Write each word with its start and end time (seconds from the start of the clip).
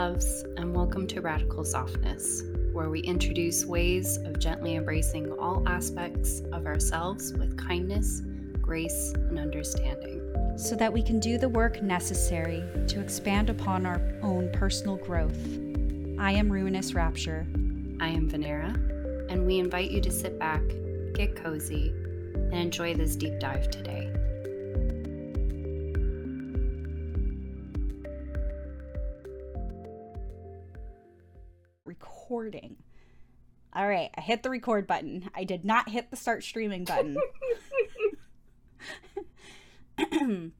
loves, 0.00 0.46
and 0.56 0.74
welcome 0.74 1.06
to 1.06 1.20
Radical 1.20 1.62
Softness, 1.62 2.44
where 2.72 2.88
we 2.88 3.00
introduce 3.00 3.66
ways 3.66 4.16
of 4.16 4.38
gently 4.38 4.76
embracing 4.76 5.30
all 5.32 5.62
aspects 5.68 6.40
of 6.52 6.64
ourselves 6.64 7.34
with 7.34 7.54
kindness, 7.58 8.22
grace, 8.62 9.12
and 9.14 9.38
understanding. 9.38 10.22
So 10.56 10.74
that 10.76 10.90
we 10.90 11.02
can 11.02 11.20
do 11.20 11.36
the 11.36 11.50
work 11.50 11.82
necessary 11.82 12.64
to 12.88 12.98
expand 12.98 13.50
upon 13.50 13.84
our 13.84 14.00
own 14.22 14.50
personal 14.52 14.96
growth. 14.96 15.36
I 16.18 16.32
am 16.32 16.50
Ruinous 16.50 16.94
Rapture. 16.94 17.46
I 18.00 18.08
am 18.08 18.26
Venera, 18.26 18.74
and 19.30 19.44
we 19.44 19.58
invite 19.58 19.90
you 19.90 20.00
to 20.00 20.10
sit 20.10 20.38
back, 20.38 20.62
get 21.12 21.36
cozy, 21.36 21.90
and 22.34 22.54
enjoy 22.54 22.94
this 22.94 23.16
deep 23.16 23.38
dive 23.38 23.70
today. 23.70 24.09
Right, 33.90 34.10
I 34.16 34.20
hit 34.20 34.42
the 34.42 34.50
record 34.50 34.86
button. 34.86 35.30
I 35.34 35.44
did 35.44 35.64
not 35.64 35.88
hit 35.88 36.10
the 36.10 36.16
start 36.16 36.42
streaming 36.44 36.84
button. 36.84 37.16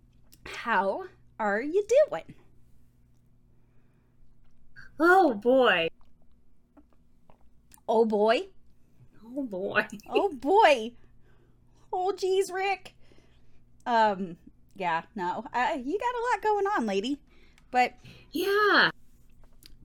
How 0.46 1.04
are 1.38 1.60
you 1.62 1.84
doing? 2.08 2.34
Oh 4.98 5.34
boy. 5.34 5.88
Oh 7.88 8.04
boy. 8.04 8.48
Oh 9.24 9.42
boy. 9.44 9.86
Oh 10.08 10.28
boy. 10.30 10.92
Oh 11.92 12.12
geez, 12.12 12.50
Rick. 12.50 12.94
Um, 13.86 14.36
yeah, 14.74 15.02
no. 15.14 15.44
Uh, 15.52 15.76
you 15.82 15.98
got 15.98 16.14
a 16.14 16.24
lot 16.32 16.42
going 16.42 16.66
on, 16.66 16.86
lady. 16.86 17.18
But 17.70 17.94
Yeah. 18.32 18.90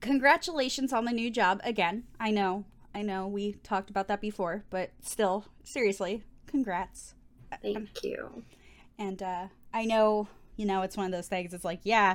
congratulations 0.00 0.92
on 0.92 1.04
the 1.04 1.12
new 1.12 1.30
job 1.30 1.60
again. 1.64 2.04
I 2.20 2.30
know. 2.30 2.64
I 2.96 3.02
know 3.02 3.26
we 3.26 3.52
talked 3.62 3.90
about 3.90 4.08
that 4.08 4.22
before, 4.22 4.64
but 4.70 4.90
still, 5.02 5.44
seriously, 5.64 6.22
congrats. 6.46 7.12
Thank 7.60 8.02
you. 8.02 8.42
And 8.98 9.22
uh 9.22 9.48
I 9.74 9.84
know, 9.84 10.28
you 10.56 10.64
know, 10.64 10.80
it's 10.80 10.96
one 10.96 11.04
of 11.04 11.12
those 11.12 11.28
things. 11.28 11.52
It's 11.52 11.62
like, 11.62 11.80
yeah, 11.82 12.14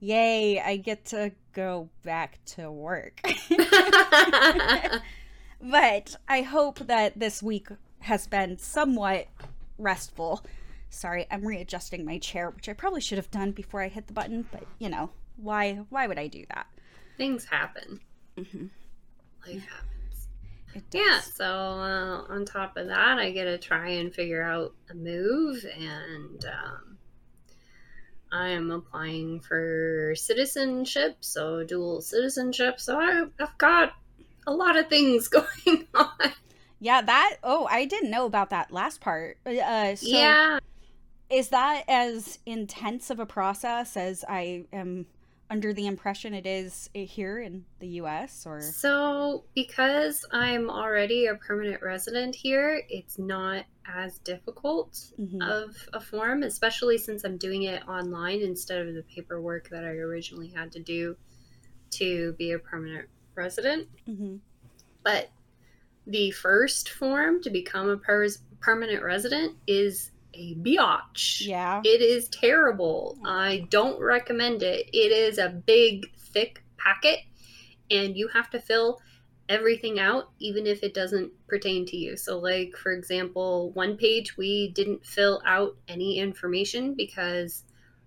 yay, 0.00 0.60
I 0.60 0.76
get 0.76 1.06
to 1.06 1.32
go 1.54 1.88
back 2.02 2.44
to 2.56 2.70
work. 2.70 3.22
but 5.62 6.16
I 6.28 6.42
hope 6.42 6.80
that 6.80 7.18
this 7.18 7.42
week 7.42 7.68
has 8.00 8.26
been 8.26 8.58
somewhat 8.58 9.28
restful. 9.78 10.44
Sorry, 10.90 11.26
I'm 11.30 11.46
readjusting 11.46 12.04
my 12.04 12.18
chair, 12.18 12.50
which 12.50 12.68
I 12.68 12.74
probably 12.74 13.00
should 13.00 13.16
have 13.16 13.30
done 13.30 13.52
before 13.52 13.80
I 13.80 13.88
hit 13.88 14.08
the 14.08 14.12
button, 14.12 14.46
but 14.52 14.64
you 14.78 14.90
know, 14.90 15.08
why 15.36 15.86
why 15.88 16.06
would 16.06 16.18
I 16.18 16.26
do 16.26 16.44
that? 16.50 16.66
Things 17.16 17.46
happen. 17.46 18.00
Mhm. 18.36 18.68
Life 19.46 19.66
happens. 19.66 19.97
Yeah, 20.92 21.20
so 21.20 21.44
uh, 21.44 22.24
on 22.28 22.44
top 22.44 22.76
of 22.76 22.88
that, 22.88 23.18
I 23.18 23.30
get 23.30 23.44
to 23.44 23.58
try 23.58 23.88
and 23.90 24.14
figure 24.14 24.42
out 24.42 24.74
a 24.90 24.94
move, 24.94 25.64
and 25.64 26.44
um, 26.44 26.98
I 28.32 28.48
am 28.48 28.70
applying 28.70 29.40
for 29.40 30.14
citizenship, 30.16 31.18
so 31.20 31.64
dual 31.64 32.00
citizenship. 32.00 32.80
So 32.80 32.98
I, 33.00 33.24
I've 33.40 33.58
got 33.58 33.92
a 34.46 34.52
lot 34.52 34.76
of 34.76 34.88
things 34.88 35.28
going 35.28 35.86
on. 35.94 36.32
Yeah, 36.80 37.02
that 37.02 37.36
oh, 37.42 37.66
I 37.70 37.84
didn't 37.86 38.10
know 38.10 38.26
about 38.26 38.50
that 38.50 38.72
last 38.72 39.00
part. 39.00 39.38
Uh 39.46 39.96
so 39.96 40.06
yeah, 40.06 40.58
is 41.30 41.48
that 41.48 41.84
as 41.88 42.38
intense 42.46 43.10
of 43.10 43.18
a 43.18 43.26
process 43.26 43.96
as 43.96 44.24
I 44.28 44.64
am 44.72 45.06
under 45.50 45.72
the 45.72 45.86
impression 45.86 46.34
it 46.34 46.46
is 46.46 46.90
here 46.92 47.40
in 47.40 47.64
the 47.78 47.88
US 48.02 48.44
or 48.46 48.60
So, 48.60 49.44
because 49.54 50.24
I'm 50.32 50.68
already 50.68 51.26
a 51.26 51.34
permanent 51.36 51.82
resident 51.82 52.34
here, 52.34 52.82
it's 52.88 53.18
not 53.18 53.64
as 53.86 54.18
difficult 54.18 54.92
Mhm. 55.18 55.42
of 55.42 55.88
a 55.94 56.00
form, 56.00 56.42
especially 56.42 56.98
since 56.98 57.24
I'm 57.24 57.38
doing 57.38 57.62
it 57.62 57.86
online 57.88 58.40
instead 58.42 58.86
of 58.86 58.94
the 58.94 59.02
paperwork 59.04 59.70
that 59.70 59.84
I 59.84 59.90
originally 59.92 60.48
had 60.48 60.70
to 60.72 60.80
do 60.80 61.16
to 61.92 62.32
be 62.34 62.52
a 62.52 62.58
permanent 62.58 63.08
resident. 63.34 63.88
Mhm. 64.06 64.40
But 65.02 65.30
the 66.06 66.30
first 66.32 66.90
form 66.90 67.40
to 67.42 67.50
become 67.50 67.88
a 67.88 67.96
pers- 67.96 68.42
permanent 68.60 69.02
resident 69.02 69.56
is 69.66 70.10
a 70.38 70.54
biatch. 70.54 71.46
Yeah. 71.46 71.80
It 71.84 72.00
is 72.00 72.28
terrible. 72.28 73.18
I 73.24 73.62
mm. 73.64 73.70
don't 73.70 74.00
recommend 74.00 74.62
it. 74.62 74.88
It 74.92 75.12
is 75.12 75.38
a 75.38 75.48
big, 75.48 76.06
thick 76.16 76.62
packet, 76.78 77.20
and 77.90 78.16
you 78.16 78.28
have 78.28 78.48
to 78.50 78.60
fill 78.60 79.00
everything 79.48 79.98
out, 79.98 80.30
even 80.38 80.66
if 80.66 80.82
it 80.82 80.94
doesn't 80.94 81.32
pertain 81.46 81.86
to 81.86 81.96
you. 81.96 82.16
So, 82.16 82.38
like, 82.38 82.76
for 82.76 82.92
example, 82.92 83.72
one 83.72 83.96
page 83.96 84.36
we 84.36 84.68
didn't 84.68 85.04
fill 85.04 85.42
out 85.44 85.76
any 85.88 86.18
information 86.18 86.94
because 86.94 87.64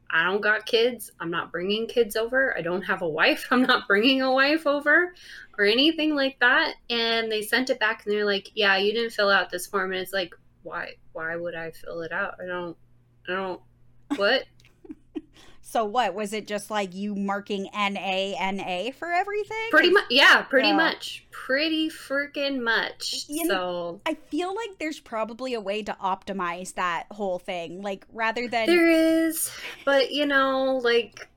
I 0.10 0.26
don't 0.26 0.42
got 0.42 0.66
kids. 0.66 1.12
I'm 1.20 1.32
not 1.32 1.52
bringing 1.52 1.88
kids 1.88 2.16
over. 2.16 2.56
I 2.58 2.62
don't 2.62 2.82
have 2.84 3.02
a 3.02 3.08
wife. 3.08 3.48
I'm 3.52 3.64
not 3.64 3.88
bringing 3.88 4.22
a 4.22 4.32
wife 4.32 4.68
over 4.68 5.14
or 5.58 5.66
anything 5.66 6.16
like 6.16 6.40
that. 6.40 6.76
And 6.90 7.32
they 7.32 7.42
sent 7.42 7.70
it 7.70 7.80
back 7.80 8.06
and 8.06 8.14
they're 8.14 8.26
like, 8.26 8.52
yeah, 8.54 8.78
you 8.78 8.94
didn't 8.94 9.14
fill 9.14 9.30
out 9.30 9.50
this 9.50 9.68
form. 9.68 9.94
And 9.94 10.02
it's 10.02 10.14
like, 10.14 10.36
why? 10.64 10.94
Why 11.14 11.36
would 11.36 11.56
I 11.56 11.72
fill 11.72 12.02
it 12.02 12.12
out? 12.12 12.36
I 12.42 12.46
don't, 12.46 12.78
I 13.28 13.34
don't, 13.34 13.62
what? 14.16 14.46
So 15.64 15.86
what 15.86 16.16
was 16.16 16.34
it 16.34 16.48
just 16.48 16.70
like 16.70 16.94
you 16.94 17.16
marking 17.16 17.70
NA 17.74 18.34
NA 18.52 18.92
for 18.92 19.10
everything? 19.10 19.70
Pretty 19.70 19.90
much, 19.90 20.04
yeah, 20.10 20.42
pretty 20.42 20.68
Yeah. 20.68 20.76
much, 20.76 21.26
pretty 21.32 21.90
freaking 21.90 22.60
much. 22.62 23.24
You 23.30 23.46
so 23.48 24.02
I 24.06 24.16
feel 24.16 24.54
like 24.54 24.80
there's 24.80 25.00
probably 25.00 25.54
a 25.54 25.62
way 25.62 25.82
to 25.84 25.96
optimize 26.04 26.74
that 26.74 27.06
whole 27.12 27.40
thing. 27.40 27.82
Like 27.82 28.06
rather 28.12 28.50
than 28.50 28.66
there 28.68 28.90
is, 28.90 29.50
but 29.86 30.12
you 30.12 30.26
know, 30.26 30.82
like 30.84 31.30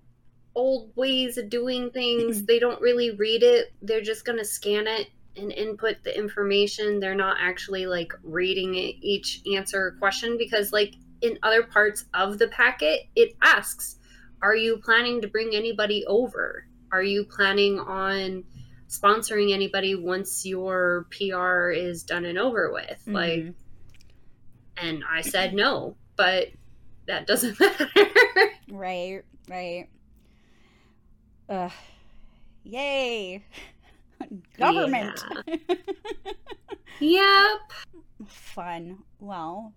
old 0.56 0.91
ways 0.97 1.39
of 1.39 1.49
doing 1.49 1.91
things, 1.91 2.43
they 2.43 2.59
don't 2.59 2.81
really 2.81 3.12
read 3.12 3.45
it. 3.45 3.73
They're 3.83 4.01
just 4.01 4.25
gonna 4.25 4.45
scan 4.45 4.89
it 4.89 5.11
and 5.37 5.53
input 5.53 6.03
the 6.05 6.17
information. 6.17 7.00
They're 7.00 7.15
not 7.15 7.37
actually 7.41 7.87
like 7.87 8.12
reading 8.22 8.75
it, 8.75 8.97
each 9.00 9.43
answer 9.55 9.97
question 9.99 10.37
because, 10.39 10.72
like 10.72 10.95
in 11.21 11.39
other 11.43 11.62
parts 11.62 12.05
of 12.15 12.39
the 12.39 12.49
packet, 12.49 13.03
it 13.17 13.34
asks, 13.43 13.97
"Are 14.43 14.55
you 14.56 14.78
planning 14.78 15.21
to 15.23 15.28
bring 15.28 15.55
anybody 15.55 16.05
over? 16.06 16.67
Are 16.93 17.03
you 17.03 17.25
planning 17.25 17.78
on?" 17.78 18.44
sponsoring 18.87 19.53
anybody 19.53 19.94
once 19.97 20.47
your 20.47 21.06
PR 21.11 21.71
is 21.71 22.05
done 22.05 22.25
and 22.27 22.39
over 22.39 22.71
with. 22.73 23.03
Like 23.06 23.41
Mhm. 23.41 23.55
and 24.77 25.03
I 25.11 25.23
said 25.23 25.53
no, 25.55 25.97
but 26.17 26.49
that 27.06 27.27
doesn't 27.27 27.59
matter. 27.61 27.89
Right, 28.71 29.23
right. 29.49 29.89
uh 31.49 31.71
Yay. 32.62 33.44
Government. 34.58 35.25
yep. 37.00 37.60
Fun. 38.26 38.98
Well, 39.20 39.72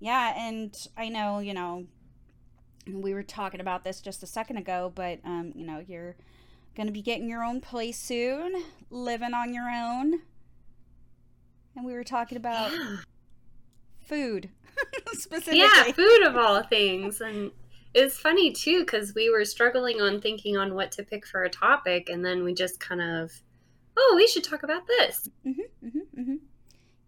yeah, 0.00 0.34
and 0.36 0.74
I 0.96 1.08
know, 1.08 1.38
you 1.38 1.54
know, 1.54 1.86
we 2.86 3.14
were 3.14 3.22
talking 3.22 3.60
about 3.60 3.84
this 3.84 4.00
just 4.00 4.22
a 4.22 4.26
second 4.26 4.56
ago, 4.58 4.92
but 4.94 5.20
um, 5.24 5.52
you 5.54 5.64
know, 5.66 5.82
you're 5.86 6.16
going 6.76 6.86
to 6.86 6.92
be 6.92 7.02
getting 7.02 7.28
your 7.28 7.42
own 7.44 7.60
place 7.60 7.98
soon, 7.98 8.62
living 8.90 9.32
on 9.32 9.54
your 9.54 9.70
own. 9.70 10.20
And 11.76 11.84
we 11.84 11.92
were 11.94 12.04
talking 12.04 12.36
about 12.36 12.72
Yeah. 12.72 12.96
food 14.04 14.50
specifically. 15.12 15.58
yeah, 15.60 15.92
food 15.92 16.22
of 16.26 16.36
all 16.36 16.62
things. 16.64 17.20
And 17.20 17.50
it's 17.94 18.18
funny 18.18 18.52
too 18.52 18.80
because 18.80 19.14
we 19.14 19.30
were 19.30 19.44
struggling 19.44 20.00
on 20.00 20.20
thinking 20.20 20.56
on 20.56 20.74
what 20.74 20.92
to 20.92 21.02
pick 21.04 21.26
for 21.26 21.44
a 21.44 21.50
topic, 21.50 22.08
and 22.08 22.24
then 22.24 22.44
we 22.44 22.54
just 22.54 22.80
kind 22.80 23.00
of, 23.00 23.30
oh, 23.96 24.14
we 24.16 24.26
should 24.26 24.44
talk 24.44 24.62
about 24.62 24.86
this. 24.86 25.28
Mhm, 25.46 25.54
mhm, 25.84 26.00
mhm. 26.18 26.38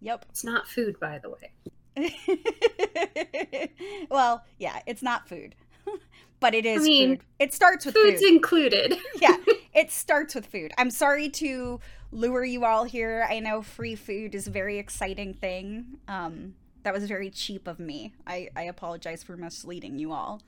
Yep. 0.00 0.26
It's 0.30 0.44
not 0.44 0.68
food, 0.68 0.98
by 1.00 1.18
the 1.18 1.30
way. 1.30 1.52
well, 4.10 4.44
yeah, 4.58 4.80
it's 4.86 5.02
not 5.02 5.28
food, 5.28 5.54
but 6.40 6.54
it 6.54 6.66
is 6.66 6.82
I 6.82 6.84
mean, 6.84 7.08
food. 7.16 7.24
It 7.38 7.54
starts 7.54 7.86
with 7.86 7.94
Food's 7.94 8.20
food. 8.20 8.28
included. 8.28 8.94
yeah, 9.20 9.36
it 9.74 9.90
starts 9.90 10.34
with 10.34 10.46
food. 10.46 10.72
I'm 10.78 10.90
sorry 10.90 11.28
to 11.30 11.80
lure 12.12 12.44
you 12.44 12.64
all 12.64 12.84
here. 12.84 13.26
I 13.28 13.40
know 13.40 13.62
free 13.62 13.94
food 13.94 14.34
is 14.34 14.46
a 14.46 14.50
very 14.50 14.78
exciting 14.78 15.34
thing. 15.34 15.98
Um, 16.06 16.54
that 16.82 16.94
was 16.94 17.04
very 17.04 17.30
cheap 17.30 17.66
of 17.66 17.80
me. 17.80 18.12
I, 18.26 18.48
I 18.54 18.62
apologize 18.64 19.24
for 19.24 19.36
misleading 19.36 19.98
you 19.98 20.12
all. 20.12 20.40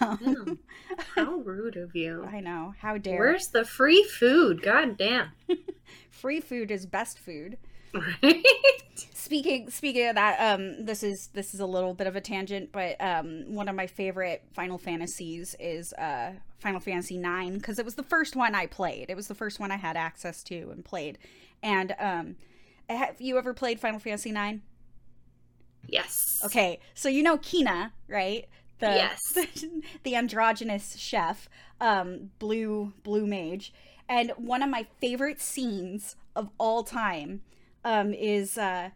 Um, 0.00 0.58
How 1.14 1.36
rude 1.44 1.76
of 1.76 1.94
you. 1.94 2.24
I 2.30 2.40
know. 2.40 2.74
How 2.78 2.98
dare. 2.98 3.18
Where's 3.18 3.48
the 3.48 3.64
free 3.64 4.02
food? 4.04 4.62
God 4.62 4.96
damn. 4.96 5.30
Free 6.10 6.40
food 6.40 6.70
is 6.70 6.86
best 6.86 7.18
food. 7.18 7.58
Right. 7.94 8.44
speaking 9.14 9.70
speaking 9.70 10.06
of 10.08 10.14
that 10.16 10.54
um 10.54 10.84
this 10.84 11.02
is 11.02 11.28
this 11.32 11.54
is 11.54 11.60
a 11.60 11.66
little 11.66 11.94
bit 11.94 12.06
of 12.06 12.14
a 12.14 12.20
tangent 12.20 12.70
but 12.70 13.00
um 13.00 13.54
one 13.54 13.68
of 13.68 13.74
my 13.74 13.86
favorite 13.86 14.42
final 14.52 14.76
fantasies 14.76 15.56
is 15.58 15.92
uh 15.94 16.32
final 16.58 16.78
fantasy 16.78 17.16
9 17.16 17.54
because 17.54 17.78
it 17.78 17.84
was 17.84 17.94
the 17.94 18.02
first 18.02 18.36
one 18.36 18.54
i 18.54 18.66
played 18.66 19.06
it 19.08 19.16
was 19.16 19.28
the 19.28 19.34
first 19.34 19.58
one 19.58 19.70
i 19.70 19.76
had 19.76 19.96
access 19.96 20.42
to 20.44 20.68
and 20.70 20.84
played 20.84 21.16
and 21.62 21.94
um 21.98 22.36
have 22.88 23.18
you 23.18 23.38
ever 23.38 23.52
played 23.54 23.80
final 23.80 23.98
fantasy 23.98 24.30
9 24.30 24.62
Yes. 25.88 26.42
okay 26.44 26.78
so 26.94 27.08
you 27.08 27.22
know 27.22 27.36
Quina 27.38 27.92
right 28.08 28.46
the 28.78 28.86
Yes. 28.86 29.38
the 30.02 30.14
androgynous 30.14 30.96
chef 30.96 31.48
um 31.80 32.30
blue 32.38 32.92
blue 33.02 33.26
mage 33.26 33.72
and 34.08 34.32
one 34.36 34.62
of 34.62 34.68
my 34.70 34.86
favorite 35.00 35.40
scenes 35.40 36.16
of 36.34 36.50
all 36.58 36.82
time 36.82 37.42
um 37.84 38.12
is 38.12 38.58
uh 38.58 38.90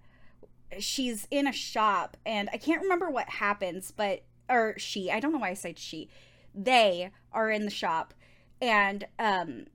she's 0.78 1.26
in 1.30 1.46
a 1.46 1.52
shop 1.52 2.16
and 2.24 2.48
I 2.52 2.56
can't 2.56 2.82
remember 2.82 3.10
what 3.10 3.28
happens, 3.28 3.90
but 3.90 4.22
or 4.48 4.74
she, 4.78 5.10
I 5.10 5.20
don't 5.20 5.32
know 5.32 5.38
why 5.38 5.50
I 5.50 5.54
said 5.54 5.78
she. 5.78 6.08
They 6.54 7.10
are 7.32 7.50
in 7.50 7.64
the 7.64 7.70
shop 7.70 8.14
and 8.60 9.06
um 9.18 9.66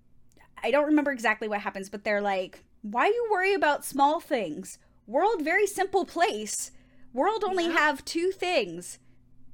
I 0.63 0.71
don't 0.71 0.85
remember 0.85 1.11
exactly 1.11 1.47
what 1.47 1.61
happens, 1.61 1.89
but 1.89 2.03
they're 2.03 2.21
like, 2.21 2.63
"Why 2.81 3.07
you 3.07 3.27
worry 3.31 3.53
about 3.53 3.85
small 3.85 4.19
things? 4.19 4.79
World 5.05 5.43
very 5.43 5.67
simple 5.67 6.05
place. 6.05 6.71
World 7.13 7.43
only 7.43 7.65
have 7.69 8.03
two 8.05 8.31
things. 8.31 8.99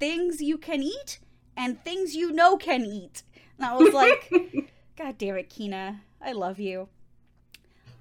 Things 0.02 0.42
you 0.42 0.58
can 0.58 0.84
eat 0.84 1.20
and 1.56 1.82
things 1.86 2.16
you 2.16 2.32
know 2.32 2.58
can 2.58 2.86
eat." 2.86 3.24
And 3.58 3.66
I 3.66 3.78
was 3.78 3.94
like, 3.94 4.30
"God 4.98 5.18
damn 5.18 5.38
it, 5.38 5.50
Quina. 5.50 6.00
I 6.22 6.34
love 6.34 6.60
you." 6.60 6.90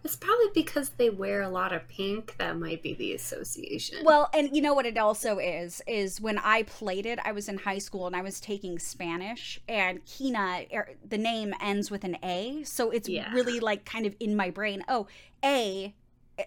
It's 0.03 0.17
probably 0.17 0.47
because 0.55 0.89
they 0.97 1.11
wear 1.11 1.43
a 1.43 1.51
lot 1.51 1.75
of 1.75 1.87
pink. 1.87 2.35
That 2.39 2.59
might 2.59 2.83
be 2.83 2.95
the 2.95 3.13
association. 3.13 3.99
Well, 4.03 4.31
and 4.33 4.57
you 4.57 4.63
know 4.63 4.73
what 4.73 4.87
it 4.87 4.97
also 4.97 5.39
is 5.39 5.83
is 5.87 6.21
when 6.23 6.39
I 6.39 6.63
played 6.63 7.05
it, 7.05 7.19
I 7.23 7.33
was 7.33 7.51
in 7.51 7.59
high 7.59 7.79
school 7.79 8.07
and 8.07 8.17
I 8.17 8.23
was 8.23 8.41
taking 8.41 8.79
Spanish, 8.79 9.61
and 9.69 10.03
Quina, 10.07 10.75
er, 10.75 10.89
the 11.07 11.19
name 11.19 11.53
ends 11.61 11.91
with 11.91 12.05
an 12.05 12.17
A, 12.23 12.63
so 12.65 12.91
it's 12.91 13.11
Yeah. 13.11 13.31
really 13.35 13.61
like 13.61 13.85
kind 13.85 14.07
of 14.07 14.17
in 14.19 14.35
my 14.35 14.49
brain. 14.51 14.83
Oh, 14.89 15.07
A 15.45 15.95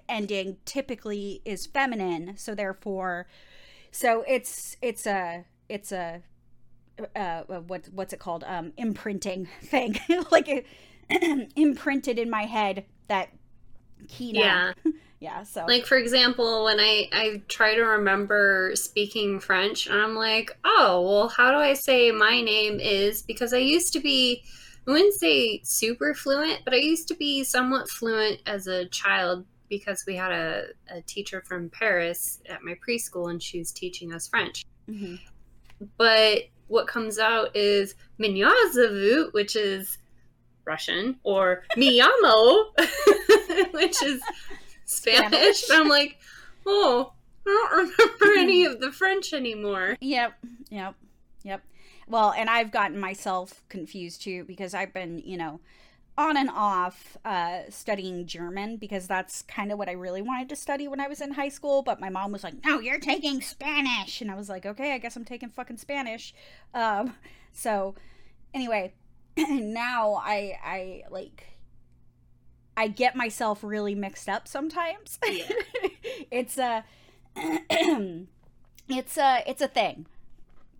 ending 0.09 0.57
typically 0.65 1.41
is 1.45 1.67
feminine, 1.67 2.35
so 2.37 2.55
therefore, 2.55 3.27
so 3.93 4.23
it's 4.27 4.75
it's 4.81 5.05
a 5.05 5.45
it's 5.69 5.91
a 5.91 6.21
uh 7.15 7.43
what 7.43 7.87
what's 7.93 8.11
it 8.11 8.19
called 8.19 8.43
um 8.45 8.73
imprinting 8.75 9.47
thing 9.63 9.97
like 10.31 10.49
it, 10.49 10.65
imprinted 11.55 12.17
in 12.19 12.29
my 12.29 12.43
head 12.43 12.85
that 13.07 13.29
Quina 14.07 14.33
yeah. 14.33 14.73
yeah 15.19 15.43
so 15.43 15.65
Like 15.65 15.85
for 15.85 15.97
example, 15.97 16.65
when 16.65 16.79
I 16.79 17.07
I 17.13 17.41
try 17.47 17.75
to 17.75 17.83
remember 17.83 18.71
speaking 18.75 19.39
French, 19.39 19.87
and 19.87 19.97
I'm 19.97 20.15
like, 20.15 20.57
oh 20.65 21.01
well, 21.01 21.27
how 21.29 21.51
do 21.51 21.57
I 21.57 21.73
say 21.73 22.11
my 22.11 22.41
name 22.41 22.79
is? 22.79 23.21
Because 23.21 23.53
I 23.53 23.59
used 23.59 23.93
to 23.93 23.99
be, 23.99 24.43
I 24.87 24.91
wouldn't 24.91 25.13
say 25.13 25.61
super 25.63 26.13
fluent, 26.13 26.61
but 26.65 26.73
I 26.73 26.77
used 26.77 27.07
to 27.09 27.15
be 27.15 27.43
somewhat 27.43 27.89
fluent 27.89 28.41
as 28.45 28.67
a 28.67 28.85
child 28.87 29.45
because 29.77 30.05
we 30.05 30.15
had 30.15 30.31
a, 30.31 30.65
a 30.89 31.01
teacher 31.01 31.41
from 31.47 31.69
Paris 31.69 32.39
at 32.47 32.63
my 32.63 32.75
preschool, 32.87 33.31
and 33.31 33.41
she 33.41 33.57
was 33.57 33.71
teaching 33.71 34.13
us 34.13 34.27
French. 34.27 34.65
Mhm. 34.87 35.19
But 35.97 36.43
what 36.67 36.87
comes 36.87 37.17
out 37.17 37.55
is 37.55 37.95
Minyazavu, 38.19 39.33
which 39.33 39.55
is 39.55 39.97
Russian, 40.65 41.19
or 41.23 41.63
Miyamo, 41.77 42.65
which 43.71 44.01
is 44.03 44.21
Spanish. 44.85 45.57
Spanish. 45.57 45.69
I'm 45.71 45.89
like, 45.89 46.17
oh, 46.65 47.13
I 47.47 47.49
don't 47.49 47.99
remember 47.99 48.37
any 48.39 48.65
of 48.65 48.79
the 48.79 48.91
French 48.91 49.33
anymore. 49.33 49.97
Yep, 50.01 50.33
yep, 50.69 50.95
yep. 51.43 51.63
Well, 52.07 52.31
and 52.37 52.49
I've 52.49 52.71
gotten 52.71 52.99
myself 52.99 53.63
confused 53.69 54.21
too 54.21 54.43
because 54.43 54.73
I've 54.73 54.93
been, 54.93 55.19
you 55.19 55.37
know, 55.37 55.59
on 56.17 56.37
and 56.37 56.49
off 56.49 57.17
uh, 57.25 57.61
studying 57.69 58.25
German 58.27 58.77
because 58.77 59.07
that's 59.07 59.41
kind 59.43 59.71
of 59.71 59.77
what 59.77 59.89
I 59.89 59.93
really 59.93 60.21
wanted 60.21 60.49
to 60.49 60.55
study 60.55 60.87
when 60.87 60.99
I 60.99 61.07
was 61.07 61.21
in 61.21 61.31
high 61.31 61.49
school. 61.49 61.81
But 61.81 61.99
my 61.99 62.09
mom 62.09 62.31
was 62.31 62.43
like, 62.43 62.63
"No, 62.63 62.79
you're 62.79 62.99
taking 62.99 63.41
Spanish," 63.41 64.21
and 64.21 64.29
I 64.29 64.35
was 64.35 64.49
like, 64.49 64.65
"Okay, 64.65 64.93
I 64.93 64.97
guess 64.97 65.15
I'm 65.15 65.25
taking 65.25 65.49
fucking 65.49 65.77
Spanish." 65.77 66.33
Um, 66.73 67.15
so, 67.51 67.95
anyway, 68.53 68.93
now 69.37 70.15
I 70.15 70.57
I 70.63 71.03
like 71.09 71.45
I 72.75 72.87
get 72.87 73.15
myself 73.15 73.63
really 73.63 73.95
mixed 73.95 74.29
up 74.29 74.47
sometimes. 74.47 75.19
Yeah. 75.27 75.43
it's 76.31 76.57
a 76.57 76.83
it's 77.35 79.17
a 79.17 79.43
it's 79.47 79.61
a 79.61 79.67
thing 79.67 80.05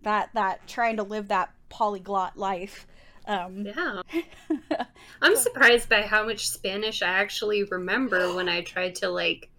that 0.02 0.30
that 0.34 0.66
trying 0.66 0.96
to 0.96 1.02
live 1.02 1.28
that 1.28 1.50
polyglot 1.68 2.36
life. 2.36 2.86
Um, 3.26 3.66
Yeah. 3.66 4.02
I'm 5.22 5.36
surprised 5.36 5.88
by 5.88 6.02
how 6.02 6.24
much 6.26 6.48
Spanish 6.48 7.02
I 7.02 7.08
actually 7.08 7.64
remember 7.64 8.34
when 8.34 8.48
I 8.48 8.62
tried 8.62 8.94
to 8.96 9.08
like 9.08 9.50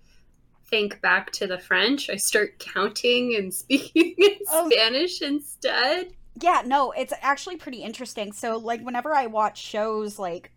think 0.69 1.01
back 1.01 1.31
to 1.33 1.47
the 1.47 1.57
French. 1.59 2.09
I 2.09 2.15
start 2.17 2.59
counting 2.59 3.35
and 3.35 3.53
speaking 3.53 4.13
in 4.17 4.35
Oh. 4.50 4.69
Spanish 4.69 5.21
instead. 5.21 6.13
yeah, 6.41 6.62
no, 6.65 6.91
it's 6.91 7.13
actually 7.21 7.57
pretty 7.57 7.81
interesting. 7.83 8.31
So 8.33 8.57
like 8.57 8.81
whenever 8.81 9.13
I 9.13 9.27
watch 9.27 9.59
shows 9.62 10.19
like 10.19 10.51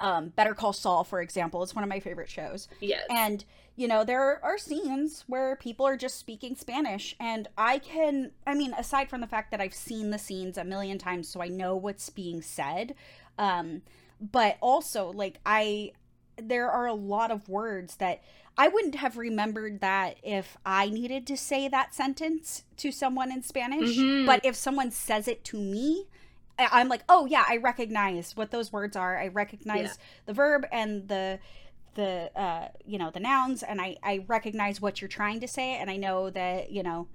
um 0.00 0.28
Better 0.30 0.54
Call 0.54 0.72
Saul, 0.72 1.04
for 1.04 1.20
example, 1.20 1.62
it's 1.62 1.74
one 1.74 1.82
of 1.84 1.88
my 1.90 2.00
favorite 2.00 2.28
shows. 2.30 2.68
Yes. 2.80 3.04
And 3.10 3.44
you 3.76 3.86
know, 3.86 4.04
there 4.04 4.42
are 4.44 4.56
scenes 4.58 5.24
where 5.26 5.54
people 5.56 5.86
are 5.86 5.96
just 5.96 6.18
speaking 6.18 6.56
Spanish 6.56 7.14
and 7.20 7.46
I 7.58 7.78
can 7.78 8.32
I 8.46 8.54
mean, 8.54 8.72
aside 8.74 9.08
from 9.10 9.20
the 9.20 9.26
fact 9.26 9.50
that 9.50 9.60
I've 9.60 9.74
seen 9.74 10.10
the 10.10 10.18
scenes 10.18 10.56
a 10.58 10.64
million 10.64 10.98
times 10.98 11.28
so 11.28 11.42
I 11.42 11.48
know 11.48 11.76
what's 11.76 12.08
being 12.10 12.40
said, 12.42 12.94
um 13.38 13.82
but 14.20 14.56
also 14.62 15.12
like 15.12 15.40
I 15.44 15.92
there 16.38 16.70
are 16.70 16.86
a 16.86 16.94
lot 16.94 17.30
of 17.30 17.48
words 17.48 17.96
that 17.96 18.22
I 18.58 18.68
wouldn't 18.68 18.94
have 18.94 19.18
remembered 19.18 19.80
that 19.80 20.16
if 20.22 20.56
I 20.64 20.88
needed 20.88 21.26
to 21.26 21.36
say 21.36 21.68
that 21.68 21.94
sentence 21.94 22.64
to 22.78 22.90
someone 22.90 23.30
in 23.30 23.42
Spanish, 23.42 23.96
Mhm. 23.98 24.24
but 24.24 24.42
if 24.44 24.56
someone 24.56 24.90
says 24.90 25.28
it 25.28 25.44
to 25.44 25.58
me, 25.58 26.06
I'm 26.58 26.88
like, 26.88 27.02
"Oh 27.06 27.26
yeah, 27.26 27.44
I 27.46 27.58
recognize 27.58 28.34
what 28.34 28.50
those 28.50 28.72
words 28.72 28.96
are. 28.96 29.18
I 29.18 29.28
recognize 29.28 29.82
Yeah. 29.88 29.92
the 30.24 30.32
verb 30.32 30.66
and 30.72 31.06
the 31.08 31.38
the 31.96 32.30
uh 32.40 32.68
you 32.84 32.98
know 32.98 33.10
the 33.10 33.20
nouns 33.20 33.62
and 33.64 33.80
I 33.80 33.96
I 34.02 34.24
recognize 34.28 34.80
what 34.80 35.00
you're 35.00 35.08
trying 35.08 35.40
to 35.40 35.48
say 35.48 35.74
and 35.76 35.90
I 35.90 35.96
know 35.96 36.30
that 36.30 36.70
you 36.70 36.82
know 36.84 37.08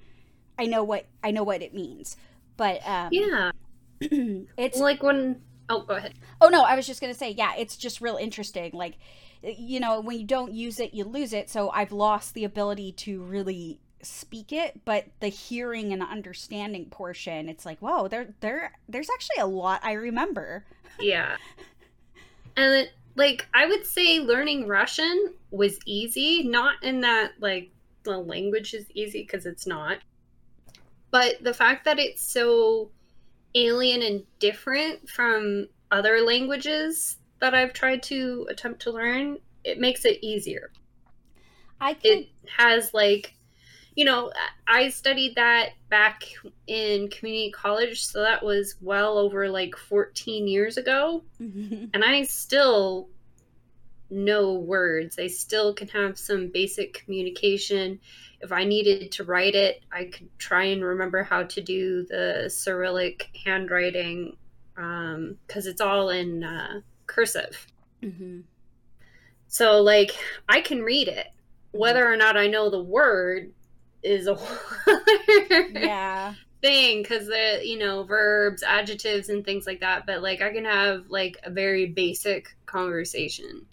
I 0.59 0.65
know 0.65 0.83
what 0.83 1.05
I 1.23 1.31
know 1.31 1.43
what 1.43 1.61
it 1.61 1.73
means 1.73 2.17
but 2.57 2.85
um 2.85 3.09
yeah. 3.11 3.51
it's 4.01 4.77
Like 4.77 5.01
when 5.01 5.41
oh 5.69 5.81
go 5.83 5.95
ahead. 5.95 6.13
oh 6.41 6.49
no 6.49 6.63
I 6.63 6.75
was 6.75 6.85
just 6.85 6.99
gonna 6.99 7.13
say 7.13 7.31
yeah 7.31 7.53
it's 7.57 7.77
just 7.77 8.01
real 8.01 8.17
interesting 8.17 8.71
like 8.73 8.97
you 9.43 9.79
know 9.79 10.01
when 10.01 10.19
you 10.19 10.25
don't 10.25 10.51
use 10.51 10.79
it 10.79 10.93
you 10.93 11.03
lose 11.05 11.31
it 11.33 11.49
so 11.49 11.69
I've 11.71 11.91
lost 11.91 12.33
the 12.33 12.43
ability 12.43 12.91
to 12.93 13.21
really 13.23 13.79
speak 14.03 14.51
it 14.51 14.81
but 14.83 15.05
the 15.19 15.27
hearing 15.29 15.93
and 15.93 16.01
understanding 16.03 16.85
portion 16.85 17.47
it's 17.47 17.65
like 17.65 17.79
whoa 17.79 18.07
there 18.07 18.33
there 18.41 18.73
there's 18.89 19.09
actually 19.11 19.39
a 19.41 19.45
lot 19.47 19.79
I 19.83 19.93
remember 19.93 20.65
Yeah. 20.99 21.37
And 22.57 22.73
it, 22.73 22.91
like 23.15 23.47
I 23.53 23.65
would 23.65 23.85
say 23.85 24.19
learning 24.19 24.67
Russian 24.67 25.33
was 25.51 25.79
easy, 25.85 26.43
not 26.43 26.83
in 26.83 27.01
that 27.01 27.33
like 27.39 27.71
the 28.03 28.17
language 28.17 28.73
is 28.73 28.85
easy 28.93 29.21
because 29.23 29.45
it's 29.45 29.67
not. 29.67 29.99
But 31.11 31.43
the 31.43 31.53
fact 31.53 31.85
that 31.85 31.99
it's 31.99 32.23
so 32.23 32.89
alien 33.53 34.01
and 34.01 34.23
different 34.39 35.09
from 35.09 35.67
other 35.91 36.21
languages 36.21 37.17
that 37.39 37.53
I've 37.53 37.73
tried 37.73 38.01
to 38.03 38.47
attempt 38.49 38.81
to 38.83 38.91
learn, 38.91 39.37
it 39.63 39.79
makes 39.79 40.05
it 40.05 40.19
easier. 40.21 40.71
I 41.81 41.95
can 41.95 42.19
It 42.19 42.29
has 42.57 42.93
like 42.93 43.33
you 43.95 44.05
know, 44.05 44.31
I 44.67 44.89
studied 44.89 45.35
that 45.35 45.71
back 45.89 46.23
in 46.67 47.09
community 47.09 47.51
college, 47.51 48.05
so 48.05 48.21
that 48.21 48.43
was 48.43 48.75
well 48.81 49.17
over 49.17 49.49
like 49.49 49.75
14 49.75 50.47
years 50.47 50.77
ago 50.77 51.23
and 51.93 52.03
I 52.03 52.23
still 52.23 53.09
know 54.09 54.53
words. 54.53 55.17
I 55.19 55.27
still 55.27 55.73
can 55.73 55.87
have 55.89 56.17
some 56.17 56.47
basic 56.49 56.93
communication. 56.93 57.99
If 58.41 58.51
I 58.51 58.63
needed 58.63 59.11
to 59.13 59.23
write 59.23 59.55
it, 59.55 59.83
I 59.91 60.05
could 60.05 60.29
try 60.37 60.65
and 60.65 60.83
remember 60.83 61.23
how 61.23 61.43
to 61.43 61.61
do 61.61 62.05
the 62.09 62.49
Cyrillic 62.49 63.29
handwriting 63.45 64.35
because 64.75 65.65
it's 65.67 65.81
all 65.81 66.09
in 66.09 66.43
uh, 66.43 66.81
cursive. 67.07 67.67
Mhm. 68.01 68.43
So, 69.47 69.81
like, 69.81 70.11
I 70.47 70.61
can 70.61 70.81
read 70.81 71.07
it. 71.07 71.27
Whether 71.71 72.09
or 72.09 72.15
not 72.17 72.37
I 72.37 72.47
know 72.47 72.69
the 72.69 72.81
word 72.81 73.51
is 74.03 74.27
a 74.27 74.37
yeah 75.73 76.33
thing 76.61 77.01
because 77.01 77.27
the 77.27 77.61
you 77.63 77.77
know 77.77 78.03
verbs 78.03 78.61
adjectives 78.63 79.29
and 79.29 79.43
things 79.43 79.65
like 79.65 79.79
that 79.79 80.05
but 80.05 80.21
like 80.21 80.41
i 80.41 80.51
can 80.51 80.65
have 80.65 81.05
like 81.09 81.37
a 81.43 81.49
very 81.49 81.87
basic 81.87 82.55
conversation 82.65 83.65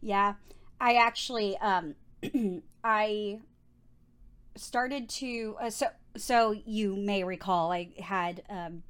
Yeah. 0.00 0.34
I 0.80 0.94
actually 0.94 1.56
um 1.58 1.94
I 2.84 3.38
started 4.56 5.08
to 5.08 5.56
uh, 5.60 5.70
so 5.70 5.86
so 6.16 6.52
you 6.66 6.96
may 6.96 7.22
recall 7.24 7.72
I 7.72 7.90
had 8.00 8.42
um 8.50 8.82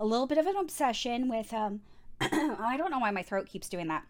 a 0.00 0.04
little 0.04 0.26
bit 0.26 0.38
of 0.38 0.46
an 0.46 0.56
obsession 0.56 1.28
with 1.28 1.52
um 1.52 1.80
I 2.20 2.76
don't 2.76 2.90
know 2.90 3.00
why 3.00 3.10
my 3.10 3.22
throat 3.22 3.46
keeps 3.46 3.68
doing 3.68 3.88
that. 3.88 4.04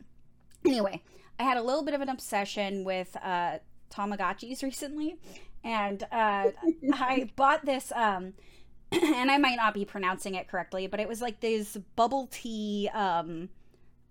Anyway, 0.66 1.02
I 1.38 1.42
had 1.45 1.57
a 1.57 1.62
little 1.62 1.83
bit 1.83 1.95
of 1.95 2.00
an 2.02 2.09
obsession 2.11 2.85
with 2.85 3.16
uh 3.23 3.59
Tamagotchis 3.90 4.62
recently 4.62 5.16
and 5.64 6.02
uh 6.12 6.50
I 6.92 7.31
bought 7.37 7.64
this 7.64 7.92
um 7.95 8.35
and 8.92 9.31
I 9.31 9.38
might 9.38 9.57
not 9.57 9.75
be 9.75 9.85
pronouncing 9.85 10.35
it 10.35 10.49
correctly, 10.49 10.87
but 10.87 11.00
it 11.00 11.09
was 11.09 11.23
like 11.23 11.40
these 11.40 11.78
bubble 11.97 12.28
tea 12.31 12.90
um 12.92 13.49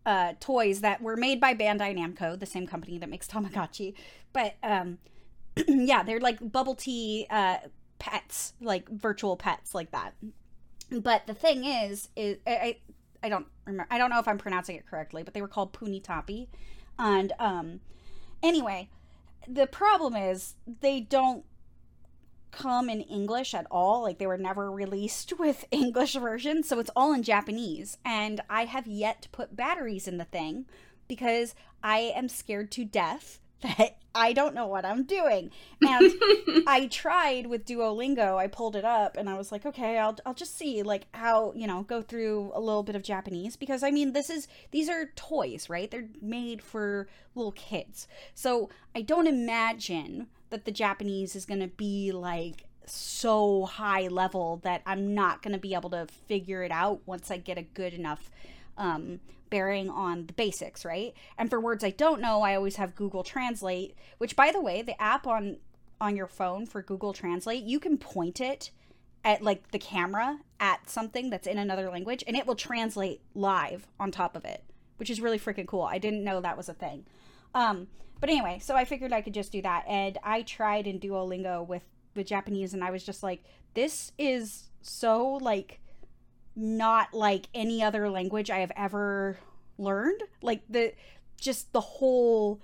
uh, 0.06 0.34
toys 0.40 0.82
that 0.82 1.02
were 1.02 1.16
made 1.16 1.40
by 1.40 1.54
Bandai 1.54 1.96
Namco, 1.96 2.40
the 2.40 2.46
same 2.46 2.66
company 2.66 2.98
that 2.98 3.10
makes 3.10 3.28
Tamagotchi. 3.28 3.94
But 4.34 4.56
um, 4.64 4.98
yeah, 5.68 6.04
they're 6.04 6.20
like 6.20 6.52
bubble 6.52 6.76
tea 6.76 7.28
uh, 7.30 7.58
pets, 8.00 8.54
like 8.62 8.90
virtual 8.90 9.38
pets, 9.38 9.76
like 9.76 9.92
that. 9.92 10.14
But 10.90 11.28
the 11.28 11.34
thing 11.34 11.66
is, 11.66 12.10
is 12.16 12.38
I, 12.46 12.78
I 13.24 13.30
don't 13.30 13.48
remember. 13.66 13.88
I 13.92 13.98
don't 13.98 14.10
know 14.10 14.20
if 14.20 14.28
I'm 14.28 14.38
pronouncing 14.38 14.76
it 14.76 14.86
correctly, 14.88 15.24
but 15.24 15.34
they 15.34 15.42
were 15.42 15.48
called 15.48 15.74
Punitapi. 15.74 16.48
And 16.98 17.32
um, 17.40 17.80
anyway, 18.44 18.90
the 19.48 19.68
problem 19.68 20.16
is 20.16 20.56
they 20.82 21.00
don't 21.00 21.46
come 22.52 22.90
in 22.90 23.02
English 23.02 23.54
at 23.54 23.68
all. 23.72 24.02
Like 24.02 24.18
they 24.18 24.28
were 24.28 24.38
never 24.38 24.72
released 24.72 25.34
with 25.40 25.66
English 25.72 26.14
versions, 26.14 26.68
so 26.68 26.80
it's 26.80 26.92
all 26.96 27.14
in 27.14 27.24
Japanese. 27.24 27.98
And 28.06 28.42
I 28.50 28.66
have 28.66 28.88
yet 28.88 29.24
to 29.24 29.30
put 29.30 29.56
batteries 29.56 30.08
in 30.08 30.18
the 30.18 30.26
thing 30.26 30.66
because 31.08 31.56
I 31.84 32.14
am 32.16 32.30
scared 32.30 32.72
to 32.72 32.86
death 32.86 33.41
that 33.62 33.98
I 34.14 34.34
don't 34.34 34.54
know 34.54 34.68
what 34.68 34.86
I'm 34.86 35.04
doing. 35.04 35.52
And 35.82 36.14
I 36.68 36.88
tried 36.92 37.48
with 37.48 37.66
Duolingo. 37.66 38.38
I 38.38 38.48
pulled 38.48 38.76
it 38.76 38.84
up 38.84 39.16
and 39.18 39.30
I 39.30 39.38
was 39.38 39.52
like, 39.52 39.66
okay, 39.66 39.98
I'll 39.98 40.18
I'll 40.26 40.34
just 40.34 40.58
see 40.58 40.84
like 40.84 41.08
how, 41.14 41.54
you 41.56 41.68
know, 41.68 41.84
go 41.84 42.02
through 42.02 42.52
a 42.54 42.60
little 42.60 42.84
bit 42.84 42.96
of 42.96 43.04
Japanese 43.04 43.56
because 43.56 43.84
I 43.84 43.92
mean, 43.92 44.14
this 44.14 44.30
is 44.30 44.48
these 44.72 44.90
are 44.90 45.12
toys, 45.16 45.70
right? 45.70 45.90
They're 45.90 46.10
made 46.22 46.62
for 46.62 47.08
little 47.36 47.54
kids. 47.54 48.08
So, 48.34 48.70
I 48.94 49.02
don't 49.02 49.28
imagine 49.28 50.28
that 50.50 50.66
the 50.66 50.72
Japanese 50.72 51.36
is 51.36 51.46
going 51.46 51.62
to 51.62 51.68
be 51.68 52.12
like 52.12 52.66
so 52.86 53.66
high 53.66 54.08
level 54.08 54.60
that 54.64 54.82
I'm 54.86 55.14
not 55.14 55.42
going 55.42 55.54
to 55.54 55.60
be 55.60 55.74
able 55.74 55.90
to 55.92 56.08
figure 56.28 56.64
it 56.64 56.72
out 56.72 57.02
once 57.06 57.32
I 57.32 57.38
get 57.38 57.58
a 57.58 57.62
good 57.62 57.94
enough 57.94 58.30
um, 58.78 59.22
bearing 59.52 59.92
on 59.92 60.26
the 60.26 60.34
basics, 60.34 60.84
right? 60.84 61.14
And 61.38 61.52
for 61.52 61.60
words 61.60 61.84
I 61.84 61.92
don't 61.92 62.22
know, 62.22 62.42
I 62.42 62.56
always 62.56 62.78
have 62.78 62.96
Google 62.96 63.24
Translate, 63.24 63.96
which 64.18 64.36
by 64.36 64.52
the 64.52 64.62
way, 64.62 64.82
the 64.82 65.00
app 65.00 65.28
on 65.28 65.58
on 66.00 66.16
your 66.16 66.26
phone 66.26 66.66
for 66.66 66.82
Google 66.82 67.14
Translate, 67.14 67.64
you 67.64 67.80
can 67.80 68.00
point 68.00 68.42
it 68.42 68.72
at 69.24 69.44
like 69.44 69.70
the 69.70 69.78
camera 69.78 70.40
at 70.60 70.90
something 70.90 71.30
that's 71.30 71.46
in 71.46 71.60
another 71.60 71.92
language 71.92 72.24
and 72.26 72.36
it 72.36 72.48
will 72.48 72.56
translate 72.56 73.22
live 73.36 73.86
on 74.00 74.10
top 74.10 74.36
of 74.36 74.44
it, 74.44 74.64
which 74.98 75.12
is 75.12 75.22
really 75.22 75.38
freaking 75.38 75.68
cool. 75.68 75.84
I 75.84 76.00
didn't 76.00 76.24
know 76.24 76.42
that 76.42 76.58
was 76.58 76.70
a 76.70 76.74
thing. 76.74 77.06
Um, 77.54 77.88
but 78.22 78.30
anyway, 78.30 78.60
so 78.62 78.76
I 78.76 78.86
figured 78.86 79.12
I 79.12 79.22
could 79.22 79.34
just 79.34 79.52
do 79.52 79.64
that, 79.64 79.84
and 79.88 80.18
I 80.24 80.44
tried 80.44 80.88
in 80.88 81.00
Duolingo 81.00 81.68
with 81.68 81.84
with 82.16 82.28
Japanese, 82.28 82.74
and 82.74 82.84
I 82.84 82.92
was 82.92 83.04
just 83.04 83.24
like, 83.24 83.44
this 83.74 84.12
is 84.18 84.70
so 84.82 85.34
like 85.42 85.80
not 86.56 87.14
like 87.14 87.48
any 87.54 87.84
other 87.84 88.10
language 88.10 88.50
I 88.50 88.60
have 88.60 88.72
ever 88.76 89.38
learned. 89.78 90.22
Like 90.42 90.62
the 90.70 90.94
just 91.40 91.74
the 91.74 91.82
whole 91.82 92.62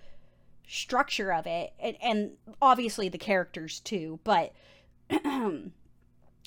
structure 0.68 1.32
of 1.34 1.48
it, 1.48 1.74
and, 1.80 1.98
and 2.02 2.32
obviously 2.62 3.10
the 3.10 3.18
characters 3.18 3.80
too, 3.80 4.20
but 4.24 4.54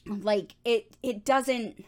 like 0.07 0.55
it 0.65 0.97
it 1.03 1.25
doesn't 1.25 1.85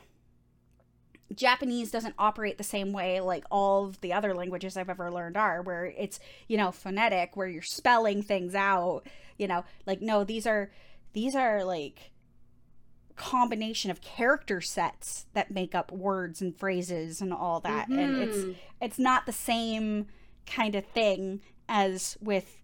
Japanese 1.34 1.90
doesn't 1.90 2.14
operate 2.18 2.58
the 2.58 2.64
same 2.64 2.92
way 2.92 3.20
like 3.20 3.44
all 3.50 3.86
of 3.86 4.00
the 4.00 4.12
other 4.12 4.34
languages 4.34 4.76
I've 4.76 4.90
ever 4.90 5.10
learned 5.10 5.36
are, 5.36 5.62
where 5.62 5.86
it's, 5.86 6.20
you 6.48 6.56
know, 6.56 6.72
phonetic, 6.72 7.36
where 7.36 7.46
you're 7.46 7.62
spelling 7.62 8.22
things 8.22 8.54
out, 8.54 9.02
you 9.38 9.48
know, 9.48 9.64
like 9.86 10.00
no, 10.00 10.24
these 10.24 10.46
are 10.46 10.70
these 11.12 11.34
are 11.34 11.64
like 11.64 12.10
combination 13.16 13.90
of 13.90 14.00
character 14.00 14.60
sets 14.60 15.26
that 15.34 15.50
make 15.50 15.74
up 15.74 15.92
words 15.92 16.40
and 16.40 16.56
phrases 16.56 17.20
and 17.20 17.32
all 17.32 17.60
that. 17.60 17.88
Mm-hmm. 17.88 17.98
And 17.98 18.22
it's 18.22 18.38
mm-hmm. 18.38 18.52
it's 18.80 18.98
not 18.98 19.26
the 19.26 19.32
same 19.32 20.06
kind 20.46 20.74
of 20.74 20.84
thing 20.86 21.40
as 21.68 22.16
with 22.20 22.56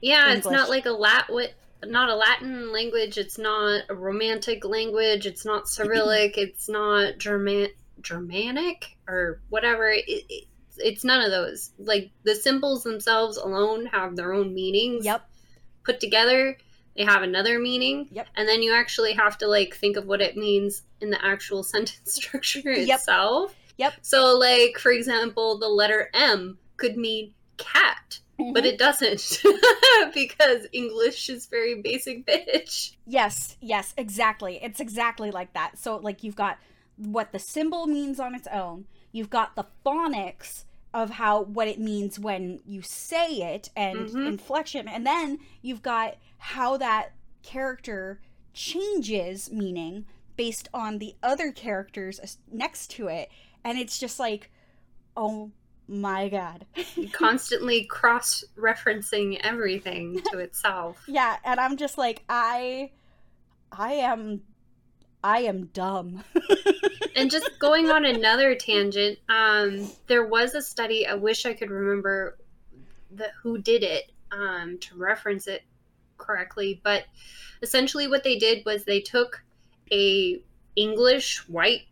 Yeah, 0.00 0.26
English. 0.26 0.38
it's 0.38 0.50
not 0.50 0.68
like 0.68 0.86
a 0.86 0.90
lat 0.90 1.26
with 1.28 1.52
not 1.84 2.08
a 2.08 2.14
Latin 2.14 2.72
language. 2.72 3.18
It's 3.18 3.38
not 3.38 3.82
a 3.88 3.94
Romantic 3.94 4.64
language. 4.64 5.26
It's 5.26 5.44
not 5.44 5.68
Cyrillic. 5.68 6.36
it's 6.38 6.68
not 6.68 7.18
German. 7.18 7.68
Germanic 8.02 8.96
or 9.06 9.40
whatever. 9.48 9.90
It, 9.90 10.04
it, 10.06 10.44
it's 10.78 11.04
none 11.04 11.22
of 11.22 11.30
those. 11.30 11.72
Like 11.78 12.10
the 12.24 12.34
symbols 12.34 12.82
themselves 12.82 13.36
alone 13.36 13.86
have 13.86 14.16
their 14.16 14.32
own 14.32 14.54
meanings. 14.54 15.04
Yep. 15.04 15.28
Put 15.84 16.00
together, 16.00 16.58
they 16.98 17.04
have 17.04 17.22
another 17.22 17.58
meaning. 17.60 18.08
Yep. 18.10 18.26
And 18.36 18.48
then 18.48 18.60
you 18.60 18.74
actually 18.74 19.12
have 19.14 19.38
to 19.38 19.46
like 19.46 19.74
think 19.74 19.96
of 19.96 20.06
what 20.06 20.20
it 20.20 20.36
means 20.36 20.82
in 21.00 21.10
the 21.10 21.24
actual 21.24 21.62
sentence 21.74 22.14
structure 22.14 22.70
itself. 22.70 23.54
Yep. 23.78 23.94
So 24.02 24.36
like 24.36 24.76
for 24.78 24.92
example, 24.92 25.58
the 25.58 25.68
letter 25.68 26.10
M 26.12 26.58
could 26.76 26.96
mean 26.96 27.32
cat. 27.56 28.20
Mm-hmm. 28.38 28.52
But 28.52 28.66
it 28.66 28.78
doesn't 28.78 29.42
because 30.14 30.66
English 30.72 31.28
is 31.28 31.46
very 31.46 31.80
basic 31.80 32.24
bitch. 32.24 32.94
Yes, 33.04 33.56
yes, 33.60 33.94
exactly. 33.96 34.60
It's 34.62 34.78
exactly 34.78 35.32
like 35.32 35.54
that. 35.54 35.76
So 35.78 35.96
like 35.96 36.22
you've 36.22 36.36
got 36.36 36.58
what 36.96 37.32
the 37.32 37.40
symbol 37.40 37.86
means 37.86 38.20
on 38.20 38.34
its 38.34 38.46
own. 38.48 38.86
You've 39.10 39.30
got 39.30 39.56
the 39.56 39.66
phonics 39.84 40.64
of 40.94 41.10
how 41.10 41.42
what 41.42 41.68
it 41.68 41.78
means 41.78 42.18
when 42.18 42.60
you 42.64 42.82
say 42.82 43.54
it 43.54 43.70
and 43.76 43.98
mm-hmm. 44.08 44.26
inflection 44.26 44.88
and 44.88 45.06
then 45.06 45.38
you've 45.60 45.82
got 45.82 46.16
how 46.38 46.76
that 46.76 47.12
character 47.42 48.20
changes 48.52 49.50
meaning 49.50 50.04
based 50.36 50.68
on 50.72 50.98
the 50.98 51.14
other 51.22 51.52
characters 51.52 52.38
next 52.50 52.90
to 52.90 53.08
it 53.08 53.28
and 53.64 53.78
it's 53.78 53.98
just 53.98 54.18
like 54.18 54.50
oh 55.16 55.50
my 55.86 56.28
god 56.28 56.66
constantly 57.12 57.84
cross 57.84 58.44
referencing 58.56 59.38
everything 59.42 60.20
to 60.30 60.38
itself 60.38 61.02
yeah 61.06 61.36
and 61.44 61.58
i'm 61.60 61.76
just 61.76 61.96
like 61.96 62.22
i 62.28 62.90
i 63.72 63.92
am 63.92 64.42
I 65.22 65.40
am 65.40 65.66
dumb. 65.66 66.22
and 67.16 67.30
just 67.30 67.58
going 67.58 67.90
on 67.90 68.04
another 68.04 68.54
tangent, 68.54 69.18
um, 69.28 69.90
there 70.06 70.24
was 70.26 70.54
a 70.54 70.62
study. 70.62 71.06
I 71.06 71.14
wish 71.14 71.44
I 71.44 71.54
could 71.54 71.70
remember 71.70 72.38
the 73.10 73.28
who 73.42 73.58
did 73.58 73.82
it 73.82 74.12
um, 74.30 74.78
to 74.78 74.96
reference 74.96 75.46
it 75.46 75.62
correctly, 76.18 76.80
but 76.84 77.04
essentially 77.62 78.08
what 78.08 78.24
they 78.24 78.38
did 78.38 78.64
was 78.64 78.84
they 78.84 79.00
took 79.00 79.42
a 79.92 80.40
English 80.76 81.48
white 81.48 81.82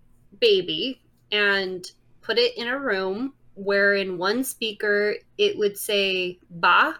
baby 0.40 1.00
and 1.32 1.90
put 2.20 2.38
it 2.38 2.56
in 2.56 2.68
a 2.68 2.78
room 2.78 3.32
where 3.54 3.94
in 3.94 4.18
one 4.18 4.44
speaker 4.44 5.14
it 5.38 5.56
would 5.58 5.78
say 5.78 6.38
ba 6.50 6.94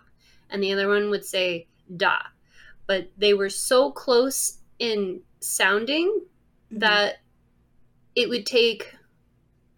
and 0.51 0.63
the 0.63 0.73
other 0.73 0.89
one 0.89 1.11
would 1.11 1.25
say 1.25 1.67
da. 1.97 2.17
But 2.87 3.11
they 3.19 3.35
were 3.35 3.51
so 3.51 3.91
close 3.91 4.59
in 4.79 5.21
sounding 5.41 6.09
mm-hmm. 6.09 6.79
that 6.79 7.17
it 8.15 8.29
would 8.29 8.47
take 8.47 8.97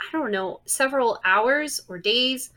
I 0.00 0.16
don't 0.16 0.30
know, 0.30 0.60
several 0.64 1.20
hours 1.24 1.80
or 1.88 1.98
days 1.98 2.50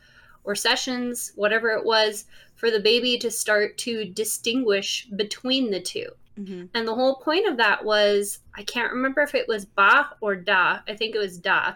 or 0.44 0.56
sessions, 0.56 1.32
whatever 1.36 1.70
it 1.70 1.84
was, 1.84 2.26
for 2.62 2.70
the 2.70 2.80
baby 2.80 3.18
to 3.18 3.32
start 3.32 3.76
to 3.80 4.06
distinguish 4.06 5.08
between 5.16 5.72
the 5.72 5.82
2 5.82 6.06
mm-hmm. 6.40 6.66
And 6.76 6.88
the 6.88 6.94
whole 6.94 7.16
point 7.16 7.48
of 7.48 7.58
that 7.58 7.84
was 7.84 8.38
I 8.54 8.62
can't 8.62 8.94
remember 8.94 9.22
if 9.22 9.34
it 9.34 9.48
was 9.48 9.66
ba 9.66 10.12
or 10.22 10.36
da. 10.36 10.78
I 10.88 10.96
think 10.96 11.16
it 11.16 11.18
was 11.18 11.40
da. 11.40 11.74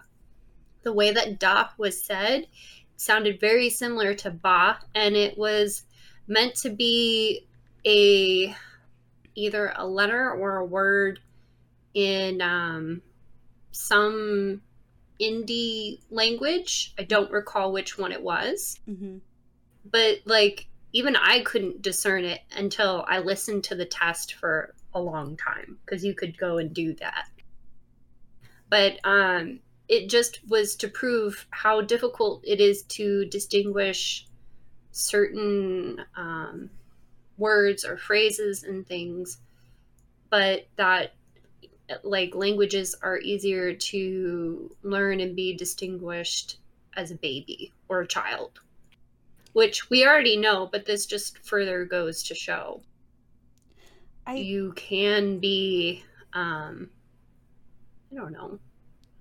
The 0.83 0.93
way 0.93 1.11
that 1.11 1.39
da 1.39 1.69
was 1.79 2.03
said 2.03 2.45
sounded 2.97 3.39
very 3.39 3.67
similar 3.71 4.13
to 4.13 4.29
ba, 4.29 4.77
and 4.93 5.15
it 5.15 5.35
was 5.39 5.85
meant 6.27 6.53
to 6.57 6.69
be 6.69 7.47
a 7.83 8.55
either 9.33 9.73
a 9.75 9.87
letter 9.87 10.31
or 10.31 10.57
a 10.57 10.65
word 10.65 11.19
in 11.95 12.43
um, 12.43 13.01
some 13.71 14.61
indie 15.19 16.01
language. 16.11 16.93
I 16.99 17.05
don't 17.05 17.31
recall 17.31 17.73
which 17.73 17.97
one 17.97 18.11
it 18.11 18.21
was. 18.21 18.79
Mm-hmm. 18.87 19.17
But 19.91 20.19
like, 20.25 20.67
even 20.95 21.17
I 21.17 21.41
couldn't 21.41 21.81
discern 21.81 22.23
it 22.23 22.39
until 22.55 23.03
I 23.09 23.19
listened 23.19 23.65
to 23.65 23.75
the 23.75 23.83
test 23.83 24.35
for 24.35 24.73
a 24.93 24.99
long 25.01 25.35
time 25.35 25.77
because 25.83 26.05
you 26.05 26.13
could 26.15 26.37
go 26.37 26.57
and 26.57 26.73
do 26.73 26.93
that. 26.93 27.27
But 28.69 29.01
um, 29.03 29.59
it 29.89 30.09
just 30.09 30.39
was 30.47 30.77
to 30.77 30.87
prove 30.87 31.47
how 31.49 31.81
difficult 31.81 32.45
it 32.47 32.61
is 32.61 32.83
to 32.83 33.25
distinguish 33.25 34.25
certain 34.93 35.99
um, 36.15 36.69
words 37.37 37.83
or 37.83 37.97
phrases 37.97 38.63
and 38.63 38.87
things, 38.87 39.39
but 40.29 40.65
that 40.77 41.13
like 42.03 42.33
languages 42.33 42.95
are 43.01 43.19
easier 43.19 43.73
to 43.73 44.73
learn 44.81 45.19
and 45.19 45.35
be 45.35 45.57
distinguished 45.57 46.57
as 46.95 47.11
a 47.11 47.15
baby 47.15 47.73
or 47.89 47.99
a 47.99 48.07
child, 48.07 48.61
which 49.55 49.89
we 49.89 50.05
already 50.05 50.35
know, 50.35 50.67
but 50.69 50.85
this 50.85 51.05
just 51.05 51.37
further 51.39 51.85
goes 51.85 52.21
to 52.21 52.35
show 52.35 52.81
I... 54.27 54.35
you 54.35 54.73
can 54.75 55.39
be, 55.39 56.03
um, 56.33 56.89
I 58.11 58.15
don't 58.15 58.33
know, 58.33 58.59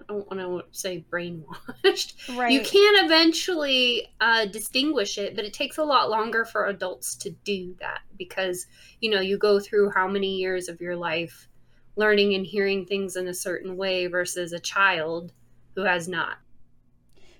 I 0.00 0.12
don't 0.12 0.28
want 0.28 0.40
to 0.40 0.64
say 0.76 1.04
brainwashed. 1.08 2.14
Right. 2.36 2.50
You 2.50 2.62
can 2.62 3.04
eventually 3.04 4.08
uh, 4.20 4.46
distinguish 4.46 5.18
it, 5.18 5.36
but 5.36 5.44
it 5.44 5.52
takes 5.52 5.78
a 5.78 5.84
lot 5.84 6.10
longer 6.10 6.44
for 6.44 6.66
adults 6.66 7.14
to 7.18 7.30
do 7.44 7.76
that 7.78 8.00
because, 8.18 8.66
you 9.00 9.10
know, 9.10 9.20
you 9.20 9.38
go 9.38 9.60
through 9.60 9.90
how 9.90 10.08
many 10.08 10.34
years 10.34 10.68
of 10.68 10.80
your 10.80 10.96
life 10.96 11.46
learning 11.94 12.34
and 12.34 12.44
hearing 12.44 12.84
things 12.84 13.14
in 13.14 13.28
a 13.28 13.34
certain 13.34 13.76
way 13.76 14.08
versus 14.08 14.52
a 14.52 14.58
child 14.58 15.32
who 15.76 15.82
has 15.82 16.08
not. 16.08 16.38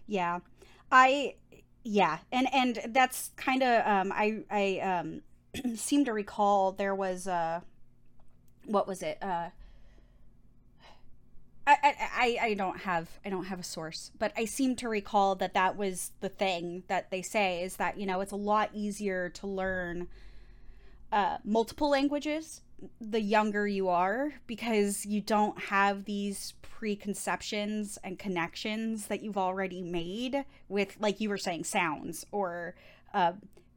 Yeah. 0.06 0.38
I 0.92 1.34
yeah, 1.84 2.18
and 2.32 2.52
and 2.52 2.80
that's 2.94 3.30
kind 3.36 3.62
of 3.62 3.86
um 3.86 4.12
I 4.12 4.44
I 4.50 4.78
um 4.80 5.22
seem 5.76 6.04
to 6.06 6.12
recall 6.12 6.72
there 6.72 6.94
was 6.94 7.28
uh 7.28 7.60
what 8.66 8.88
was 8.88 9.02
it? 9.02 9.18
Uh 9.22 9.50
I, 11.66 12.36
I, 12.42 12.46
I 12.48 12.54
don't 12.54 12.80
have 12.80 13.08
I 13.24 13.30
don't 13.30 13.44
have 13.46 13.58
a 13.58 13.62
source, 13.64 14.10
but 14.18 14.32
I 14.36 14.44
seem 14.44 14.76
to 14.76 14.88
recall 14.88 15.34
that 15.36 15.54
that 15.54 15.76
was 15.76 16.10
the 16.20 16.28
thing 16.28 16.82
that 16.88 17.10
they 17.10 17.22
say 17.22 17.62
is 17.62 17.76
that 17.76 17.98
you 17.98 18.04
know 18.06 18.20
it's 18.20 18.32
a 18.32 18.36
lot 18.36 18.70
easier 18.74 19.30
to 19.30 19.46
learn 19.46 20.08
uh, 21.12 21.38
multiple 21.44 21.88
languages 21.90 22.60
the 23.00 23.21
younger 23.21 23.66
you 23.66 23.88
are 23.88 24.33
because 24.47 25.07
you 25.07 25.21
don't 25.21 25.59
have 25.64 26.04
these 26.04 26.54
preconceptions 26.62 27.99
and 28.04 28.19
connections 28.19 29.07
that 29.07 29.23
you've 29.23 29.38
already 29.38 29.81
made 29.81 30.45
with 30.69 30.97
like 31.00 31.21
you 31.21 31.28
were 31.28 31.38
saying 31.38 31.64
sounds 31.64 32.26
or 32.33 32.75
uh, 33.14 33.33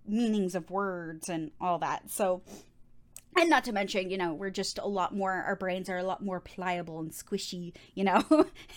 meanings 0.08 0.56
of 0.56 0.70
words 0.70 1.30
and 1.30 1.52
all 1.62 1.78
that 1.78 2.10
so 2.10 2.42
and 3.40 3.50
not 3.50 3.64
to 3.64 3.72
mention 3.72 4.10
you 4.10 4.18
know 4.18 4.34
we're 4.34 4.50
just 4.50 4.78
a 4.80 4.88
lot 4.88 5.16
more 5.16 5.32
our 5.32 5.56
brains 5.56 5.90
are 5.90 5.98
a 5.98 6.04
lot 6.04 6.24
more 6.24 6.40
pliable 6.40 7.00
and 7.00 7.12
squishy 7.12 7.74
you 7.94 8.04
know 8.04 8.24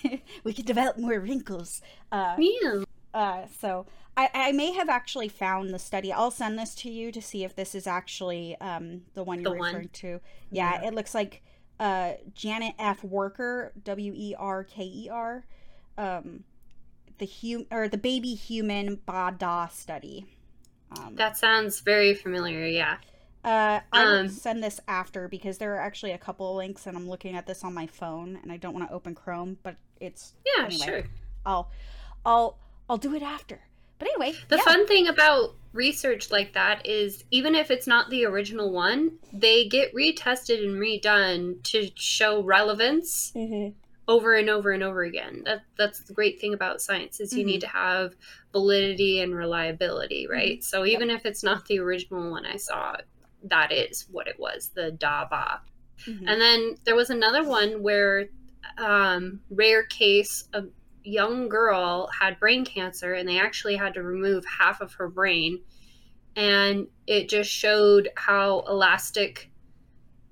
we 0.45 0.53
can 0.53 0.65
develop 0.65 0.99
more 0.99 1.19
wrinkles 1.19 1.81
uh 2.13 2.37
yeah. 2.39 2.83
uh 3.15 3.47
so 3.59 3.87
I, 4.17 4.29
I 4.35 4.53
may 4.53 4.73
have 4.73 4.89
actually 4.89 5.29
found 5.29 5.71
the 5.71 5.79
study. 5.79 6.13
I'll 6.13 6.31
send 6.31 6.59
this 6.59 6.75
to 6.77 6.91
you 6.91 7.13
to 7.13 7.23
see 7.23 7.45
if 7.45 7.55
this 7.55 7.75
is 7.75 7.87
actually 7.87 8.57
um 8.61 9.03
the 9.15 9.23
one 9.23 9.41
you're 9.41 9.53
the 9.53 9.63
referring 9.63 9.75
one. 9.75 9.89
to. 9.89 10.21
Yeah, 10.51 10.81
yeah, 10.83 10.89
it 10.89 10.95
looks 10.95 11.15
like 11.15 11.43
uh 11.79 12.13
janet 12.35 12.75
f. 12.79 13.03
Werker, 13.03 13.71
w-e-r-k-e-r 13.83 15.45
um 15.99 16.45
the 17.19 17.27
hum 17.27 17.67
or 17.71 17.89
the 17.89 17.99
baby 17.99 18.35
human 18.35 18.97
bada 18.97 19.71
study. 19.71 20.27
Um, 20.99 21.15
that 21.15 21.37
sounds 21.37 21.81
very 21.81 22.15
familiar 22.15 22.67
yeah. 22.67 22.97
Uh, 23.43 23.81
I 23.91 24.05
will 24.05 24.19
um, 24.19 24.29
send 24.29 24.63
this 24.63 24.81
after 24.87 25.27
because 25.27 25.57
there 25.57 25.75
are 25.75 25.81
actually 25.81 26.13
a 26.13 26.19
couple 26.19 26.51
of 26.51 26.57
links, 26.57 26.87
and 26.87 26.95
I'm 26.97 27.09
looking 27.09 27.35
at 27.35 27.47
this 27.47 27.65
on 27.65 27.73
my 27.73 27.87
phone, 27.87 28.39
and 28.43 28.53
I 28.53 28.59
don't 28.59 28.75
want 28.75 28.87
to 28.89 28.95
open 28.95 29.15
Chrome, 29.15 29.57
but 29.63 29.77
it's 29.99 30.35
yeah, 30.45 30.67
anyway, 30.67 30.85
sure. 30.85 31.05
I'll, 31.47 31.71
I'll, 32.27 32.59
I'll 32.89 32.99
do 32.99 33.15
it 33.15 33.23
after. 33.23 33.63
But 34.01 34.09
anyway, 34.09 34.37
the 34.49 34.57
yeah. 34.57 34.63
fun 34.63 34.87
thing 34.89 35.07
about 35.07 35.55
research 35.73 36.33
like 36.33 36.55
that 36.55 36.85
is 36.85 37.23
even 37.31 37.55
if 37.55 37.71
it's 37.71 37.87
not 37.87 38.11
the 38.11 38.25
original 38.25 38.73
one, 38.73 39.13
they 39.33 39.69
get 39.69 39.95
retested 39.95 40.65
and 40.65 40.81
redone 40.81 41.63
to 41.65 41.89
show 41.95 42.43
relevance 42.43 43.31
mm-hmm. 43.37 43.69
over 44.09 44.35
and 44.35 44.51
over 44.51 44.73
and 44.73 44.83
over 44.83 45.03
again. 45.05 45.43
That 45.45 45.63
that's 45.79 46.01
the 46.01 46.15
great 46.15 46.41
thing 46.41 46.55
about 46.55 46.81
science 46.81 47.21
is 47.21 47.33
you 47.33 47.41
mm-hmm. 47.41 47.47
need 47.49 47.61
to 47.61 47.69
have 47.69 48.17
validity 48.53 49.21
and 49.21 49.33
reliability, 49.37 50.27
right? 50.27 50.59
Mm-hmm. 50.59 50.63
So 50.63 50.85
even 50.85 51.11
yep. 51.11 51.19
if 51.19 51.27
it's 51.27 51.45
not 51.45 51.67
the 51.67 51.79
original 51.79 52.33
one 52.33 52.47
I 52.47 52.57
saw, 52.57 52.97
that 53.45 53.71
is 53.71 54.07
what 54.11 54.27
it 54.27 54.39
was 54.39 54.71
the 54.75 54.93
daba 54.99 55.61
mm-hmm. 56.07 56.29
and 56.29 56.41
then 56.41 56.77
there 56.85 56.95
was 56.95 57.11
another 57.11 57.45
one 57.45 57.83
where 57.83 58.29
um, 58.79 59.41
rare 59.51 59.85
case 59.85 60.45
a 60.53 60.65
young 61.03 61.49
girl 61.49 62.09
had 62.19 62.39
brain 62.39 62.65
cancer 62.65 63.15
and 63.15 63.29
they 63.29 63.39
actually 63.39 63.77
had 63.77 63.95
to 63.95 64.03
remove 64.03 64.45
half 64.45 64.81
of 64.81 64.95
her 64.95 65.09
brain. 65.09 65.61
And 66.37 66.87
it 67.07 67.29
just 67.29 67.51
showed 67.51 68.09
how 68.17 68.65
elastic 68.69 69.51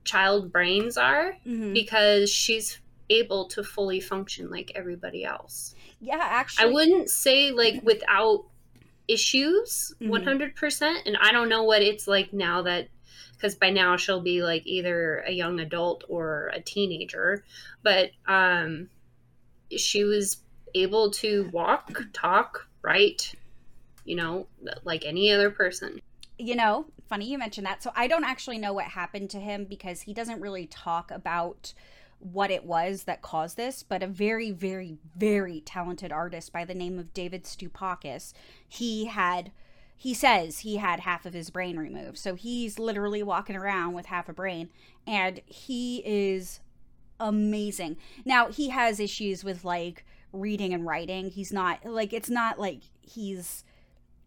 child 0.04 0.52
brains 0.52 0.96
are 0.96 1.36
mm-hmm. 1.46 1.72
because 1.72 2.30
she's 2.30 2.80
able 3.10 3.48
to 3.48 3.62
fully 3.64 4.00
function 4.00 4.50
like 4.50 4.72
everybody 4.74 5.24
else. 5.24 5.74
Yeah 6.00 6.20
actually 6.20 6.68
i 6.68 6.72
wouldn't 6.72 7.10
say 7.10 7.50
like 7.50 7.82
without 7.82 8.44
issues 9.08 9.92
mm-hmm. 10.00 10.12
100% 10.12 10.96
and 11.06 11.16
i 11.20 11.32
don't 11.32 11.48
know 11.48 11.64
what 11.64 11.82
it's 11.82 12.06
like 12.06 12.32
now 12.32 12.62
that 12.62 12.88
because 13.38 13.54
by 13.54 13.70
now 13.70 13.96
she'll 13.96 14.20
be 14.20 14.42
like 14.42 14.66
either 14.66 15.22
a 15.26 15.30
young 15.30 15.60
adult 15.60 16.02
or 16.08 16.50
a 16.52 16.60
teenager. 16.60 17.44
But 17.82 18.10
um 18.26 18.88
she 19.76 20.04
was 20.04 20.38
able 20.74 21.10
to 21.10 21.48
walk 21.52 22.02
talk 22.12 22.66
write 22.82 23.34
you 24.04 24.16
know 24.16 24.46
like 24.84 25.04
any 25.04 25.32
other 25.32 25.50
person 25.50 26.00
you 26.38 26.54
know 26.54 26.86
funny 27.08 27.30
you 27.30 27.38
mentioned 27.38 27.66
that 27.66 27.82
so 27.82 27.90
i 27.96 28.06
don't 28.06 28.24
actually 28.24 28.58
know 28.58 28.72
what 28.72 28.84
happened 28.84 29.30
to 29.30 29.38
him 29.38 29.64
because 29.64 30.02
he 30.02 30.14
doesn't 30.14 30.40
really 30.40 30.66
talk 30.66 31.10
about 31.10 31.72
what 32.20 32.50
it 32.50 32.64
was 32.64 33.04
that 33.04 33.22
caused 33.22 33.56
this, 33.56 33.82
but 33.82 34.02
a 34.02 34.06
very, 34.06 34.50
very, 34.50 34.96
very 35.16 35.60
talented 35.60 36.12
artist 36.12 36.52
by 36.52 36.64
the 36.64 36.74
name 36.74 36.98
of 36.98 37.14
David 37.14 37.44
Stupakis, 37.44 38.32
he 38.66 39.06
had 39.06 39.52
he 40.00 40.14
says 40.14 40.60
he 40.60 40.76
had 40.76 41.00
half 41.00 41.26
of 41.26 41.34
his 41.34 41.50
brain 41.50 41.76
removed. 41.76 42.18
So 42.18 42.36
he's 42.36 42.78
literally 42.78 43.20
walking 43.20 43.56
around 43.56 43.94
with 43.94 44.06
half 44.06 44.28
a 44.28 44.32
brain 44.32 44.68
and 45.08 45.40
he 45.46 46.04
is 46.06 46.60
amazing. 47.18 47.96
Now, 48.24 48.46
he 48.46 48.68
has 48.68 49.00
issues 49.00 49.42
with 49.42 49.64
like 49.64 50.06
reading 50.32 50.74
and 50.74 50.86
writing. 50.86 51.30
He's 51.30 51.52
not 51.52 51.84
like 51.84 52.12
it's 52.12 52.30
not 52.30 52.58
like 52.58 52.82
he's 53.00 53.64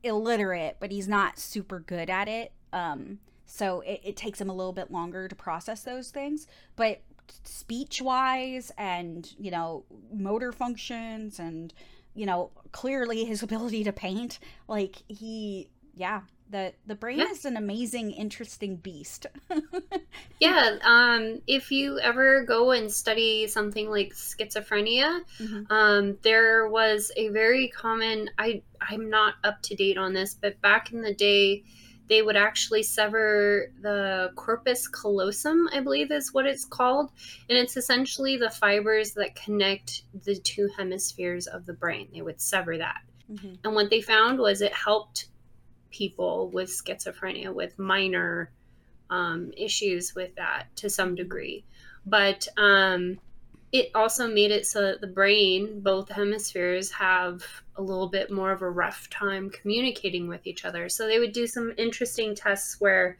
illiterate, 0.03 0.77
but 0.79 0.91
he's 0.91 1.07
not 1.07 1.39
super 1.39 1.79
good 1.79 2.09
at 2.09 2.27
it. 2.27 2.51
Um 2.73 3.19
so 3.45 3.81
it, 3.81 4.01
it 4.03 4.15
takes 4.15 4.39
him 4.39 4.49
a 4.49 4.53
little 4.53 4.73
bit 4.73 4.91
longer 4.91 5.27
to 5.27 5.35
process 5.35 5.83
those 5.83 6.09
things, 6.09 6.47
but 6.75 7.01
speech 7.43 8.01
wise 8.01 8.71
and, 8.77 9.33
you 9.37 9.51
know, 9.51 9.83
motor 10.13 10.51
functions 10.51 11.39
and 11.39 11.73
you 12.13 12.25
know, 12.25 12.51
clearly 12.71 13.25
his 13.25 13.43
ability 13.43 13.83
to 13.83 13.93
paint. 13.93 14.39
Like 14.67 14.97
he, 15.07 15.69
yeah, 15.95 16.21
the 16.51 16.73
the 16.85 16.95
brain 16.95 17.19
yeah. 17.19 17.29
is 17.31 17.45
an 17.45 17.57
amazing, 17.57 18.11
interesting 18.11 18.75
beast. 18.75 19.25
yeah, 20.39 20.77
um, 20.83 21.41
if 21.47 21.71
you 21.71 21.99
ever 21.99 22.43
go 22.43 22.71
and 22.71 22.91
study 22.91 23.47
something 23.47 23.89
like 23.89 24.13
schizophrenia, 24.13 25.21
mm-hmm. 25.39 25.71
um, 25.71 26.17
there 26.21 26.67
was 26.67 27.11
a 27.15 27.29
very 27.29 27.69
common. 27.69 28.29
I 28.37 28.61
I'm 28.81 29.09
not 29.09 29.35
up 29.43 29.61
to 29.63 29.75
date 29.75 29.97
on 29.97 30.13
this, 30.13 30.33
but 30.33 30.61
back 30.61 30.91
in 30.91 31.01
the 31.01 31.13
day 31.13 31.63
they 32.09 32.21
would 32.21 32.35
actually 32.35 32.83
sever 32.83 33.71
the 33.81 34.31
corpus 34.35 34.85
callosum, 34.85 35.69
I 35.71 35.79
believe 35.79 36.11
is 36.11 36.33
what 36.33 36.45
it's 36.45 36.65
called. 36.65 37.09
And 37.47 37.57
it's 37.57 37.77
essentially 37.77 38.35
the 38.35 38.49
fibers 38.49 39.13
that 39.13 39.33
connect 39.35 40.03
the 40.25 40.35
two 40.35 40.67
hemispheres 40.75 41.47
of 41.47 41.65
the 41.65 41.71
brain. 41.71 42.09
They 42.13 42.21
would 42.21 42.41
sever 42.41 42.77
that. 42.77 43.03
Mm-hmm. 43.31 43.53
And 43.63 43.75
what 43.75 43.89
they 43.89 44.01
found 44.01 44.39
was 44.39 44.61
it 44.61 44.73
helped 44.73 45.27
people 45.91 46.49
with 46.49 46.69
schizophrenia 46.69 47.53
with 47.53 47.77
minor 47.77 48.49
um, 49.09 49.51
issues 49.57 50.15
with 50.15 50.33
that 50.35 50.67
to 50.77 50.89
some 50.89 51.15
degree. 51.15 51.63
But 52.05 52.47
um, 52.57 53.19
it 53.71 53.91
also 53.95 54.27
made 54.27 54.51
it 54.51 54.65
so 54.65 54.81
that 54.81 55.01
the 55.01 55.07
brain, 55.07 55.81
both 55.81 56.09
hemispheres, 56.09 56.91
have 56.91 57.43
a 57.75 57.81
little 57.81 58.07
bit 58.07 58.31
more 58.31 58.51
of 58.51 58.61
a 58.61 58.69
rough 58.69 59.09
time 59.09 59.49
communicating 59.49 60.27
with 60.27 60.45
each 60.45 60.65
other. 60.65 60.89
So 60.89 61.07
they 61.07 61.19
would 61.19 61.31
do 61.31 61.47
some 61.47 61.73
interesting 61.77 62.35
tests 62.35 62.79
where 62.79 63.17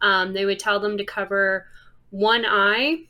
um, 0.00 0.32
they 0.32 0.44
would 0.44 0.58
tell 0.60 0.78
them 0.78 0.98
to 0.98 1.04
cover 1.04 1.66
one 2.10 2.44
eye 2.46 3.04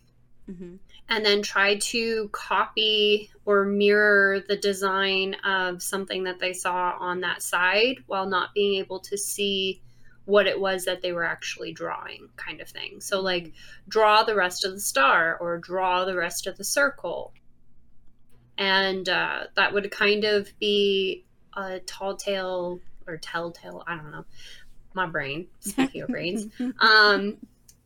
mm-hmm. 0.50 0.76
And 1.08 1.24
then 1.24 1.42
try 1.42 1.76
to 1.76 2.28
copy 2.32 3.30
or 3.46 3.64
mirror 3.64 4.40
the 4.46 4.56
design 4.56 5.34
of 5.44 5.82
something 5.82 6.24
that 6.24 6.38
they 6.38 6.52
saw 6.52 6.94
on 6.98 7.20
that 7.20 7.42
side 7.42 7.96
while 8.06 8.26
not 8.26 8.52
being 8.54 8.78
able 8.78 9.00
to 9.00 9.16
see 9.16 9.80
what 10.26 10.46
it 10.46 10.60
was 10.60 10.84
that 10.84 11.00
they 11.00 11.12
were 11.12 11.24
actually 11.24 11.72
drawing, 11.72 12.28
kind 12.36 12.60
of 12.60 12.68
thing. 12.68 13.00
So, 13.00 13.22
like, 13.22 13.54
draw 13.88 14.24
the 14.24 14.34
rest 14.34 14.66
of 14.66 14.72
the 14.72 14.80
star 14.80 15.38
or 15.40 15.56
draw 15.56 16.04
the 16.04 16.14
rest 16.14 16.46
of 16.46 16.58
the 16.58 16.64
circle. 16.64 17.32
And 18.58 19.08
uh, 19.08 19.44
that 19.56 19.72
would 19.72 19.90
kind 19.90 20.24
of 20.24 20.52
be 20.58 21.24
a 21.56 21.80
tall 21.80 22.16
tale 22.16 22.80
or 23.06 23.16
telltale, 23.16 23.82
I 23.86 23.96
don't 23.96 24.10
know, 24.10 24.26
my 24.92 25.06
brain, 25.06 25.46
speaking 25.60 26.02
of 26.02 26.08
brains, 26.08 26.46
um, 26.78 27.38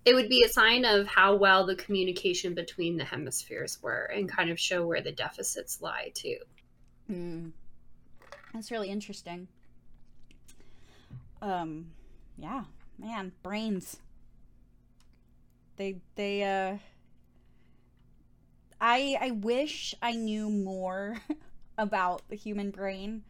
it 0.05 0.15
would 0.15 0.29
be 0.29 0.43
a 0.45 0.49
sign 0.49 0.85
of 0.85 1.07
how 1.07 1.35
well 1.37 1.65
the 1.65 1.77
communication 1.77 2.55
between 2.55 2.97
the 2.97 3.05
hemispheres 3.05 3.81
were 3.83 4.11
and 4.15 4.29
kind 4.29 4.51
of 4.51 4.59
show 4.59 4.87
where 4.87 5.01
the 5.01 5.13
deficits 5.13 5.81
lie 5.81 6.11
too. 6.15 6.39
Mm. 7.11 7.53
That's 8.53 8.71
really 8.71 8.89
interesting. 8.89 9.49
Um, 11.41 11.87
yeah, 12.37 12.65
man, 12.99 13.33
brains. 13.43 13.99
They 15.77 16.01
they 16.17 16.43
uh. 16.43 16.79
I 18.81 19.17
I 19.21 19.31
wish 19.31 19.95
I 20.03 20.13
knew 20.13 20.51
more 20.51 21.19
about 21.79 22.23
the 22.29 22.37
human 22.37 22.71
brain, 22.71 23.23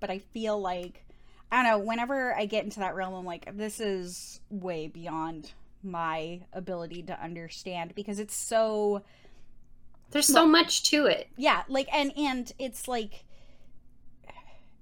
but 0.00 0.10
I 0.10 0.18
feel 0.18 0.60
like 0.60 1.04
I 1.50 1.62
don't 1.62 1.70
know. 1.70 1.78
Whenever 1.78 2.34
I 2.34 2.46
get 2.46 2.64
into 2.64 2.80
that 2.80 2.96
realm, 2.96 3.14
I'm 3.14 3.24
like, 3.24 3.56
this 3.56 3.80
is 3.80 4.40
way 4.50 4.88
beyond 4.88 5.52
my 5.82 6.40
ability 6.52 7.02
to 7.04 7.22
understand 7.22 7.94
because 7.94 8.18
it's 8.18 8.34
so. 8.34 9.02
There's 10.10 10.26
so 10.26 10.46
much 10.46 10.88
to 10.90 11.06
it. 11.06 11.28
Yeah, 11.36 11.62
like 11.68 11.88
and 11.92 12.12
and 12.16 12.52
it's 12.58 12.88
like. 12.88 13.24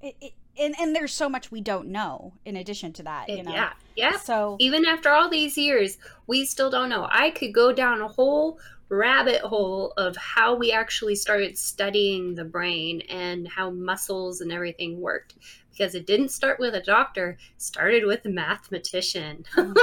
It, 0.03 0.17
it, 0.21 0.33
and 0.59 0.75
and 0.79 0.95
there's 0.95 1.13
so 1.13 1.29
much 1.29 1.51
we 1.51 1.61
don't 1.61 1.89
know 1.89 2.33
in 2.45 2.57
addition 2.57 2.93
to 2.93 3.03
that 3.03 3.29
you 3.29 3.43
know 3.43 3.51
yeah 3.51 3.73
yeah 3.97 4.17
so 4.17 4.57
even 4.61 4.85
after 4.85 5.11
all 5.11 5.29
these 5.29 5.57
years 5.57 5.99
we 6.27 6.45
still 6.45 6.71
don't 6.71 6.89
know 6.89 7.09
i 7.11 7.31
could 7.31 7.53
go 7.53 7.73
down 7.73 8.01
a 8.01 8.09
whole 8.09 8.59
rabbit 8.89 9.41
hole 9.41 9.93
of 9.97 10.17
how 10.17 10.55
we 10.55 10.73
actually 10.73 11.15
started 11.15 11.59
studying 11.59 12.35
the 12.35 12.45
brain 12.45 13.01
and 13.03 13.49
how 13.49 13.71
muscles 13.71 14.41
and 14.41 14.53
everything 14.53 15.01
worked. 15.01 15.35
Because 15.71 15.95
it 15.97 16.07
didn't 16.07 16.29
start 16.29 16.61
with 16.61 16.75
a 16.75 16.81
doctor 16.81 17.37
started 17.59 18.07
with 18.07 18.25
a 18.27 18.29
mathematician. 18.29 19.45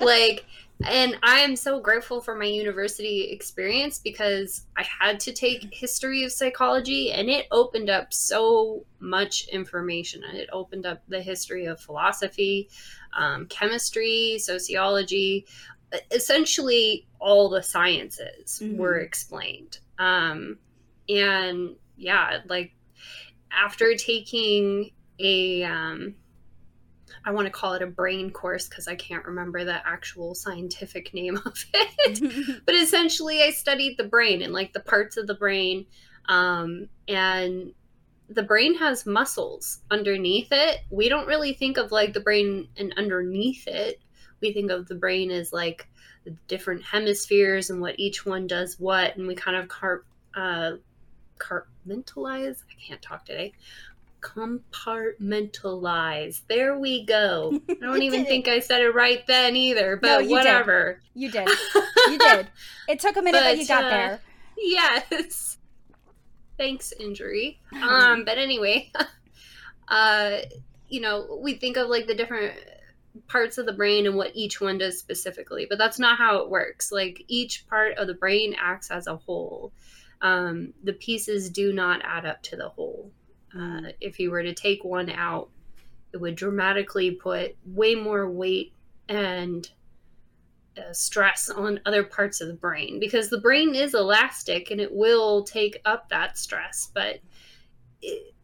Like 0.00 0.44
and 0.84 1.16
i 1.22 1.38
am 1.38 1.56
so 1.56 1.80
grateful 1.80 2.20
for 2.20 2.34
my 2.34 2.44
university 2.44 3.30
experience 3.30 3.98
because 3.98 4.66
i 4.76 4.82
had 4.82 5.18
to 5.18 5.32
take 5.32 5.72
history 5.72 6.22
of 6.22 6.30
psychology 6.30 7.12
and 7.12 7.30
it 7.30 7.46
opened 7.50 7.88
up 7.88 8.12
so 8.12 8.84
much 9.00 9.48
information. 9.48 10.22
It 10.32 10.48
opened 10.52 10.86
up 10.86 11.02
the 11.08 11.20
history 11.20 11.66
of 11.66 11.80
philosophy 11.80 12.68
um, 13.16 13.46
chemistry 13.46 14.36
sociology 14.38 15.46
essentially 16.10 17.06
all 17.20 17.48
the 17.48 17.62
sciences 17.62 18.60
mm-hmm. 18.62 18.76
were 18.76 18.98
explained 18.98 19.78
um, 19.98 20.58
and 21.08 21.76
yeah 21.96 22.38
like 22.48 22.72
after 23.50 23.94
taking 23.94 24.90
a 25.18 25.62
um, 25.62 26.14
I 27.26 27.32
want 27.32 27.46
to 27.46 27.50
call 27.50 27.74
it 27.74 27.82
a 27.82 27.86
brain 27.86 28.30
course 28.30 28.68
because 28.68 28.86
I 28.86 28.94
can't 28.94 29.24
remember 29.24 29.64
the 29.64 29.86
actual 29.86 30.34
scientific 30.34 31.12
name 31.12 31.36
of 31.44 31.64
it. 31.74 32.62
but 32.66 32.74
essentially, 32.76 33.42
I 33.42 33.50
studied 33.50 33.96
the 33.98 34.04
brain 34.04 34.42
and 34.42 34.52
like 34.52 34.72
the 34.72 34.80
parts 34.80 35.16
of 35.16 35.26
the 35.26 35.34
brain. 35.34 35.86
Um, 36.28 36.88
and 37.08 37.72
the 38.28 38.42
brain 38.42 38.76
has 38.78 39.06
muscles 39.06 39.80
underneath 39.90 40.48
it. 40.52 40.80
We 40.90 41.08
don't 41.08 41.26
really 41.26 41.52
think 41.52 41.78
of 41.78 41.90
like 41.90 42.12
the 42.12 42.20
brain 42.20 42.68
and 42.76 42.94
underneath 42.96 43.66
it. 43.66 44.00
We 44.40 44.52
think 44.52 44.70
of 44.70 44.88
the 44.88 44.94
brain 44.94 45.30
as 45.30 45.52
like 45.52 45.86
the 46.24 46.34
different 46.48 46.82
hemispheres 46.82 47.70
and 47.70 47.80
what 47.80 47.98
each 47.98 48.26
one 48.26 48.46
does 48.46 48.78
what. 48.78 49.16
And 49.16 49.26
we 49.26 49.34
kind 49.34 49.56
of 49.56 49.68
car- 49.68 50.04
uh, 50.34 50.72
compartmentalize. 51.38 52.62
I 52.62 52.86
can't 52.86 53.02
talk 53.02 53.24
today 53.24 53.52
compartmentalize. 54.26 56.40
There 56.48 56.78
we 56.78 57.04
go. 57.04 57.60
I 57.68 57.74
don't 57.74 58.00
even 58.08 58.24
think 58.26 58.48
I 58.48 58.58
said 58.60 58.80
it 58.82 58.94
right 58.94 59.26
then 59.26 59.56
either, 59.56 59.96
but 59.96 60.22
no, 60.22 60.28
whatever. 60.28 61.00
Did. 61.14 61.22
You 61.22 61.30
did. 61.30 61.48
You 62.08 62.18
did. 62.18 62.46
It 62.88 63.00
took 63.00 63.16
a 63.16 63.22
minute, 63.22 63.40
but, 63.40 63.42
but 63.42 63.58
you 63.58 63.66
got 63.66 63.82
uh, 63.84 63.90
there. 63.90 64.20
Yes. 64.56 65.58
Thanks, 66.56 66.92
injury. 66.92 67.58
Um, 67.82 68.24
but 68.24 68.38
anyway, 68.38 68.92
uh, 69.88 70.36
you 70.88 71.00
know, 71.00 71.40
we 71.42 71.54
think 71.54 71.76
of 71.76 71.88
like 71.88 72.06
the 72.06 72.14
different 72.14 72.54
parts 73.28 73.58
of 73.58 73.66
the 73.66 73.72
brain 73.72 74.06
and 74.06 74.16
what 74.16 74.32
each 74.34 74.60
one 74.60 74.78
does 74.78 74.98
specifically, 74.98 75.66
but 75.68 75.78
that's 75.78 75.98
not 75.98 76.18
how 76.18 76.38
it 76.38 76.50
works. 76.50 76.92
Like 76.92 77.24
each 77.28 77.66
part 77.68 77.96
of 77.98 78.06
the 78.06 78.14
brain 78.14 78.54
acts 78.58 78.90
as 78.90 79.06
a 79.06 79.16
whole. 79.16 79.72
Um, 80.20 80.72
the 80.82 80.94
pieces 80.94 81.50
do 81.50 81.72
not 81.72 82.00
add 82.04 82.26
up 82.26 82.42
to 82.44 82.56
the 82.56 82.68
whole. 82.68 83.10
Uh, 83.56 83.92
if 84.00 84.18
you 84.18 84.30
were 84.30 84.42
to 84.42 84.54
take 84.54 84.84
one 84.84 85.10
out, 85.10 85.50
it 86.12 86.18
would 86.18 86.34
dramatically 86.34 87.12
put 87.12 87.56
way 87.64 87.94
more 87.94 88.30
weight 88.30 88.72
and 89.08 89.68
uh, 90.78 90.92
stress 90.92 91.48
on 91.48 91.80
other 91.86 92.02
parts 92.02 92.40
of 92.40 92.48
the 92.48 92.54
brain 92.54 92.98
because 93.00 93.28
the 93.28 93.40
brain 93.40 93.74
is 93.74 93.94
elastic 93.94 94.70
and 94.70 94.80
it 94.80 94.92
will 94.92 95.42
take 95.44 95.80
up 95.84 96.08
that 96.08 96.38
stress. 96.38 96.90
But 96.92 97.20
it, 98.02 98.34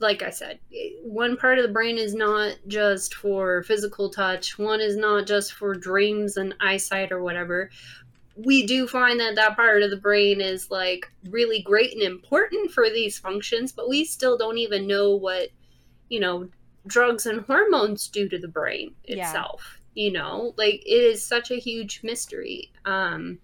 like 0.00 0.22
I 0.22 0.30
said, 0.30 0.58
one 1.02 1.36
part 1.36 1.58
of 1.58 1.66
the 1.66 1.72
brain 1.72 1.98
is 1.98 2.14
not 2.14 2.56
just 2.66 3.14
for 3.14 3.62
physical 3.62 4.10
touch, 4.10 4.58
one 4.58 4.80
is 4.80 4.96
not 4.96 5.26
just 5.26 5.52
for 5.54 5.74
dreams 5.74 6.36
and 6.36 6.54
eyesight 6.60 7.12
or 7.12 7.22
whatever 7.22 7.70
we 8.44 8.66
do 8.66 8.86
find 8.86 9.18
that 9.18 9.34
that 9.34 9.56
part 9.56 9.82
of 9.82 9.90
the 9.90 9.96
brain 9.96 10.40
is 10.40 10.70
like 10.70 11.10
really 11.30 11.60
great 11.60 11.92
and 11.92 12.02
important 12.02 12.70
for 12.70 12.88
these 12.88 13.18
functions, 13.18 13.72
but 13.72 13.88
we 13.88 14.04
still 14.04 14.38
don't 14.38 14.58
even 14.58 14.86
know 14.86 15.16
what, 15.16 15.48
you 16.08 16.20
know, 16.20 16.48
drugs 16.86 17.26
and 17.26 17.40
hormones 17.42 18.08
do 18.08 18.28
to 18.28 18.38
the 18.38 18.48
brain 18.48 18.94
itself. 19.04 19.80
Yeah. 19.94 20.04
You 20.04 20.12
know, 20.12 20.54
like 20.56 20.82
it 20.86 21.02
is 21.02 21.24
such 21.24 21.50
a 21.50 21.56
huge 21.56 22.02
mystery. 22.04 22.70
Um, 22.84 23.40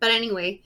but 0.00 0.10
anyway, 0.10 0.60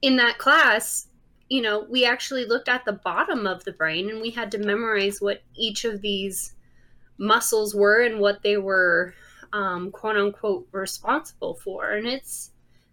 in 0.00 0.16
that 0.16 0.38
class, 0.38 1.08
you 1.48 1.62
know, 1.62 1.86
we 1.88 2.04
actually 2.04 2.44
looked 2.44 2.68
at 2.68 2.84
the 2.84 2.92
bottom 2.92 3.46
of 3.46 3.64
the 3.64 3.72
brain 3.72 4.10
and 4.10 4.20
we 4.20 4.30
had 4.30 4.50
to 4.52 4.58
memorize 4.58 5.20
what 5.20 5.42
each 5.54 5.84
of 5.84 6.00
these 6.00 6.54
muscles 7.18 7.74
were 7.74 8.02
and 8.02 8.18
what 8.18 8.42
they 8.42 8.56
were 8.56 9.14
um, 9.52 9.90
quote 9.90 10.16
unquote 10.16 10.66
responsible 10.72 11.54
for. 11.54 11.90
And 11.92 12.06
it's 12.06 12.50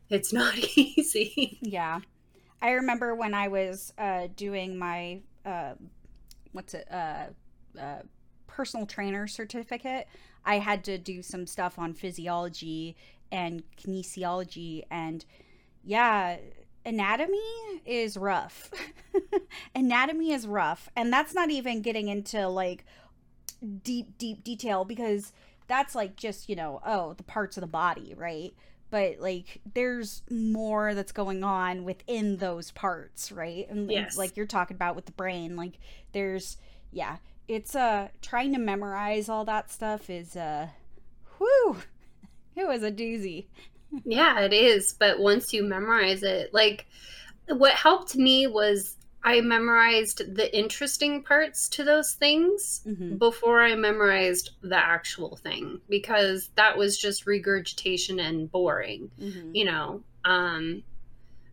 it's 0.09 0.31
not 0.31 0.57
easy. 0.77 1.57
Yeah. 1.61 1.99
I 2.61 2.71
remember 2.71 3.15
when 3.15 3.33
I 3.33 3.49
was 3.49 3.91
uh, 3.97 4.27
doing 4.37 4.77
my, 4.77 5.19
uh, 5.45 5.73
what's 6.53 6.73
it, 6.73 6.87
uh, 6.89 7.25
uh, 7.77 8.03
personal 8.47 8.85
trainer 8.85 9.27
certificate, 9.27 10.07
I 10.45 10.59
had 10.59 10.83
to 10.85 10.97
do 10.97 11.21
some 11.21 11.45
stuff 11.45 11.77
on 11.77 11.93
physiology 11.93 12.95
and 13.31 13.63
kinesiology. 13.77 14.83
And 14.91 15.25
yeah, 15.83 16.37
anatomy 16.85 17.39
is 17.85 18.17
rough. 18.17 18.71
anatomy 19.75 20.31
is 20.31 20.47
rough. 20.47 20.89
And 20.95 21.11
that's 21.11 21.33
not 21.33 21.49
even 21.49 21.81
getting 21.81 22.07
into 22.07 22.47
like 22.47 22.85
deep, 23.83 24.17
deep 24.17 24.43
detail 24.43 24.85
because 24.85 25.33
that's 25.67 25.95
like 25.95 26.15
just, 26.15 26.49
you 26.49 26.55
know, 26.55 26.81
oh, 26.85 27.13
the 27.13 27.23
parts 27.23 27.57
of 27.57 27.61
the 27.61 27.67
body, 27.67 28.13
right? 28.15 28.53
but 28.93 29.19
like 29.19 29.59
there's 29.73 30.21
more 30.29 30.93
that's 30.93 31.11
going 31.11 31.43
on 31.43 31.83
within 31.83 32.37
those 32.37 32.69
parts, 32.69 33.31
right? 33.31 33.67
And 33.67 33.89
yes. 33.89 34.19
like 34.19 34.37
you're 34.37 34.45
talking 34.45 34.75
about 34.75 34.95
with 34.95 35.07
the 35.07 35.11
brain, 35.13 35.55
like 35.55 35.79
there's 36.11 36.57
yeah, 36.91 37.17
it's 37.47 37.75
uh 37.75 38.09
trying 38.21 38.53
to 38.53 38.59
memorize 38.59 39.29
all 39.29 39.45
that 39.45 39.71
stuff 39.71 40.11
is 40.11 40.35
uh 40.35 40.67
whew 41.39 41.77
it 42.55 42.67
was 42.67 42.83
a 42.83 42.91
doozy. 42.91 43.47
Yeah, 44.05 44.41
it 44.41 44.53
is, 44.53 44.93
but 44.93 45.19
once 45.19 45.53
you 45.53 45.63
memorize 45.63 46.23
it, 46.23 46.53
like 46.53 46.85
what 47.47 47.73
helped 47.73 48.15
me 48.15 48.47
was 48.47 48.97
I 49.23 49.39
memorized 49.39 50.35
the 50.35 50.55
interesting 50.55 51.23
parts 51.23 51.69
to 51.69 51.83
those 51.83 52.13
things 52.13 52.81
mm-hmm. 52.85 53.15
before 53.15 53.61
I 53.61 53.75
memorized 53.75 54.51
the 54.61 54.77
actual 54.77 55.37
thing 55.37 55.79
because 55.89 56.49
that 56.55 56.77
was 56.77 56.97
just 56.97 57.25
regurgitation 57.25 58.19
and 58.19 58.51
boring, 58.51 59.09
mm-hmm. 59.19 59.55
you 59.55 59.65
know. 59.65 60.03
Um, 60.25 60.83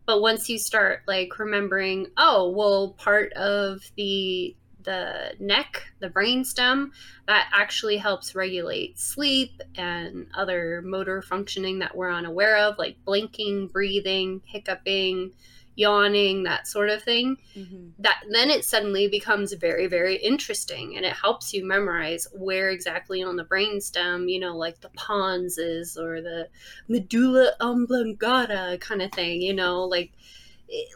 but 0.04 0.20
once 0.20 0.48
you 0.48 0.58
start 0.58 1.02
like 1.06 1.38
remembering, 1.38 2.08
oh, 2.16 2.50
well, 2.50 2.96
part 2.98 3.32
of 3.34 3.80
the 3.96 4.56
the 4.84 5.34
neck, 5.38 5.92
the 6.00 6.08
brainstem, 6.08 6.90
that 7.26 7.50
actually 7.52 7.96
helps 7.96 8.34
regulate 8.34 8.98
sleep 8.98 9.60
and 9.76 10.26
other 10.34 10.82
motor 10.82 11.22
functioning 11.22 11.78
that 11.80 11.96
we're 11.96 12.12
unaware 12.12 12.56
of, 12.58 12.78
like 12.78 12.96
blinking, 13.04 13.68
breathing, 13.68 14.40
hiccuping, 14.44 15.32
yawning, 15.76 16.42
that 16.42 16.66
sort 16.66 16.90
of 16.90 17.02
thing, 17.02 17.36
mm-hmm. 17.56 17.88
that 17.98 18.22
then 18.30 18.50
it 18.50 18.64
suddenly 18.64 19.08
becomes 19.08 19.52
very, 19.54 19.86
very 19.86 20.16
interesting 20.16 20.96
and 20.96 21.06
it 21.06 21.12
helps 21.14 21.54
you 21.54 21.64
memorize 21.64 22.28
where 22.34 22.70
exactly 22.70 23.22
on 23.22 23.36
the 23.36 23.44
brainstem, 23.44 24.30
you 24.30 24.38
know, 24.38 24.56
like 24.56 24.80
the 24.80 24.90
pons 24.90 25.58
is 25.58 25.96
or 25.96 26.20
the 26.20 26.48
medulla 26.88 27.52
oblongata 27.60 28.76
kind 28.80 29.00
of 29.00 29.10
thing, 29.12 29.40
you 29.40 29.54
know, 29.54 29.84
like 29.84 30.12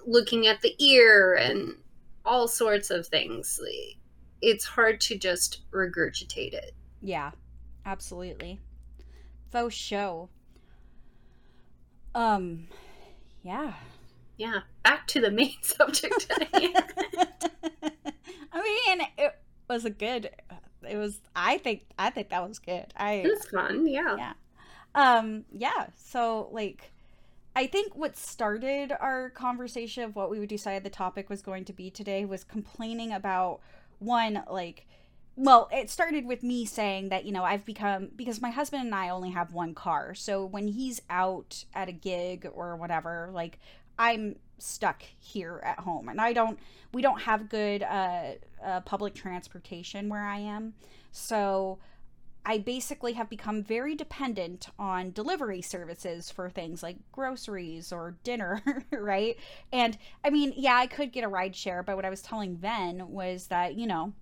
looking 0.06 0.46
at 0.46 0.60
the 0.60 0.74
ear 0.78 1.34
and 1.34 1.74
all 2.24 2.48
sorts 2.48 2.90
of 2.90 3.06
things. 3.06 3.60
it's 4.42 4.64
hard 4.64 5.00
to 5.00 5.16
just 5.16 5.62
regurgitate 5.70 6.52
it. 6.52 6.72
Yeah, 7.00 7.30
absolutely. 7.87 8.60
Faux 9.50 9.74
show. 9.74 10.28
Um, 12.14 12.68
yeah. 13.42 13.74
Yeah, 14.37 14.60
back 14.82 15.06
to 15.08 15.20
the 15.20 15.30
main 15.30 15.54
subject. 15.62 16.26
I 18.52 18.62
mean, 18.62 19.06
it 19.16 19.34
was 19.68 19.84
a 19.84 19.90
good. 19.90 20.30
It 20.88 20.96
was. 20.96 21.20
I 21.37 21.58
think. 21.58 21.82
I 21.98 22.10
think 22.10 22.30
that 22.30 22.46
was 22.46 22.58
good. 22.58 22.87
I. 22.96 23.14
It 23.14 23.30
was 23.30 23.44
fun. 23.46 23.87
Yeah. 23.87 24.16
Yeah. 24.16 24.32
Um. 24.94 25.44
Yeah. 25.52 25.87
So 25.96 26.48
like, 26.52 26.92
I 27.56 27.66
think 27.66 27.94
what 27.94 28.16
started 28.16 28.92
our 28.98 29.30
conversation 29.30 30.02
of 30.02 30.16
what 30.16 30.30
we 30.30 30.40
would 30.40 30.48
decide 30.48 30.82
the 30.82 30.90
topic 30.90 31.30
was 31.30 31.40
going 31.40 31.64
to 31.66 31.72
be 31.72 31.90
today 31.90 32.24
was 32.24 32.42
complaining 32.42 33.12
about 33.12 33.60
one 33.98 34.42
like 34.50 34.86
well, 35.36 35.68
it 35.72 35.90
started 35.90 36.26
with 36.26 36.44
me 36.44 36.64
saying 36.64 37.08
that, 37.08 37.24
you 37.24 37.32
know, 37.32 37.42
I've 37.42 37.64
become 37.64 38.10
because 38.14 38.40
my 38.40 38.50
husband 38.50 38.84
and 38.84 38.94
I 38.94 39.08
only 39.08 39.30
have 39.30 39.52
one 39.52 39.74
car. 39.74 40.14
So 40.14 40.44
when 40.44 40.68
he's 40.68 41.02
out 41.10 41.64
at 41.74 41.88
a 41.88 41.92
gig 41.92 42.48
or 42.54 42.76
whatever, 42.76 43.30
like 43.32 43.58
I'm 43.98 44.36
stuck 44.58 45.02
here 45.18 45.60
at 45.64 45.80
home 45.80 46.08
and 46.08 46.20
I 46.20 46.32
don't 46.32 46.58
we 46.92 47.02
don't 47.02 47.20
have 47.22 47.48
good 47.48 47.82
uh, 47.82 48.34
uh 48.64 48.80
public 48.82 49.14
transportation 49.14 50.08
where 50.08 50.24
I 50.24 50.38
am. 50.38 50.74
So 51.10 51.78
I 52.46 52.59
basically 52.59 53.14
have 53.14 53.30
become 53.30 53.62
very 53.62 53.94
dependent 53.94 54.68
on 54.78 55.12
delivery 55.12 55.62
services 55.62 56.30
for 56.30 56.50
things 56.50 56.83
like 56.83 56.96
groceries 57.11 57.90
or 57.92 58.16
dinner, 58.22 58.62
right? 58.92 59.37
And 59.72 59.96
I 60.22 60.30
mean, 60.30 60.52
yeah, 60.57 60.76
I 60.76 60.87
could 60.87 61.11
get 61.11 61.24
a 61.24 61.28
ride 61.28 61.57
share, 61.57 61.83
but 61.83 61.96
what 61.96 62.04
I 62.04 62.11
was 62.11 62.20
telling 62.20 62.57
Ven 62.57 63.09
was 63.09 63.46
that, 63.46 63.76
you 63.76 63.87
know, 63.87 64.12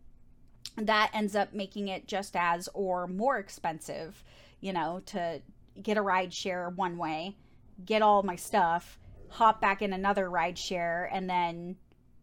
that 0.77 1.11
ends 1.13 1.35
up 1.35 1.53
making 1.53 1.89
it 1.89 2.07
just 2.07 2.37
as 2.37 2.69
or 2.75 3.09
more 3.09 3.39
expensive, 3.39 4.23
you 4.61 4.73
know, 4.73 5.03
to 5.07 5.43
get 5.83 5.97
a 5.97 6.03
ride 6.03 6.33
share 6.33 6.71
one 6.71 6.97
way, 6.97 7.37
get 7.85 8.03
all 8.03 8.23
my 8.23 8.37
stuff, 8.37 8.99
hop 9.29 9.61
back 9.61 9.83
in 9.83 9.93
another 9.93 10.31
ride 10.31 10.59
share, 10.59 11.11
and 11.13 11.29
then, 11.29 11.77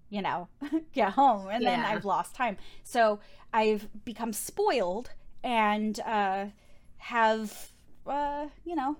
you 0.09 0.21
know, 0.21 0.47
get 0.93 1.11
home. 1.11 1.49
And 1.49 1.61
yeah. 1.61 1.75
then 1.75 1.85
I've 1.85 2.05
lost 2.05 2.35
time. 2.35 2.55
So 2.83 3.19
I've 3.51 3.89
become 4.05 4.31
spoiled 4.31 5.09
and 5.43 5.99
uh, 6.01 6.45
have, 6.97 7.71
uh, 8.05 8.47
you 8.65 8.75
know, 8.75 8.97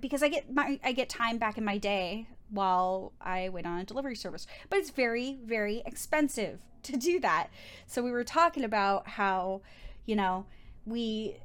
because 0.00 0.22
I 0.22 0.28
get 0.28 0.52
my 0.52 0.80
I 0.82 0.92
get 0.92 1.08
time 1.08 1.38
back 1.38 1.58
in 1.58 1.64
my 1.64 1.78
day 1.78 2.26
while 2.50 3.12
I 3.20 3.48
wait 3.48 3.66
on 3.66 3.78
a 3.78 3.84
delivery 3.84 4.16
service. 4.16 4.46
But 4.70 4.78
it's 4.78 4.90
very, 4.90 5.38
very 5.44 5.82
expensive 5.84 6.60
to 6.84 6.96
do 6.96 7.20
that. 7.20 7.48
So 7.86 8.02
we 8.02 8.10
were 8.10 8.24
talking 8.24 8.64
about 8.64 9.08
how, 9.08 9.62
you 10.04 10.16
know, 10.16 10.46
we 10.84 11.36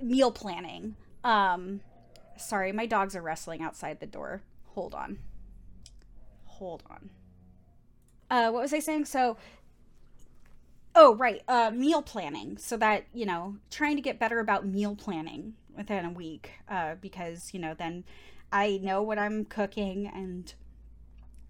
meal 0.00 0.32
planning. 0.32 0.96
Um 1.22 1.80
sorry, 2.36 2.72
my 2.72 2.86
dogs 2.86 3.14
are 3.14 3.22
wrestling 3.22 3.62
outside 3.62 4.00
the 4.00 4.06
door. 4.06 4.42
Hold 4.74 4.94
on. 4.94 5.18
Hold 6.44 6.82
on. 6.90 7.10
Uh 8.30 8.50
what 8.50 8.62
was 8.62 8.74
I 8.74 8.80
saying? 8.80 9.06
So 9.06 9.36
Oh, 10.94 11.14
right. 11.16 11.42
Uh 11.48 11.70
meal 11.72 12.02
planning 12.02 12.56
so 12.58 12.76
that, 12.76 13.06
you 13.12 13.26
know, 13.26 13.56
trying 13.70 13.96
to 13.96 14.02
get 14.02 14.18
better 14.18 14.38
about 14.40 14.66
meal 14.66 14.94
planning 14.96 15.54
within 15.76 16.04
a 16.04 16.10
week 16.10 16.52
uh 16.68 16.94
because, 17.00 17.52
you 17.52 17.60
know, 17.60 17.74
then 17.74 18.04
I 18.52 18.78
know 18.82 19.02
what 19.02 19.18
I'm 19.18 19.44
cooking 19.44 20.06
and 20.06 20.52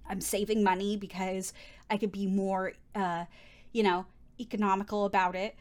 I'm 0.08 0.20
saving 0.20 0.62
money 0.62 0.96
because 0.96 1.52
I 1.90 1.96
could 1.96 2.12
be 2.12 2.26
more, 2.26 2.72
uh, 2.94 3.24
you 3.72 3.82
know, 3.82 4.06
economical 4.38 5.04
about 5.04 5.34
it. 5.34 5.56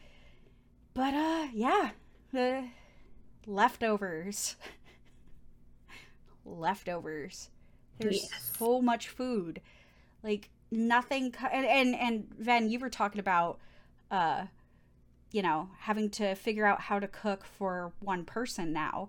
But 0.94 1.14
uh, 1.14 1.48
yeah, 1.52 1.90
the 2.32 2.68
leftovers, 3.46 4.56
leftovers. 6.44 7.50
There's 7.98 8.28
yes. 8.30 8.52
so 8.58 8.80
much 8.82 9.08
food, 9.08 9.60
like 10.22 10.50
nothing. 10.70 11.34
And, 11.52 11.66
and 11.66 11.94
and 11.94 12.34
Ven, 12.38 12.68
you 12.68 12.78
were 12.78 12.90
talking 12.90 13.20
about, 13.20 13.58
uh, 14.14 14.46
you 15.32 15.42
know, 15.42 15.68
having 15.80 16.10
to 16.10 16.34
figure 16.34 16.66
out 16.66 16.80
how 16.80 16.98
to 16.98 17.08
cook 17.08 17.44
for 17.44 17.92
one 18.00 18.24
person 18.24 18.72
now 18.72 19.08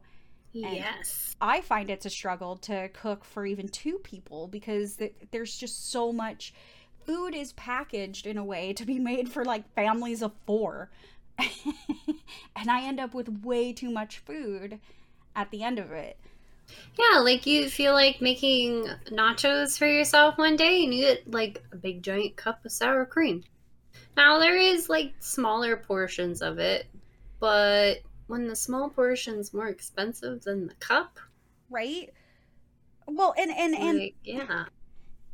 and 0.64 0.78
yes. 0.78 1.36
I 1.42 1.62
find 1.62 1.90
it's 1.90 2.06
a 2.06 2.10
struggle 2.10 2.56
to 2.58 2.90
cook 2.90 3.26
for 3.26 3.46
even 3.46 3.68
two 3.68 4.00
people 4.00 4.48
because 4.48 4.96
th- 4.96 5.14
there's 5.32 5.58
just 5.58 5.92
so 5.92 6.14
much 6.14 6.54
food 7.06 7.36
is 7.36 7.52
packaged 7.54 8.26
in 8.26 8.38
a 8.38 8.44
way 8.44 8.72
to 8.74 8.86
be 8.86 8.98
made 9.00 9.30
for 9.30 9.44
like 9.44 9.74
families 9.74 10.22
of 10.22 10.32
four. 10.46 10.90
and 11.38 12.72
I 12.72 12.84
end 12.84 13.00
up 13.00 13.14
with 13.14 13.44
way 13.44 13.74
too 13.74 13.92
much 13.92 14.20
food 14.20 14.80
at 15.36 15.52
the 15.52 15.62
end 15.62 15.78
of 15.78 15.92
it. 15.92 16.18
Yeah, 16.98 17.20
like 17.20 17.46
you 17.46 17.70
feel 17.70 17.94
like 17.94 18.22
making 18.22 18.88
nachos 19.12 19.78
for 19.78 19.86
yourself 19.86 20.38
one 20.38 20.56
day 20.56 20.84
and 20.86 20.94
you 20.94 21.02
get 21.02 21.30
like 21.30 21.62
a 21.74 21.76
big 21.76 22.02
giant 22.02 22.38
cup 22.38 22.64
of 22.64 22.72
sour 22.72 23.06
cream. 23.06 23.44
Now 24.18 24.40
there 24.40 24.58
is 24.58 24.90
like 24.90 25.14
smaller 25.20 25.78
portions 25.78 26.42
of 26.42 26.60
it, 26.60 26.88
but 27.40 28.00
when 28.28 28.48
the 28.48 28.56
small 28.56 28.90
portion's 28.90 29.54
more 29.54 29.68
expensive 29.68 30.44
than 30.44 30.68
the 30.68 30.76
cup, 30.76 31.20
right? 31.70 32.12
Well, 33.08 33.34
and 33.38 33.52
and 33.52 33.76
and 33.76 33.98
like, 34.00 34.16
yeah. 34.24 34.66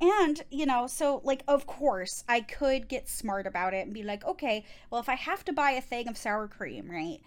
And, 0.01 0.43
you 0.49 0.65
know, 0.65 0.87
so 0.87 1.21
like 1.23 1.43
of 1.47 1.67
course 1.67 2.23
I 2.27 2.41
could 2.41 2.87
get 2.87 3.07
smart 3.07 3.45
about 3.45 3.73
it 3.73 3.85
and 3.85 3.93
be 3.93 4.03
like, 4.03 4.25
okay, 4.25 4.65
well 4.89 5.01
if 5.01 5.09
I 5.09 5.15
have 5.15 5.45
to 5.45 5.53
buy 5.53 5.71
a 5.71 5.81
thing 5.81 6.07
of 6.07 6.17
sour 6.17 6.47
cream, 6.47 6.89
right? 6.89 7.19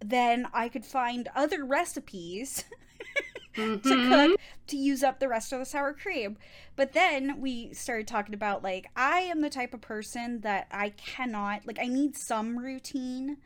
Then 0.00 0.46
I 0.52 0.68
could 0.68 0.84
find 0.84 1.28
other 1.34 1.64
recipes 1.64 2.64
mm-hmm. 3.56 3.88
to 3.88 4.08
cook 4.08 4.40
to 4.68 4.76
use 4.76 5.02
up 5.02 5.20
the 5.20 5.28
rest 5.28 5.52
of 5.52 5.58
the 5.58 5.64
sour 5.64 5.92
cream. 5.92 6.36
But 6.76 6.92
then 6.92 7.40
we 7.40 7.72
started 7.74 8.06
talking 8.06 8.34
about 8.34 8.62
like 8.62 8.86
I 8.96 9.20
am 9.20 9.40
the 9.40 9.50
type 9.50 9.74
of 9.74 9.80
person 9.80 10.40
that 10.40 10.68
I 10.70 10.90
cannot 10.90 11.66
like 11.66 11.78
I 11.80 11.86
need 11.86 12.16
some 12.16 12.58
routine 12.58 13.38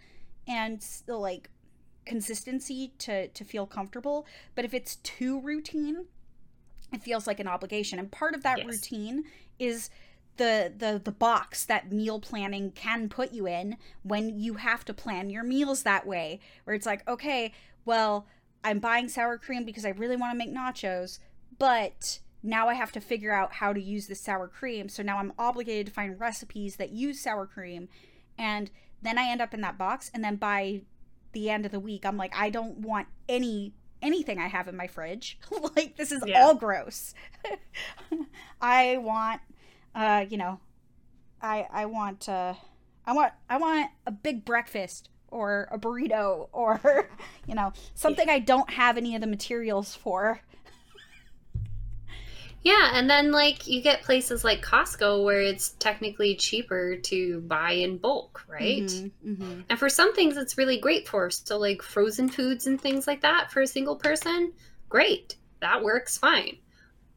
and 0.47 0.85
like 1.07 1.49
consistency 2.05 2.93
to 2.99 3.29
to 3.29 3.45
feel 3.45 3.67
comfortable 3.67 4.27
but 4.55 4.65
if 4.65 4.75
it's 4.75 4.97
too 4.97 5.41
routine 5.41 6.07
it 6.93 7.03
feels 7.03 7.27
like 7.27 7.41
an 7.41 7.47
obligation 7.47 7.99
and 7.99 8.11
part 8.11 8.35
of 8.35 8.43
that 8.43 8.59
yes. 8.59 8.67
routine 8.67 9.25
is 9.59 9.89
the 10.37 10.73
the 10.77 11.01
the 11.03 11.13
box 11.13 11.65
that 11.65 11.93
meal 11.93 12.19
planning 12.19 12.73
can 12.73 13.09
put 13.09 13.33
you 13.33 13.47
in 13.47 13.77
when 14.03 14.39
you 14.39 14.55
have 14.55 14.85
to 14.85 14.93
plan 14.93 15.31
your 15.31 15.45
meals 15.45 15.85
that 15.85 16.07
way 16.07 16.41
where 16.65 16.75
it's 16.75 16.87
like 16.87 17.07
okay 17.09 17.53
well 17.85 18.27
i'm 18.65 18.79
buying 18.79 19.09
sour 19.09 19.39
cream 19.39 19.65
because 19.65 19.85
i 19.85 19.91
really 19.91 20.17
want 20.17 20.33
to 20.33 20.39
make 20.39 20.55
nachos 20.55 21.19
but 21.59 22.21
now 22.43 22.69
i 22.69 22.75
have 22.75 22.93
to 22.93 23.01
figure 23.01 23.33
out 23.33 23.55
how 23.55 23.73
to 23.73 23.81
use 23.81 24.07
the 24.07 24.15
sour 24.15 24.49
cream. 24.49 24.89
So 24.89 25.03
now 25.03 25.19
i'm 25.19 25.33
obligated 25.39 25.87
to 25.87 25.93
find 25.93 26.19
recipes 26.19 26.77
that 26.77 26.91
use 26.91 27.21
sour 27.21 27.47
cream. 27.47 27.89
And 28.39 28.71
then 29.01 29.19
i 29.19 29.29
end 29.29 29.41
up 29.41 29.55
in 29.55 29.61
that 29.61 29.79
box 29.79 30.11
and 30.13 30.25
then 30.25 30.37
by 30.37 30.83
the 31.33 31.49
end 31.49 31.65
of 31.65 31.73
the 31.73 31.81
week 31.81 32.05
i'm 32.05 32.17
like 32.17 32.37
i 32.37 32.51
don't 32.51 32.79
want 32.79 33.09
any 33.29 33.73
anything 34.03 34.39
i 34.39 34.49
have 34.49 34.69
in 34.69 34.77
my 34.77 34.87
fridge. 34.87 35.39
Like 35.77 35.97
this 35.97 36.13
is 36.13 36.23
yeah. 36.27 36.43
all 36.43 36.55
gross. 36.55 37.15
I 38.61 38.99
want 38.99 39.41
uh 39.95 40.25
you 40.29 40.37
know 40.37 40.59
i 41.41 41.67
i 41.73 41.87
want 41.87 42.29
uh 42.29 42.55
i 43.07 43.13
want 43.13 43.33
i 43.49 43.57
want 43.59 43.91
a 44.07 44.11
big 44.11 44.45
breakfast 44.45 45.11
or 45.33 45.69
a 45.73 45.79
burrito 45.79 46.49
or 46.53 47.09
you 47.47 47.55
know 47.55 47.73
something 47.95 48.29
i 48.29 48.39
don't 48.39 48.71
have 48.71 48.97
any 48.97 49.15
of 49.15 49.21
the 49.21 49.27
materials 49.27 49.95
for 49.95 50.41
yeah, 52.63 52.91
and 52.95 53.11
then 53.11 53.33
like 53.33 53.67
you 53.67 53.83
get 53.83 54.03
places 54.03 54.45
like 54.45 54.65
Costco 54.65 55.25
where 55.25 55.41
it's 55.41 55.71
technically 55.71 56.37
cheaper 56.37 56.97
to 56.97 57.41
buy 57.41 57.73
in 57.73 57.99
bulk, 57.99 58.45
right? 58.47 58.85
Mm-hmm, 58.85 59.33
mm-hmm. 59.33 59.61
And 59.69 59.79
for 59.79 59.89
some 59.89 60.15
things, 60.15 60.37
it's 60.37 60.57
really 60.57 60.79
great 60.79 61.09
for. 61.09 61.29
So 61.31 61.59
like 61.59 61.83
frozen 61.83 62.29
foods 62.29 62.69
and 62.69 62.81
things 62.81 63.09
like 63.09 63.23
that 63.23 63.51
for 63.51 63.63
a 63.63 63.67
single 63.67 63.97
person, 63.97 64.53
great, 64.89 65.37
that 65.61 65.83
works 65.83 66.17
fine. 66.17 66.59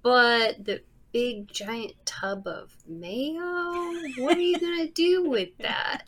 But 0.01 0.65
the 0.65 0.81
big 1.11 1.47
giant 1.47 1.93
tub 2.05 2.47
of 2.47 2.75
mayo, 2.87 3.93
what 4.17 4.37
are 4.37 4.41
you 4.41 4.59
gonna 4.59 4.87
do 4.87 5.29
with 5.29 5.55
that? 5.59 6.05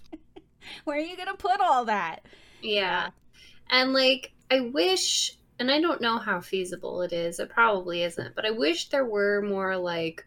Where 0.86 0.98
are 0.98 1.02
you 1.02 1.18
gonna 1.18 1.36
put 1.36 1.60
all 1.60 1.86
that? 1.86 2.22
Yeah. 2.62 2.72
yeah. 2.72 3.10
And 3.70 3.94
like 3.94 4.32
I 4.50 4.62
wish 4.62 5.34
and 5.60 5.72
I 5.72 5.82
don't 5.82 6.02
know 6.02 6.18
how 6.18 6.40
feasible 6.40 7.02
it 7.02 7.14
is. 7.14 7.40
It 7.40 7.50
probably 7.50 8.04
isn't, 8.04 8.36
but 8.36 8.46
I 8.46 8.52
wish 8.52 8.90
there 8.90 9.06
were 9.06 9.42
more 9.42 9.78
like 9.78 10.26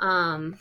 um 0.00 0.56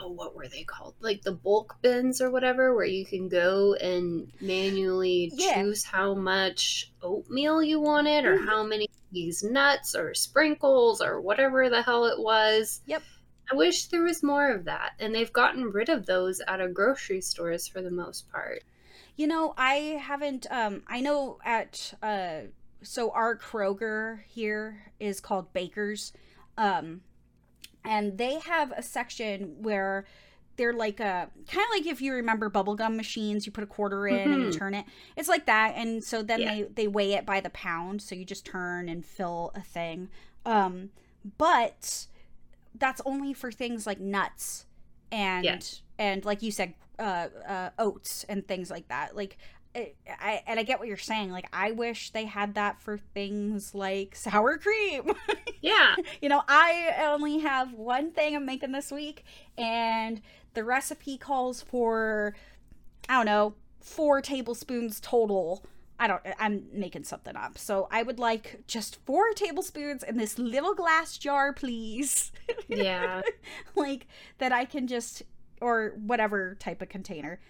oh 0.00 0.08
what 0.08 0.34
were 0.34 0.48
they 0.48 0.62
called? 0.64 0.94
Like 1.00 1.22
the 1.22 1.32
bulk 1.32 1.76
bins 1.82 2.20
or 2.20 2.30
whatever 2.30 2.74
where 2.74 2.84
you 2.86 3.04
can 3.04 3.28
go 3.28 3.74
and 3.74 4.32
manually 4.40 5.30
yeah. 5.34 5.62
choose 5.62 5.84
how 5.84 6.14
much 6.14 6.92
oatmeal 7.02 7.62
you 7.62 7.80
wanted 7.80 8.24
or 8.24 8.36
mm-hmm. 8.36 8.46
how 8.46 8.64
many 8.64 8.88
these 9.10 9.42
nuts 9.42 9.94
or 9.94 10.14
sprinkles 10.14 11.00
or 11.00 11.20
whatever 11.20 11.68
the 11.68 11.82
hell 11.82 12.06
it 12.06 12.18
was. 12.18 12.80
Yep. 12.86 13.02
I 13.50 13.54
wish 13.54 13.86
there 13.86 14.02
was 14.02 14.22
more 14.22 14.50
of 14.50 14.64
that. 14.64 14.92
And 14.98 15.14
they've 15.14 15.32
gotten 15.32 15.64
rid 15.64 15.88
of 15.88 16.06
those 16.06 16.40
out 16.46 16.60
of 16.60 16.74
grocery 16.74 17.20
stores 17.20 17.66
for 17.66 17.80
the 17.80 17.90
most 17.90 18.30
part. 18.30 18.64
You 19.16 19.26
know, 19.26 19.54
I 19.56 20.00
haven't 20.00 20.46
um 20.50 20.82
I 20.86 21.00
know 21.00 21.38
at 21.44 21.94
uh 22.02 22.48
so 22.82 23.10
our 23.10 23.36
Kroger 23.36 24.20
here 24.28 24.92
is 25.00 25.20
called 25.20 25.52
Baker's. 25.52 26.12
Um 26.56 27.02
and 27.84 28.18
they 28.18 28.38
have 28.40 28.72
a 28.72 28.82
section 28.82 29.56
where 29.62 30.04
they're 30.56 30.72
like 30.72 31.00
a 31.00 31.30
kind 31.48 31.64
of 31.64 31.70
like 31.70 31.86
if 31.86 32.02
you 32.02 32.12
remember 32.12 32.50
bubblegum 32.50 32.96
machines 32.96 33.46
you 33.46 33.52
put 33.52 33.64
a 33.64 33.68
quarter 33.68 34.06
in 34.06 34.16
mm-hmm. 34.16 34.32
and 34.32 34.42
you 34.42 34.48
mm-hmm. 34.48 34.58
turn 34.58 34.74
it 34.74 34.84
it's 35.16 35.28
like 35.28 35.46
that 35.46 35.74
and 35.76 36.02
so 36.02 36.20
then 36.22 36.40
yeah. 36.40 36.54
they 36.54 36.62
they 36.74 36.88
weigh 36.88 37.14
it 37.14 37.24
by 37.24 37.40
the 37.40 37.50
pound 37.50 38.02
so 38.02 38.14
you 38.14 38.24
just 38.24 38.44
turn 38.44 38.88
and 38.88 39.06
fill 39.06 39.52
a 39.54 39.60
thing 39.60 40.08
um 40.44 40.90
but 41.38 42.06
that's 42.74 43.00
only 43.04 43.32
for 43.32 43.50
things 43.50 43.86
like 43.86 44.00
nuts 44.00 44.66
and 45.10 45.44
yeah. 45.44 45.58
and 45.98 46.24
like 46.24 46.42
you 46.42 46.50
said 46.50 46.74
uh, 46.98 47.28
uh 47.46 47.70
oats 47.78 48.24
and 48.28 48.46
things 48.46 48.70
like 48.70 48.88
that 48.88 49.16
like 49.16 49.38
I, 49.74 50.42
and 50.46 50.58
I 50.58 50.62
get 50.62 50.78
what 50.78 50.88
you're 50.88 50.96
saying. 50.96 51.30
Like, 51.30 51.46
I 51.52 51.70
wish 51.72 52.10
they 52.10 52.24
had 52.24 52.54
that 52.54 52.80
for 52.80 52.98
things 52.98 53.74
like 53.74 54.16
sour 54.16 54.58
cream. 54.58 55.12
Yeah. 55.60 55.96
you 56.22 56.28
know, 56.28 56.42
I 56.46 57.08
only 57.10 57.40
have 57.40 57.72
one 57.72 58.12
thing 58.12 58.36
I'm 58.36 58.46
making 58.46 58.70
this 58.70 58.92
week, 58.92 59.24
and 59.58 60.20
the 60.54 60.62
recipe 60.62 61.18
calls 61.18 61.62
for, 61.62 62.36
I 63.08 63.14
don't 63.16 63.26
know, 63.26 63.54
four 63.80 64.22
tablespoons 64.22 65.00
total. 65.00 65.64
I 65.98 66.06
don't, 66.06 66.22
I'm 66.38 66.64
making 66.72 67.04
something 67.04 67.36
up. 67.36 67.58
So 67.58 67.88
I 67.90 68.02
would 68.02 68.18
like 68.18 68.62
just 68.66 68.98
four 69.04 69.32
tablespoons 69.34 70.02
in 70.02 70.16
this 70.16 70.38
little 70.38 70.74
glass 70.74 71.18
jar, 71.18 71.52
please. 71.52 72.32
Yeah. 72.68 73.22
like, 73.74 74.06
that 74.38 74.52
I 74.52 74.64
can 74.64 74.86
just, 74.86 75.22
or 75.60 75.94
whatever 75.96 76.54
type 76.54 76.80
of 76.80 76.88
container 76.88 77.40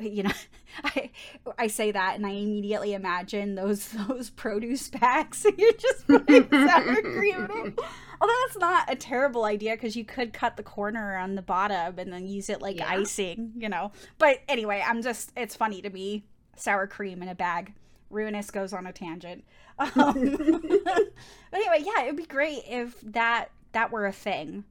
you 0.00 0.22
know 0.22 0.32
i 0.84 1.10
i 1.58 1.66
say 1.66 1.90
that 1.90 2.16
and 2.16 2.26
i 2.26 2.30
immediately 2.30 2.92
imagine 2.92 3.54
those 3.54 3.88
those 4.08 4.30
produce 4.30 4.88
packs 4.88 5.46
you're 5.56 5.72
just 5.72 6.06
putting 6.06 6.48
sour 6.50 7.02
cream 7.02 7.44
in 7.44 7.66
it 7.66 7.80
although 8.20 8.34
that's 8.46 8.58
not 8.58 8.92
a 8.92 8.96
terrible 8.96 9.44
idea 9.44 9.72
because 9.72 9.96
you 9.96 10.04
could 10.04 10.32
cut 10.32 10.56
the 10.56 10.62
corner 10.62 11.16
on 11.16 11.34
the 11.34 11.42
bottom 11.42 11.98
and 11.98 12.12
then 12.12 12.26
use 12.26 12.50
it 12.50 12.60
like 12.60 12.76
yeah. 12.76 12.90
icing 12.90 13.52
you 13.56 13.68
know 13.68 13.90
but 14.18 14.40
anyway 14.48 14.82
i'm 14.86 15.02
just 15.02 15.32
it's 15.36 15.56
funny 15.56 15.80
to 15.80 15.90
me 15.90 16.24
sour 16.56 16.86
cream 16.86 17.22
in 17.22 17.28
a 17.28 17.34
bag 17.34 17.72
ruinous 18.10 18.50
goes 18.50 18.72
on 18.72 18.86
a 18.86 18.92
tangent. 18.92 19.44
Um, 19.78 19.90
but 20.38 21.12
anyway 21.52 21.82
yeah 21.84 22.04
it 22.04 22.06
would 22.06 22.16
be 22.16 22.24
great 22.24 22.62
if 22.66 22.98
that 23.02 23.50
that 23.72 23.92
were 23.92 24.06
a 24.06 24.12
thing 24.12 24.64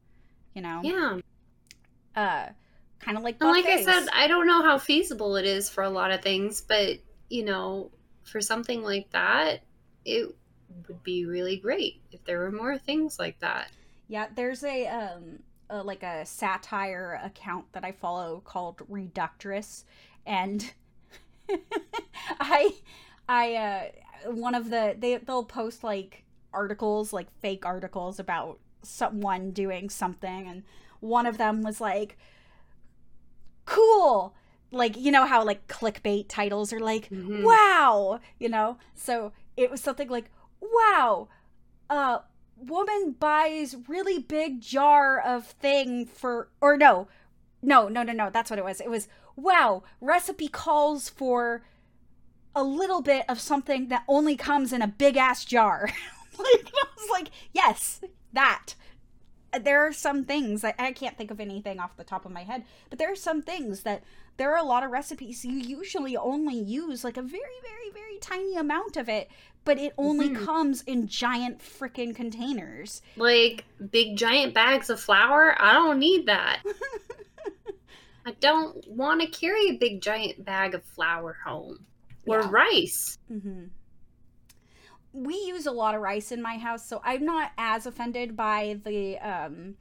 you 0.56 0.62
know? 0.62 0.82
Yeah. 0.84 1.20
Uh 2.16 2.50
kind 3.00 3.18
of 3.18 3.24
like 3.24 3.36
and 3.42 3.52
like 3.52 3.66
I 3.66 3.84
said, 3.84 4.08
I 4.12 4.28
don't 4.28 4.48
know 4.48 4.64
how 4.64 4.80
feasible 4.80 5.36
it 5.36 5.46
is 5.46 5.70
for 5.70 5.84
a 5.84 5.90
lot 5.90 6.12
of 6.12 6.22
things, 6.22 6.62
but 6.62 6.98
you 7.30 7.44
know, 7.44 7.92
for 8.24 8.42
something 8.42 8.82
like 8.82 9.12
that, 9.12 9.62
it 10.06 10.34
would 10.88 11.04
be 11.04 11.26
really 11.26 11.58
great 11.58 12.02
if 12.12 12.24
there 12.24 12.40
were 12.40 12.52
more 12.52 12.78
things 12.78 13.20
like 13.20 13.38
that. 13.40 13.70
Yeah, 14.08 14.28
there's 14.34 14.64
a 14.64 14.88
um 14.88 15.40
a, 15.70 15.84
like 15.84 16.04
a 16.04 16.26
satire 16.26 17.20
account 17.24 17.72
that 17.74 17.84
I 17.84 17.92
follow 17.92 18.42
called 18.44 18.78
Reductress 18.90 19.84
and 20.26 20.74
I 22.40 22.72
I 23.28 23.92
uh 24.26 24.32
one 24.32 24.56
of 24.56 24.70
the 24.70 24.96
they 24.98 25.18
they'll 25.18 25.44
post 25.44 25.84
like 25.84 26.24
articles 26.54 27.12
like 27.12 27.28
fake 27.42 27.66
articles 27.66 28.20
about 28.20 28.60
someone 28.82 29.52
doing 29.52 29.90
something 29.90 30.48
and 30.48 30.64
one 31.00 31.26
of 31.26 31.38
them 31.38 31.62
was 31.62 31.82
like 31.82 32.18
cool! 33.66 34.34
Like 34.72 34.98
you 34.98 35.12
know 35.12 35.26
how 35.26 35.44
like 35.44 35.68
clickbait 35.68 36.26
titles 36.28 36.72
are 36.72 36.80
like 36.80 37.10
mm-hmm. 37.10 37.44
wow! 37.44 38.20
You 38.40 38.50
know? 38.50 38.78
So 38.94 39.34
it 39.58 39.70
was 39.70 39.82
something 39.82 40.10
like 40.10 40.30
wow! 40.62 41.28
Uh 41.90 42.20
woman 42.58 43.16
buys 43.20 43.76
really 43.88 44.20
big 44.20 44.62
jar 44.62 45.20
of 45.20 45.46
thing 45.46 46.06
for 46.06 46.50
or 46.62 46.78
no 46.78 47.08
no 47.62 47.90
no 47.90 48.02
no 48.02 48.14
no 48.14 48.30
that's 48.30 48.50
what 48.50 48.60
it 48.60 48.66
was. 48.66 48.80
It 48.80 48.90
was 48.90 49.08
wow! 49.36 49.84
Recipe 50.00 50.48
calls 50.48 51.10
for 51.10 51.64
a 52.56 52.64
little 52.64 53.02
bit 53.02 53.26
of 53.28 53.40
something 53.40 53.90
that 53.90 54.04
only 54.08 54.36
comes 54.36 54.72
in 54.72 54.82
a 54.82 54.88
big 54.88 55.18
ass 55.18 55.46
jar 55.46 55.90
like 56.40 56.72
i 56.74 56.88
was 56.98 57.10
like 57.12 57.30
yes 57.54 58.02
that 58.34 58.76
there 59.64 59.86
are 59.86 59.94
some 59.94 60.24
things 60.26 60.62
that 60.62 60.76
I 60.78 60.92
can't 60.92 61.18
think 61.18 61.32
of 61.32 61.40
anything 61.40 61.80
off 61.80 61.98
the 61.98 62.04
top 62.04 62.26
of 62.26 62.32
my 62.32 62.44
head, 62.44 62.64
but 62.90 63.00
there 63.00 63.12
are 63.12 63.16
some 63.16 63.42
things 63.42 63.84
that 63.84 64.04
there 64.38 64.52
are 64.52 64.58
a 64.58 64.64
lot 64.64 64.84
of 64.84 64.92
recipes 64.92 65.46
you 65.46 65.54
usually 65.54 66.18
only 66.18 66.56
use 66.56 67.04
like 67.04 67.18
a 67.18 67.22
very, 67.22 67.42
very, 67.64 67.92
very 67.94 68.18
tiny 68.20 68.56
amount 68.56 68.98
of 68.98 69.08
it, 69.08 69.30
but 69.64 69.80
it 69.80 69.94
only 69.98 70.30
mm-hmm. 70.30 70.46
comes 70.46 70.82
in 70.84 71.08
giant 71.08 71.60
freaking 71.60 72.16
containers. 72.16 73.02
Like 73.16 73.64
big 73.92 74.18
giant 74.18 74.54
bags 74.54 74.90
of 74.90 75.00
flour? 75.00 75.56
I 75.58 75.74
don't 75.74 76.00
need 76.00 76.26
that. 76.26 76.62
I 78.26 78.32
don't 78.40 78.86
want 78.88 79.22
to 79.22 79.28
carry 79.28 79.70
a 79.70 79.78
big 79.78 80.02
giant 80.02 80.44
bag 80.44 80.74
of 80.74 80.84
flour 80.84 81.38
home 81.46 81.86
or 82.28 82.42
yeah. 82.42 82.50
rice. 82.50 83.18
Mm-hmm 83.32 83.66
we 85.16 85.36
use 85.48 85.66
a 85.66 85.72
lot 85.72 85.96
of 85.96 86.02
rice 86.02 86.34
in 86.34 86.42
my 86.42 86.58
house, 86.58 86.86
so 86.86 87.02
I'm 87.02 87.24
not 87.24 87.52
as 87.58 87.86
offended 87.86 88.36
by 88.36 88.82
the 88.84 89.18
um 89.20 89.76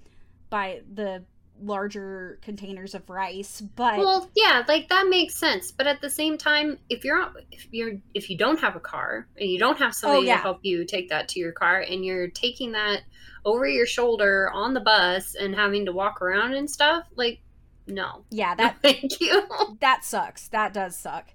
by 0.49 0.83
the 0.95 1.25
larger 1.63 2.39
containers 2.43 2.95
of 2.95 3.09
rice 3.09 3.61
but 3.61 3.97
well 3.97 4.29
yeah 4.35 4.65
like 4.67 4.89
that 4.89 5.07
makes 5.09 5.37
sense 5.37 5.71
but 5.71 5.87
at 5.87 6.01
the 6.01 6.11
same 6.11 6.37
time 6.37 6.77
if 6.91 7.05
you're 7.05 7.31
if 7.53 7.69
you're 7.71 7.93
if 8.13 8.29
you 8.29 8.37
don't 8.37 8.59
have 8.59 8.75
a 8.75 8.81
car 8.81 9.29
and 9.39 9.49
you 9.49 9.59
don't 9.59 9.79
have 9.79 9.95
somebody 9.95 10.23
oh, 10.23 10.27
yeah. 10.27 10.37
to 10.37 10.43
help 10.43 10.59
you 10.63 10.85
take 10.85 11.09
that 11.09 11.29
to 11.29 11.39
your 11.39 11.53
car 11.53 11.81
and 11.81 12.05
you're 12.05 12.29
taking 12.29 12.73
that 12.73 13.03
over 13.45 13.69
your 13.69 13.87
shoulder 13.87 14.51
on 14.53 14.75
the 14.75 14.81
bus 14.81 15.37
and 15.37 15.55
having 15.55 15.87
to 15.87 15.93
walk 15.93 16.21
around 16.21 16.55
and 16.55 16.69
stuff 16.69 17.05
like 17.15 17.41
no 17.87 18.25
yeah 18.31 18.55
that 18.57 18.77
no, 18.83 18.91
thank 18.91 19.21
you 19.21 19.45
that 19.81 20.05
sucks 20.05 20.49
that 20.49 20.75
does 20.75 20.97
suck 20.97 21.34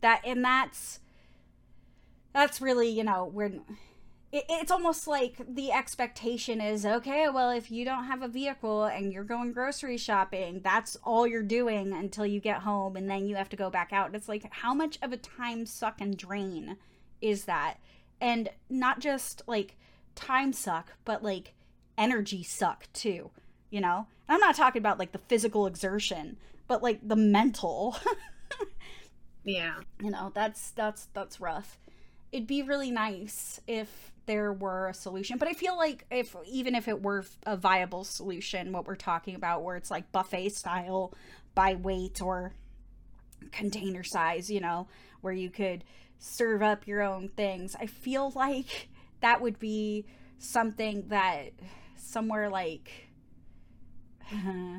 that 0.00 0.20
and 0.24 0.44
that's 0.44 1.00
that's 2.32 2.60
really 2.60 2.88
you 2.88 3.04
know 3.04 3.30
we're 3.32 3.52
it, 4.32 4.44
it's 4.48 4.70
almost 4.70 5.06
like 5.06 5.42
the 5.48 5.72
expectation 5.72 6.60
is 6.60 6.86
okay 6.86 7.28
well 7.28 7.50
if 7.50 7.70
you 7.70 7.84
don't 7.84 8.04
have 8.04 8.22
a 8.22 8.28
vehicle 8.28 8.84
and 8.84 9.12
you're 9.12 9.24
going 9.24 9.52
grocery 9.52 9.96
shopping 9.96 10.60
that's 10.62 10.96
all 11.02 11.26
you're 11.26 11.42
doing 11.42 11.92
until 11.92 12.26
you 12.26 12.40
get 12.40 12.62
home 12.62 12.96
and 12.96 13.10
then 13.10 13.26
you 13.26 13.36
have 13.36 13.48
to 13.48 13.56
go 13.56 13.70
back 13.70 13.92
out. 13.92 14.06
And 14.06 14.16
it's 14.16 14.28
like 14.28 14.46
how 14.50 14.74
much 14.74 14.98
of 15.02 15.12
a 15.12 15.16
time 15.16 15.66
suck 15.66 16.00
and 16.00 16.16
drain 16.16 16.76
is 17.20 17.44
that? 17.44 17.76
And 18.20 18.48
not 18.68 19.00
just 19.00 19.42
like 19.46 19.76
time 20.14 20.52
suck 20.52 20.92
but 21.04 21.22
like 21.22 21.54
energy 21.98 22.42
suck 22.42 22.86
too 22.92 23.30
you 23.70 23.80
know? 23.80 24.06
And 24.28 24.34
i'm 24.34 24.40
not 24.40 24.56
talking 24.56 24.80
about 24.80 24.98
like 24.98 25.12
the 25.12 25.18
physical 25.18 25.66
exertion 25.66 26.36
but 26.68 26.82
like 26.82 27.00
the 27.02 27.16
mental 27.16 27.96
yeah. 29.44 29.74
You 30.02 30.10
know 30.10 30.32
that's 30.34 30.70
that's 30.72 31.06
that's 31.14 31.40
rough. 31.40 31.78
It'd 32.32 32.46
be 32.46 32.62
really 32.62 32.90
nice 32.90 33.60
if 33.66 34.12
there 34.26 34.52
were 34.52 34.86
a 34.86 34.94
solution 34.94 35.38
but 35.38 35.48
i 35.48 35.52
feel 35.52 35.76
like 35.76 36.04
if 36.08 36.36
even 36.46 36.76
if 36.76 36.86
it 36.86 37.02
were 37.02 37.24
a 37.46 37.56
viable 37.56 38.04
solution 38.04 38.70
what 38.70 38.86
we're 38.86 38.94
talking 38.94 39.34
about 39.34 39.64
where 39.64 39.74
it's 39.74 39.90
like 39.90 40.12
buffet 40.12 40.50
style 40.50 41.12
by 41.56 41.74
weight 41.74 42.22
or 42.22 42.52
container 43.50 44.04
size 44.04 44.48
you 44.48 44.60
know 44.60 44.86
where 45.20 45.32
you 45.32 45.50
could 45.50 45.82
serve 46.20 46.62
up 46.62 46.86
your 46.86 47.02
own 47.02 47.28
things 47.30 47.74
i 47.80 47.86
feel 47.86 48.30
like 48.36 48.88
that 49.20 49.40
would 49.40 49.58
be 49.58 50.04
something 50.38 51.04
that 51.08 51.50
somewhere 51.96 52.48
like 52.48 53.08
uh, 54.32 54.78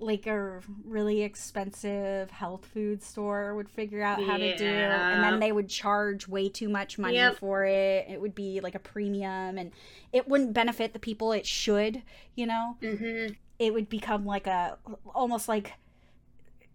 like 0.00 0.26
a 0.26 0.60
really 0.84 1.22
expensive 1.22 2.30
health 2.30 2.64
food 2.72 3.02
store 3.02 3.54
would 3.54 3.68
figure 3.68 4.02
out 4.02 4.22
how 4.22 4.36
yeah. 4.36 4.52
to 4.52 4.56
do 4.56 4.64
and 4.64 5.22
then 5.22 5.38
they 5.40 5.52
would 5.52 5.68
charge 5.68 6.26
way 6.26 6.48
too 6.48 6.68
much 6.68 6.98
money 6.98 7.16
yep. 7.16 7.36
for 7.36 7.64
it 7.64 8.06
it 8.08 8.20
would 8.20 8.34
be 8.34 8.60
like 8.60 8.74
a 8.74 8.78
premium 8.78 9.58
and 9.58 9.70
it 10.12 10.26
wouldn't 10.26 10.52
benefit 10.52 10.92
the 10.92 10.98
people 10.98 11.32
it 11.32 11.46
should 11.46 12.02
you 12.34 12.46
know 12.46 12.76
mm-hmm. 12.82 13.32
it 13.58 13.74
would 13.74 13.88
become 13.88 14.24
like 14.24 14.46
a 14.46 14.78
almost 15.14 15.48
like 15.48 15.74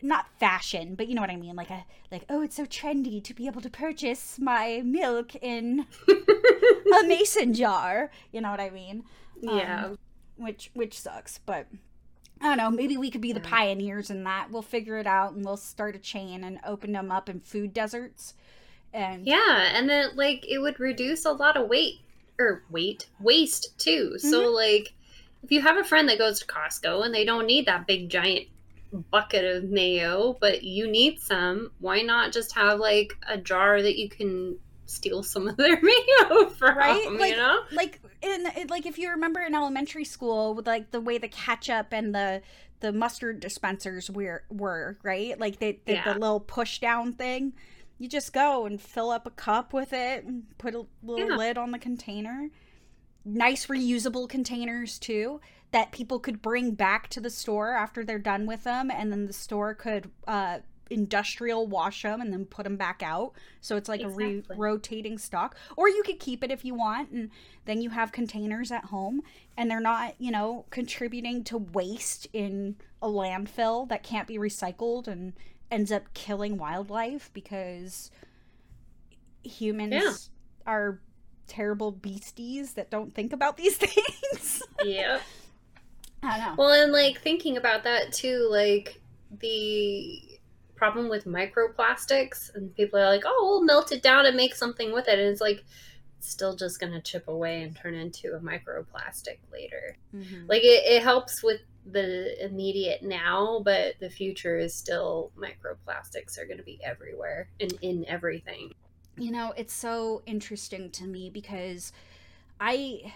not 0.01 0.28
fashion 0.39 0.93
but 0.93 1.07
you 1.07 1.15
know 1.15 1.21
what 1.21 1.32
i 1.32 1.36
mean 1.36 1.55
like 1.55 1.71
a 1.71 1.84
like 2.11 2.26
oh 2.30 2.41
it's 2.41 2.55
so 2.55 2.65
trendy 2.65 3.23
to 3.23 3.34
be 3.34 3.47
able 3.47 3.61
to 3.61 3.69
purchase 3.69 4.38
my 4.39 4.82
milk 4.86 5.36
in 5.36 5.88
a 6.07 7.07
mason 7.07 7.53
jar 7.53 8.11
you 8.32 8.39
know 8.39 8.51
what 8.51 8.59
i 8.59 8.69
mean 8.69 9.03
yeah 9.41 9.86
um, 9.86 9.97
which 10.38 10.69
which 10.73 10.99
sucks 10.99 11.39
but 11.39 11.67
I 12.41 12.47
don't 12.47 12.57
know, 12.57 12.69
maybe 12.69 12.97
we 12.97 13.09
could 13.09 13.21
be 13.21 13.31
the 13.31 13.39
pioneers 13.39 14.09
in 14.09 14.23
that. 14.25 14.51
We'll 14.51 14.61
figure 14.61 14.97
it 14.97 15.07
out 15.07 15.33
and 15.33 15.45
we'll 15.45 15.57
start 15.57 15.95
a 15.95 15.99
chain 15.99 16.43
and 16.43 16.59
open 16.65 16.91
them 16.91 17.11
up 17.11 17.29
in 17.29 17.39
food 17.39 17.73
deserts. 17.73 18.33
And 18.93 19.25
Yeah, 19.25 19.69
and 19.73 19.89
then 19.89 20.15
like 20.15 20.45
it 20.47 20.59
would 20.59 20.79
reduce 20.79 21.25
a 21.25 21.31
lot 21.31 21.57
of 21.57 21.67
weight 21.69 21.99
or 22.38 22.63
weight 22.69 23.07
waste 23.19 23.77
too. 23.77 24.13
Mm-hmm. 24.15 24.29
So 24.29 24.51
like 24.51 24.93
if 25.43 25.51
you 25.51 25.61
have 25.61 25.77
a 25.77 25.83
friend 25.83 26.09
that 26.09 26.17
goes 26.17 26.39
to 26.39 26.45
Costco 26.45 27.05
and 27.05 27.13
they 27.13 27.23
don't 27.23 27.45
need 27.45 27.67
that 27.67 27.88
big 27.88 28.09
giant 28.09 28.47
bucket 29.11 29.45
of 29.45 29.69
mayo, 29.69 30.38
but 30.39 30.63
you 30.63 30.88
need 30.88 31.19
some, 31.19 31.71
why 31.79 32.01
not 32.01 32.33
just 32.33 32.53
have 32.55 32.79
like 32.79 33.15
a 33.27 33.38
jar 33.38 33.81
that 33.81 33.97
you 33.97 34.09
can 34.09 34.57
steal 34.88 35.23
some 35.23 35.47
of 35.47 35.57
their 35.57 35.79
mayo 35.83 36.49
from? 36.49 36.77
Right? 36.77 37.11
Like, 37.11 37.31
you 37.31 37.38
know, 37.38 37.59
like 37.71 38.01
in 38.26 38.67
like 38.69 38.86
if 38.86 38.97
you 38.97 39.09
remember 39.11 39.39
in 39.41 39.53
elementary 39.55 40.03
school 40.05 40.53
with 40.55 40.67
like 40.67 40.91
the 40.91 40.99
way 41.01 41.17
the 41.17 41.28
ketchup 41.28 41.88
and 41.91 42.13
the 42.13 42.41
the 42.82 42.91
mustard 42.91 43.39
dispensers 43.39 44.09
were 44.09 44.43
were 44.49 44.97
right, 45.03 45.39
like 45.39 45.59
they, 45.59 45.80
the, 45.86 45.93
Yeah. 45.93 46.13
the 46.13 46.19
little 46.19 46.39
push 46.39 46.80
down 46.80 47.13
thing. 47.13 47.53
You 47.97 48.09
just 48.09 48.34
go 48.34 48.65
and 48.65 48.82
fill 48.82 49.09
up 49.09 49.26
a 49.26 49.30
cup 49.32 49.71
with 49.71 49.93
it 49.93 50.26
and 50.26 50.43
put 50.57 50.76
a 50.76 50.86
little 51.01 51.30
Yeah. 51.30 51.38
lid 51.38 51.57
on 51.57 51.71
the 51.71 51.80
container. 51.80 52.49
Nice 53.23 53.67
reusable 53.67 54.28
containers 54.28 54.99
too 54.99 55.39
that 55.71 55.91
people 55.91 56.19
could 56.19 56.41
bring 56.41 56.71
back 56.71 57.07
to 57.09 57.19
the 57.21 57.30
store 57.30 57.73
after 57.73 58.03
they're 58.03 58.19
done 58.19 58.45
with 58.45 58.63
them 58.65 58.91
and 58.91 59.11
then 59.11 59.26
the 59.28 59.34
store 59.34 59.73
could 59.73 60.11
uh 60.28 60.59
industrial 60.89 61.65
wash 61.67 62.03
them 62.03 62.21
and 62.21 62.31
then 62.31 62.45
put 62.45 62.63
them 62.63 62.77
back 62.77 63.01
out. 63.03 63.33
So 63.61 63.75
it's 63.75 63.89
like 63.89 64.01
a 64.01 64.09
re- 64.09 64.43
rotating 64.55 65.17
stock. 65.17 65.55
Or 65.75 65.89
you 65.89 66.03
could 66.03 66.19
keep 66.19 66.43
it 66.43 66.51
if 66.51 66.63
you 66.63 66.73
want 66.75 67.11
and 67.11 67.29
then 67.65 67.81
you 67.81 67.89
have 67.89 68.11
containers 68.11 68.71
at 68.71 68.86
home 68.86 69.21
and 69.57 69.69
they're 69.71 69.79
not 69.79 70.13
you 70.19 70.31
know 70.31 70.65
contributing 70.69 71.43
to 71.45 71.57
waste 71.57 72.27
in 72.33 72.75
a 73.01 73.07
landfill 73.07 73.88
that 73.89 74.03
can't 74.03 74.27
be 74.27 74.38
recycled 74.38 75.07
and 75.07 75.33
ends 75.71 75.91
up 75.91 76.13
killing 76.13 76.57
wildlife 76.57 77.31
because 77.33 78.11
humans 79.43 79.93
Yeah. 79.93 80.13
are 80.71 80.99
terrible 81.47 81.91
beasties 81.91 82.73
that 82.73 82.89
don't 82.89 83.13
think 83.13 83.33
about 83.33 83.57
these 83.57 83.77
things. 83.77 84.61
Yeah. 84.83 85.19
i 86.23 86.38
don't 86.38 86.45
know. 86.47 86.55
Well, 86.57 86.83
and 86.83 86.91
like 86.91 87.21
thinking 87.21 87.57
about 87.57 87.83
that 87.83 88.11
too, 88.13 88.47
like 88.51 88.99
the 89.39 90.34
problem 90.76 91.09
with 91.09 91.26
microplastics, 91.26 92.53
and 92.55 92.73
people 92.76 92.99
are 92.99 93.09
like, 93.09 93.23
"Oh, 93.26 93.47
we'll 93.49 93.63
melt 93.63 93.91
it 93.91 94.01
down 94.03 94.26
and 94.26 94.36
make 94.38 94.55
something 94.55 94.91
with 94.91 95.07
it," 95.07 95.19
and 95.19 95.28
it's 95.30 95.41
like 95.41 95.63
it's 96.17 96.30
still 96.30 96.55
just 96.55 96.80
gonna 96.80 97.01
chip 97.01 97.28
away 97.28 97.63
and 97.63 97.76
turn 97.76 97.93
into 97.93 98.34
a 98.36 98.39
microplastic 98.39 99.39
later. 99.51 99.97
Mhm. 100.13 100.47
Like 100.49 100.63
it, 100.63 100.84
it 100.86 101.03
helps 101.03 101.43
with 101.43 101.61
the 101.86 102.43
immediate 102.43 103.03
now, 103.03 103.61
but 103.63 103.95
the 103.99 104.09
future 104.09 104.57
is 104.57 104.73
still 104.73 105.32
microplastics 105.38 106.38
are 106.39 106.45
gonna 106.45 106.63
be 106.63 106.80
everywhere 106.84 107.49
and 107.59 107.73
in 107.82 108.05
everything. 108.07 108.73
you 109.17 109.32
know 109.32 109.53
it's 109.55 109.73
so 109.73 110.21
interesting 110.26 110.89
to 110.91 111.05
me 111.05 111.30
because 111.30 111.93
i 112.59 113.13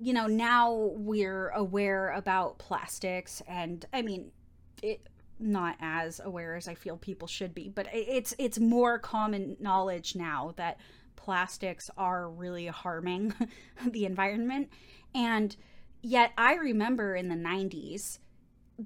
you 0.00 0.12
know 0.12 0.26
now 0.26 0.72
we're 0.96 1.50
aware 1.50 2.10
about 2.10 2.58
plastics 2.58 3.42
and 3.46 3.84
i 3.92 4.02
mean 4.02 4.32
it 4.82 5.00
not 5.38 5.76
as 5.80 6.20
aware 6.24 6.56
as 6.56 6.66
i 6.68 6.74
feel 6.74 6.96
people 6.96 7.28
should 7.28 7.54
be 7.54 7.68
but 7.68 7.86
it's 7.92 8.34
it's 8.38 8.58
more 8.58 8.98
common 8.98 9.56
knowledge 9.60 10.16
now 10.16 10.54
that 10.56 10.78
plastics 11.16 11.90
are 11.96 12.28
really 12.30 12.66
harming 12.66 13.34
the 13.86 14.04
environment. 14.04 14.68
And 15.14 15.56
yet 16.02 16.32
i 16.38 16.54
remember 16.54 17.16
in 17.16 17.28
the 17.28 17.34
90s 17.34 18.18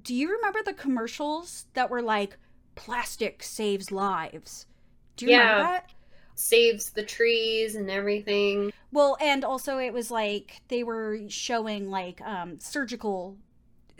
do 0.01 0.15
you 0.15 0.31
remember 0.31 0.59
the 0.63 0.73
commercials 0.73 1.65
that 1.73 1.89
were 1.89 2.01
like 2.01 2.37
plastic 2.75 3.43
saves 3.43 3.91
lives 3.91 4.65
do 5.21 5.25
you 5.25 5.37
remember 5.37 5.63
that? 5.63 5.91
Saves 6.33 6.89
the 6.91 7.03
trees 7.03 7.75
and 7.75 7.91
everything. 7.91 8.73
Well, 8.91 9.17
and 9.21 9.45
also 9.45 9.77
it 9.77 9.93
was 9.93 10.09
like 10.09 10.61
they 10.69 10.83
were 10.83 11.19
showing 11.27 11.91
like 11.91 12.21
um 12.21 12.59
surgical 12.59 13.37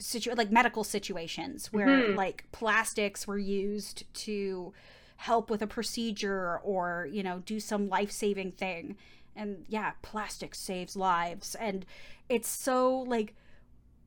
situ 0.02 0.32
like 0.36 0.52
medical 0.52 0.84
situations 0.84 1.72
where 1.72 1.88
Mhm. 1.88 2.16
like 2.16 2.46
plastics 2.52 3.28
were 3.28 3.38
used 3.38 4.04
to 4.14 4.74
help 5.18 5.50
with 5.52 5.62
a 5.62 5.68
procedure 5.68 6.60
or, 6.64 7.08
you 7.12 7.22
know, 7.24 7.40
do 7.46 7.60
some 7.60 7.88
life-saving 7.88 8.52
thing. 8.52 8.98
And 9.36 9.66
yeah, 9.70 9.92
plastic 10.02 10.56
saves 10.56 10.96
lives 10.96 11.56
and 11.56 11.86
it's 12.28 12.50
so 12.50 13.00
like 13.00 13.34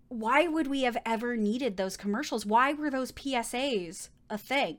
why 0.09 0.47
would 0.47 0.67
we 0.67 0.83
have 0.83 0.97
ever 1.07 1.37
needed 1.37 1.77
those 1.77 1.97
commercials? 1.97 2.45
Why 2.47 2.73
were 2.73 2.91
those 2.91 3.11
PSAs 3.13 4.11
a 4.31 4.39
thing? 4.39 4.79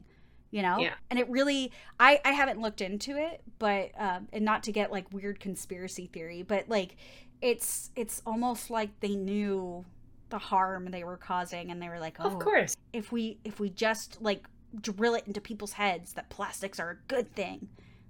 You 0.51 0.61
know? 0.61 0.78
Yeah. 0.80 0.93
And 1.09 1.18
it 1.20 1.28
really 1.30 1.72
I 1.99 2.22
I 2.24 2.32
haven't 2.34 2.61
looked 2.61 2.82
into 2.82 3.18
it, 3.18 3.41
but 3.59 3.91
um 3.97 4.28
and 4.34 4.45
not 4.45 4.63
to 4.63 4.72
get 4.72 4.91
like 4.91 5.11
weird 5.13 5.39
conspiracy 5.39 6.05
theory, 6.07 6.43
but 6.43 6.70
like 6.70 6.95
it's 7.41 7.91
it's 7.95 8.22
almost 8.26 8.70
like 8.70 8.99
they 8.99 9.16
knew 9.16 9.86
the 10.30 10.38
harm 10.39 10.91
they 10.91 11.03
were 11.03 11.17
causing 11.17 11.71
and 11.71 11.82
they 11.82 11.89
were 11.89 11.99
like, 11.99 12.17
"Oh, 12.19 12.28
Of 12.28 12.39
course. 12.39 12.76
if 12.93 13.11
we 13.11 13.39
if 13.43 13.59
we 13.59 13.69
just 13.69 14.21
like 14.21 14.45
drill 14.82 15.15
it 15.15 15.26
into 15.28 15.41
people's 15.41 15.73
heads 15.73 16.13
that 16.13 16.30
plastics 16.30 16.80
are 16.80 16.91
a 16.91 16.97
good 17.07 17.34
thing, 17.36 17.69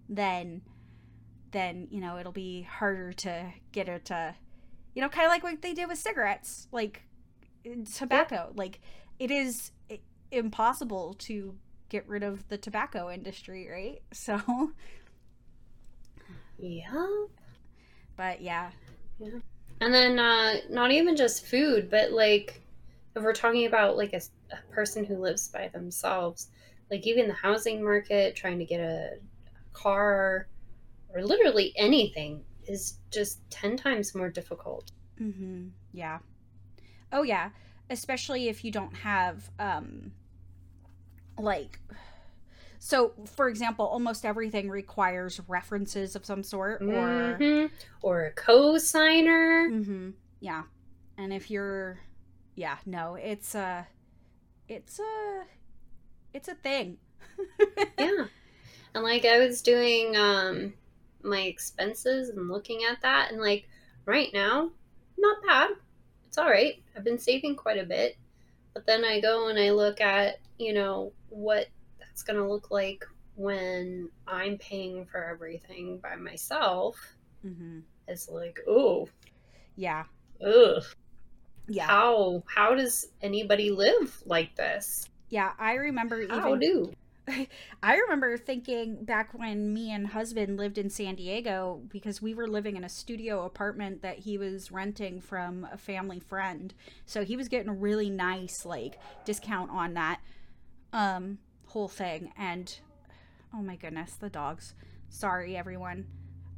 then 0.10 0.62
then, 1.52 1.88
you 1.92 2.02
know, 2.02 2.18
it'll 2.18 2.32
be 2.32 2.64
harder 2.64 3.14
to 3.14 3.54
get 3.72 3.88
it 3.90 4.06
to 4.06 4.36
you 4.96 5.02
know, 5.02 5.10
kind 5.10 5.26
of 5.26 5.32
like 5.32 5.44
what 5.44 5.62
they 5.62 5.74
did 5.74 5.88
with 5.90 5.98
cigarettes, 6.00 6.68
like 6.72 7.04
tobacco. 7.94 8.52
Like 8.56 8.80
it 9.20 9.32
is 9.32 9.72
impossible 10.32 11.16
to 11.20 11.56
get 11.90 12.08
rid 12.08 12.24
of 12.24 12.48
the 12.50 12.58
tobacco 12.58 13.12
industry, 13.12 13.68
right? 13.70 14.02
So, 14.14 14.74
Yeah. 16.58 17.26
but 18.16 18.42
yeah 18.42 18.72
yeah. 19.20 19.40
And 19.82 19.94
then 19.94 20.20
uh, 20.20 20.56
not 20.70 20.92
even 20.92 21.16
just 21.16 21.46
food, 21.46 21.90
but 21.90 22.12
like 22.12 22.62
if 23.16 23.24
we're 23.24 23.34
talking 23.34 23.66
about 23.66 23.98
like 23.98 24.14
a 24.14 24.22
person 24.72 25.06
who 25.06 25.18
lives 25.18 25.48
by 25.48 25.70
themselves, 25.70 26.50
like 26.92 27.06
even 27.08 27.28
the 27.28 27.34
housing 27.34 27.84
market, 27.84 28.36
trying 28.36 28.60
to 28.60 28.66
get 28.66 28.80
a, 28.80 29.14
a 29.48 29.74
car 29.74 30.48
or 31.14 31.24
literally 31.24 31.74
anything 31.78 32.44
is 32.68 32.98
just 33.12 33.40
10 33.50 33.78
times 33.78 34.16
more 34.16 34.30
difficult. 34.30 34.92
Mm-hmm. 35.20 35.68
Yeah. 35.94 36.20
Oh 37.12 37.24
yeah, 37.24 37.50
especially 37.90 38.50
if 38.50 38.66
you 38.66 38.72
don't 38.72 38.96
have 38.96 39.50
um 39.60 40.12
like 41.38 41.80
so 42.86 43.14
for 43.26 43.50
example, 43.50 43.84
almost 43.88 44.26
everything 44.26 44.70
requires 44.70 45.42
references 45.48 46.16
of 46.16 46.24
some 46.24 46.44
sort 46.44 46.84
or 46.84 47.36
Mhm. 47.40 47.72
Or 48.04 48.26
a 48.26 48.32
co-signer. 48.32 49.72
Mhm. 49.72 50.14
Yeah. 50.40 50.64
And 51.18 51.34
if 51.34 51.50
you're 51.50 52.00
yeah, 52.54 52.78
no, 52.86 53.16
it's 53.16 53.56
a 53.56 53.88
it's 54.68 55.00
a 55.00 55.44
it's 56.32 56.48
a 56.48 56.54
thing. 56.54 57.00
yeah. 57.98 58.28
And 58.94 59.04
like 59.04 59.26
I 59.26 59.40
was 59.40 59.64
doing 59.64 60.16
um 60.16 60.76
my 61.24 61.42
expenses 61.42 62.30
and 62.30 62.50
looking 62.50 62.84
at 62.84 63.02
that 63.02 63.32
and 63.32 63.42
like 63.42 63.68
right 64.06 64.30
now, 64.32 64.70
not 65.18 65.38
bad. 65.44 65.72
It's 66.28 66.38
all 66.38 66.52
right. 66.52 66.84
I've 66.96 67.04
been 67.04 67.18
saving 67.18 67.56
quite 67.56 67.80
a 67.80 67.84
bit. 67.86 68.16
But 68.76 68.86
then 68.86 69.04
I 69.04 69.22
go 69.22 69.48
and 69.48 69.58
I 69.58 69.72
look 69.72 70.02
at, 70.02 70.40
you 70.60 70.72
know, 70.74 71.14
what 71.30 71.68
that's 72.16 72.24
going 72.24 72.40
to 72.40 72.48
look 72.50 72.72
like 72.72 73.06
when 73.36 74.10
I'm 74.26 74.58
paying 74.58 75.06
for 75.06 75.22
everything 75.22 76.00
by 76.02 76.16
myself. 76.16 76.96
Mm-hmm. 77.46 77.80
It's 78.08 78.30
like, 78.30 78.58
oh, 78.70 79.10
Yeah. 79.76 80.06
ugh. 80.46 80.84
Yeah. 81.68 81.88
How 81.88 82.44
how 82.46 82.76
does 82.76 83.08
anybody 83.22 83.72
live 83.72 84.22
like 84.26 84.56
this? 84.56 85.10
Yeah, 85.30 85.52
I 85.60 85.74
remember 85.74 86.26
How 86.30 86.54
even 86.56 86.60
do? 86.60 86.94
I 87.84 87.96
remember 87.96 88.38
thinking 88.38 89.04
back 89.04 89.34
when 89.34 89.74
me 89.74 89.92
and 89.92 90.08
husband 90.08 90.58
lived 90.58 90.78
in 90.78 90.92
San 90.92 91.16
Diego 91.16 91.82
because 91.90 92.22
we 92.22 92.36
were 92.36 92.48
living 92.48 92.78
in 92.78 92.84
a 92.84 92.90
studio 92.90 93.44
apartment 93.46 94.04
that 94.04 94.20
he 94.20 94.38
was 94.38 94.72
renting 94.72 95.20
from 95.20 95.68
a 95.74 95.78
family 95.78 96.20
friend. 96.20 96.74
So 97.08 97.26
he 97.26 97.36
was 97.36 97.48
getting 97.50 97.70
a 97.70 97.74
really 97.74 98.12
nice 98.12 98.64
like 98.64 99.00
discount 99.26 99.72
on 99.72 99.96
that 99.96 100.22
um 100.94 101.40
whole 101.68 101.88
thing 101.88 102.32
and 102.38 102.80
oh 103.54 103.62
my 103.62 103.76
goodness, 103.76 104.16
the 104.16 104.30
dogs. 104.30 104.74
Sorry 105.10 105.56
everyone. 105.56 106.08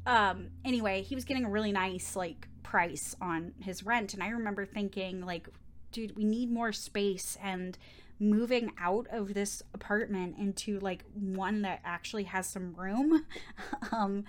Um 0.06 0.50
anyway, 0.66 1.02
he 1.02 1.16
was 1.16 1.26
getting 1.26 1.46
a 1.46 1.50
really 1.50 1.72
nice 1.72 2.16
like 2.16 2.48
price 2.64 3.16
on 3.22 3.54
his 3.60 3.86
rent 3.86 4.14
and 4.14 4.24
I 4.24 4.30
remember 4.30 4.66
thinking 4.66 5.26
like 5.26 5.48
dude, 5.92 6.16
we 6.16 6.26
need 6.26 6.52
more 6.52 6.72
space 6.72 7.38
and 7.42 7.78
moving 8.20 8.72
out 8.80 9.08
of 9.12 9.34
this 9.34 9.62
apartment 9.74 10.38
into 10.38 10.80
like 10.80 11.04
one 11.14 11.62
that 11.62 11.80
actually 11.86 12.24
has 12.24 12.48
some 12.48 12.74
room 12.76 13.26
um 13.92 14.24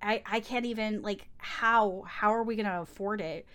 i 0.00 0.22
i 0.30 0.38
can't 0.40 0.64
even 0.64 1.02
like 1.02 1.28
how 1.38 2.04
how 2.06 2.32
are 2.32 2.44
we 2.44 2.54
gonna 2.54 2.80
afford 2.82 3.20
it 3.20 3.46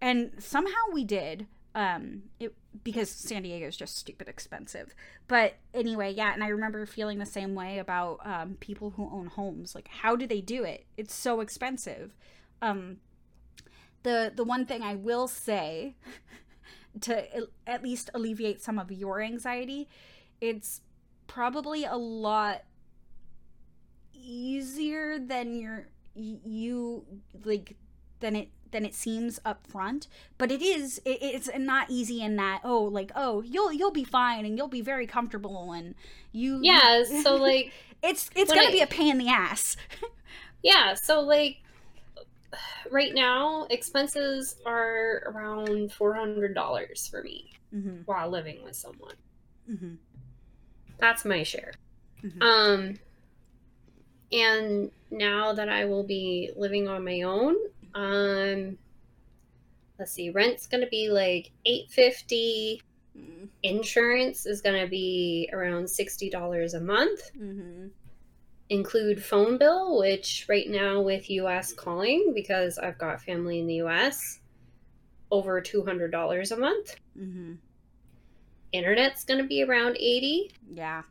and 0.00 0.32
somehow 0.38 0.72
we 0.92 1.04
did 1.04 1.46
um 1.74 2.22
it 2.40 2.52
because 2.84 3.10
san 3.10 3.42
diego 3.42 3.66
is 3.66 3.76
just 3.76 3.96
stupid 3.96 4.28
expensive. 4.28 4.94
But 5.28 5.54
anyway 5.74 6.12
yeah 6.12 6.32
and 6.32 6.42
i 6.42 6.48
remember 6.48 6.86
feeling 6.86 7.18
the 7.18 7.26
same 7.26 7.54
way 7.54 7.78
about 7.78 8.20
um 8.24 8.56
people 8.60 8.90
who 8.90 9.08
own 9.12 9.26
homes. 9.26 9.74
Like 9.74 9.88
how 9.88 10.16
do 10.16 10.26
they 10.26 10.40
do 10.40 10.64
it? 10.64 10.86
It's 10.96 11.14
so 11.14 11.40
expensive. 11.40 12.14
Um 12.62 12.98
the 14.02 14.32
the 14.34 14.44
one 14.44 14.64
thing 14.64 14.82
i 14.82 14.94
will 14.94 15.26
say 15.26 15.96
to 17.00 17.46
at 17.66 17.82
least 17.82 18.10
alleviate 18.14 18.62
some 18.62 18.78
of 18.78 18.90
your 18.90 19.20
anxiety, 19.20 19.88
it's 20.40 20.80
probably 21.26 21.84
a 21.84 21.96
lot 21.96 22.62
easier 24.14 25.18
than 25.18 25.54
your 25.54 25.88
you 26.14 27.04
like 27.44 27.76
than 28.20 28.36
it 28.36 28.48
than 28.72 28.84
it 28.84 28.94
seems 28.94 29.40
up 29.44 29.66
front 29.66 30.06
but 30.38 30.50
it 30.50 30.60
is 30.60 31.00
it, 31.04 31.18
it's 31.22 31.48
not 31.56 31.88
easy 31.88 32.20
in 32.20 32.36
that 32.36 32.60
oh 32.64 32.82
like 32.82 33.10
oh 33.14 33.42
you'll 33.42 33.72
you'll 33.72 33.90
be 33.90 34.04
fine 34.04 34.44
and 34.44 34.56
you'll 34.56 34.68
be 34.68 34.80
very 34.80 35.06
comfortable 35.06 35.72
and 35.72 35.94
you 36.32 36.58
yeah 36.62 37.02
so 37.22 37.34
like 37.36 37.72
it's 38.02 38.30
it's 38.34 38.52
gonna 38.52 38.68
I, 38.68 38.72
be 38.72 38.80
a 38.80 38.86
pain 38.86 39.12
in 39.12 39.18
the 39.18 39.28
ass 39.28 39.76
yeah 40.62 40.94
so 40.94 41.20
like 41.20 41.58
right 42.90 43.14
now 43.14 43.66
expenses 43.70 44.56
are 44.64 45.22
around 45.26 45.90
$400 45.90 47.10
for 47.10 47.22
me 47.22 47.50
mm-hmm. 47.74 48.02
while 48.04 48.28
living 48.28 48.62
with 48.62 48.76
someone 48.76 49.16
mm-hmm. 49.70 49.94
that's 50.98 51.24
my 51.24 51.42
share 51.42 51.72
mm-hmm. 52.22 52.42
um 52.42 52.98
and 54.32 54.90
now 55.10 55.52
that 55.52 55.68
i 55.68 55.84
will 55.84 56.02
be 56.02 56.50
living 56.56 56.88
on 56.88 57.04
my 57.04 57.22
own 57.22 57.54
um, 57.96 58.76
let's 59.98 60.12
see, 60.12 60.30
rent's 60.30 60.66
gonna 60.66 60.86
be 60.88 61.08
like 61.08 61.50
eight 61.64 61.90
fifty. 61.90 62.82
Mm. 63.18 63.48
Insurance 63.62 64.44
is 64.44 64.60
gonna 64.60 64.86
be 64.86 65.48
around 65.52 65.88
sixty 65.88 66.28
dollars 66.28 66.74
a 66.74 66.80
month. 66.80 67.32
Mm-hmm. 67.34 67.88
Include 68.68 69.24
phone 69.24 69.56
bill, 69.58 69.98
which 69.98 70.44
right 70.48 70.68
now 70.68 71.00
with 71.00 71.30
U.S. 71.30 71.72
calling 71.72 72.32
because 72.34 72.78
I've 72.78 72.98
got 72.98 73.22
family 73.22 73.60
in 73.60 73.66
the 73.66 73.76
U.S. 73.76 74.40
over 75.30 75.60
two 75.60 75.82
hundred 75.82 76.10
dollars 76.10 76.52
a 76.52 76.58
month. 76.58 76.96
Mm-hmm. 77.18 77.54
Internet's 78.72 79.24
gonna 79.24 79.44
be 79.44 79.62
around 79.62 79.96
eighty. 79.96 80.50
Yeah. 80.70 81.02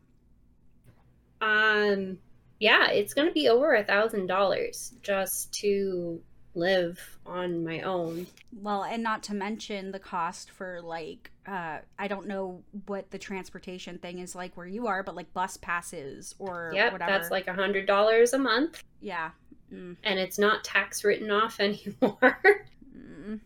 Um. 1.42 2.20
Yeah, 2.60 2.92
it's 2.92 3.16
gonna 3.16 3.32
be 3.32 3.50
over 3.50 3.74
a 3.74 3.84
thousand 3.84 4.28
dollars 4.28 4.94
just 5.02 5.52
to 5.62 6.22
live 6.56 7.18
on 7.26 7.64
my 7.64 7.82
own. 7.82 8.28
Well, 8.62 8.84
and 8.84 9.04
not 9.04 9.24
to 9.24 9.34
mention 9.34 9.92
the 9.92 10.00
cost 10.00 10.52
for 10.52 10.82
like 10.82 11.32
uh 11.48 11.80
I 12.00 12.08
don't 12.08 12.28
know 12.28 12.64
what 12.88 13.12
the 13.12 13.18
transportation 13.18 13.98
thing 13.98 14.20
is 14.20 14.36
like 14.36 14.56
where 14.58 14.68
you 14.68 14.88
are, 14.88 15.04
but 15.04 15.16
like 15.16 15.34
bus 15.34 15.58
passes 15.58 16.36
or 16.40 16.72
yep, 16.74 16.94
whatever. 16.94 17.12
that's 17.12 17.32
like 17.32 17.48
a 17.48 17.54
hundred 17.54 17.86
dollars 17.86 18.34
a 18.34 18.40
month. 18.40 18.84
Yeah. 19.02 19.32
Mm. 19.74 19.98
And 20.04 20.20
it's 20.20 20.40
not 20.40 20.64
tax 20.64 21.04
written 21.04 21.32
off 21.32 21.60
anymore. 21.60 22.66
mm. 22.96 23.40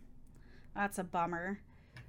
That's 0.75 0.97
a 0.99 1.03
bummer. 1.03 1.59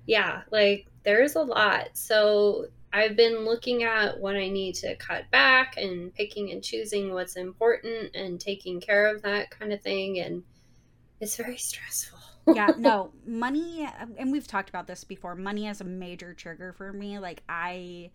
Yeah, 0.07 0.43
like 0.51 0.87
there's 1.03 1.37
a 1.37 1.43
lot. 1.43 1.91
So 1.95 2.67
I've 2.93 3.17
been 3.17 3.45
looking 3.45 3.85
at 3.85 4.19
what 4.19 4.37
I 4.37 4.49
need 4.49 4.75
to 4.77 4.97
cut 4.97 5.31
back 5.31 5.77
and 5.77 6.13
picking 6.15 6.51
and 6.51 6.63
choosing 6.63 7.13
what's 7.13 7.37
important 7.37 8.15
and 8.17 8.41
taking 8.41 8.81
care 8.81 9.07
of 9.07 9.23
that 9.23 9.51
kind 9.51 9.73
of 9.73 9.81
thing 9.81 10.19
and 10.21 10.43
it's 11.21 11.37
very 11.37 11.57
stressful. 11.57 12.19
yeah, 12.55 12.73
no, 12.79 13.13
money, 13.27 13.89
and 14.19 14.33
we've 14.33 14.47
talked 14.47 14.69
about 14.69 14.87
this 14.87 15.05
before. 15.05 15.35
Money 15.35 15.69
is 15.69 15.81
a 15.81 15.85
major 15.85 16.35
trigger 16.35 16.73
for 16.73 16.93
me. 16.93 17.19
Like, 17.19 17.43
I. 17.49 18.11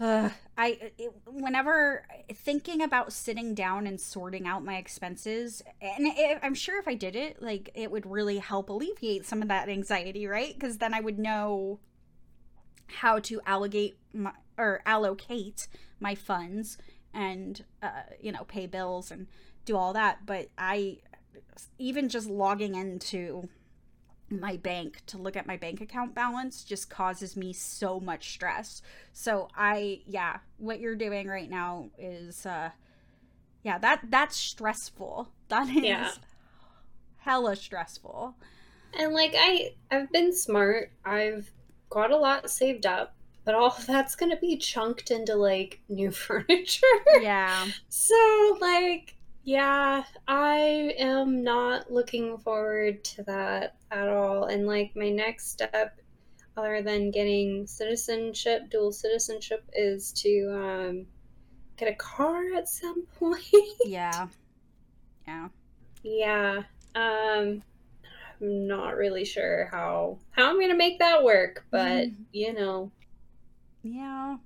Uh, 0.00 0.28
I 0.58 0.90
it, 0.98 1.12
whenever 1.24 2.04
thinking 2.32 2.82
about 2.82 3.12
sitting 3.12 3.54
down 3.54 3.86
and 3.86 4.00
sorting 4.00 4.44
out 4.44 4.64
my 4.64 4.76
expenses, 4.76 5.62
and 5.80 6.08
it, 6.08 6.40
I'm 6.42 6.54
sure 6.54 6.80
if 6.80 6.88
I 6.88 6.94
did 6.94 7.14
it, 7.14 7.40
like 7.40 7.70
it 7.76 7.92
would 7.92 8.04
really 8.04 8.38
help 8.38 8.70
alleviate 8.70 9.24
some 9.24 9.40
of 9.40 9.46
that 9.48 9.68
anxiety, 9.68 10.26
right? 10.26 10.52
Because 10.52 10.78
then 10.78 10.94
I 10.94 11.00
would 11.00 11.20
know 11.20 11.78
how 12.86 13.18
to 13.20 13.40
allocate 13.46 13.96
my 14.12 14.32
or 14.58 14.82
allocate 14.86 15.68
my 16.00 16.14
funds 16.14 16.78
and 17.12 17.64
uh, 17.82 18.02
you 18.20 18.32
know 18.32 18.44
pay 18.44 18.66
bills 18.66 19.10
and 19.10 19.26
do 19.64 19.76
all 19.76 19.92
that. 19.92 20.26
But 20.26 20.48
I 20.58 20.98
even 21.78 22.08
just 22.08 22.28
logging 22.28 22.74
into 22.74 23.48
my 24.30 24.56
bank 24.56 25.02
to 25.06 25.18
look 25.18 25.36
at 25.36 25.46
my 25.46 25.56
bank 25.56 25.80
account 25.80 26.14
balance 26.14 26.64
just 26.64 26.88
causes 26.88 27.36
me 27.36 27.52
so 27.52 28.00
much 28.00 28.32
stress. 28.32 28.82
So 29.12 29.48
I 29.56 30.00
yeah, 30.06 30.38
what 30.58 30.80
you're 30.80 30.96
doing 30.96 31.28
right 31.28 31.50
now 31.50 31.90
is 31.98 32.46
uh 32.46 32.70
yeah, 33.62 33.78
that 33.78 34.02
that's 34.08 34.36
stressful. 34.36 35.30
That 35.48 35.68
is 35.68 35.84
yeah. 35.84 36.10
hella 37.18 37.54
stressful. 37.54 38.34
And 38.98 39.12
like 39.12 39.34
I 39.36 39.74
I've 39.90 40.10
been 40.10 40.32
smart. 40.32 40.90
I've 41.04 41.50
got 41.90 42.10
a 42.10 42.16
lot 42.16 42.50
saved 42.50 42.86
up, 42.86 43.14
but 43.44 43.54
all 43.54 43.76
that's 43.86 44.16
going 44.16 44.30
to 44.30 44.38
be 44.38 44.56
chunked 44.56 45.10
into 45.10 45.34
like 45.36 45.80
new 45.88 46.10
furniture. 46.26 46.86
Yeah. 47.20 47.66
so 47.88 48.58
like 48.60 49.16
yeah, 49.44 50.04
I 50.26 50.94
am 50.98 51.44
not 51.44 51.92
looking 51.92 52.38
forward 52.38 53.04
to 53.04 53.22
that 53.24 53.76
at 53.90 54.08
all. 54.08 54.46
And 54.46 54.66
like 54.66 54.96
my 54.96 55.10
next 55.10 55.50
step, 55.50 56.00
other 56.56 56.82
than 56.82 57.10
getting 57.10 57.66
citizenship, 57.66 58.70
dual 58.70 58.90
citizenship, 58.90 59.64
is 59.74 60.12
to 60.12 60.48
um, 60.50 61.06
get 61.76 61.88
a 61.88 61.94
car 61.96 62.54
at 62.56 62.68
some 62.68 63.02
point. 63.18 63.42
yeah. 63.84 64.28
Yeah. 65.26 65.48
Yeah. 66.02 66.62
Um, 66.94 67.62
I'm 68.40 68.66
not 68.66 68.96
really 68.96 69.24
sure 69.24 69.68
how 69.70 70.18
how 70.30 70.48
I'm 70.48 70.60
gonna 70.60 70.74
make 70.74 70.98
that 71.00 71.22
work, 71.22 71.64
but 71.70 72.08
mm. 72.08 72.14
you 72.32 72.52
know. 72.52 72.90
Yeah. 73.82 74.36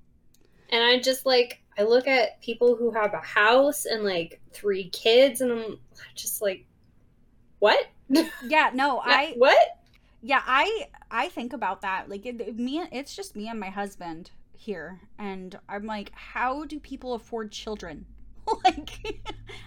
And 0.71 0.83
I 0.83 0.99
just 0.99 1.25
like 1.25 1.61
I 1.79 1.83
look 1.83 2.07
at 2.07 2.41
people 2.41 2.75
who 2.75 2.91
have 2.91 3.13
a 3.13 3.21
house 3.21 3.85
and 3.85 4.03
like 4.03 4.41
three 4.51 4.89
kids, 4.89 5.39
and 5.39 5.51
I'm 5.51 5.79
just 6.13 6.41
like, 6.41 6.65
what? 7.59 7.79
Yeah, 8.43 8.71
no, 8.73 8.99
I 8.99 9.33
what? 9.37 9.57
Yeah, 10.21 10.41
I 10.45 10.87
I 11.09 11.29
think 11.29 11.53
about 11.53 11.81
that. 11.81 12.09
Like 12.09 12.25
it, 12.25 12.57
me, 12.57 12.83
it's 12.91 13.15
just 13.15 13.35
me 13.35 13.47
and 13.47 13.59
my 13.59 13.69
husband 13.69 14.31
here, 14.51 14.99
and 15.17 15.57
I'm 15.69 15.85
like, 15.85 16.11
how 16.13 16.65
do 16.65 16.79
people 16.79 17.13
afford 17.13 17.51
children? 17.51 18.05
like, 18.65 19.21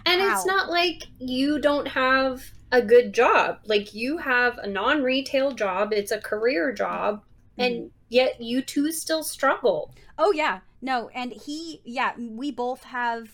and 0.05 0.21
how? 0.21 0.35
it's 0.35 0.45
not 0.45 0.69
like 0.69 1.03
you 1.19 1.59
don't 1.59 1.87
have 1.87 2.43
a 2.71 2.81
good 2.81 3.13
job. 3.13 3.59
Like 3.65 3.93
you 3.93 4.17
have 4.17 4.57
a 4.59 4.67
non-retail 4.67 5.53
job. 5.53 5.93
It's 5.93 6.11
a 6.11 6.19
career 6.19 6.73
job, 6.73 7.23
mm-hmm. 7.57 7.61
and 7.61 7.91
yet 8.09 8.39
you 8.39 8.61
two 8.61 8.91
still 8.91 9.23
struggle. 9.23 9.95
Oh 10.17 10.31
yeah, 10.31 10.59
no, 10.83 11.09
and 11.15 11.31
he, 11.31 11.81
yeah, 11.85 12.11
we 12.17 12.51
both 12.51 12.83
have 12.83 13.29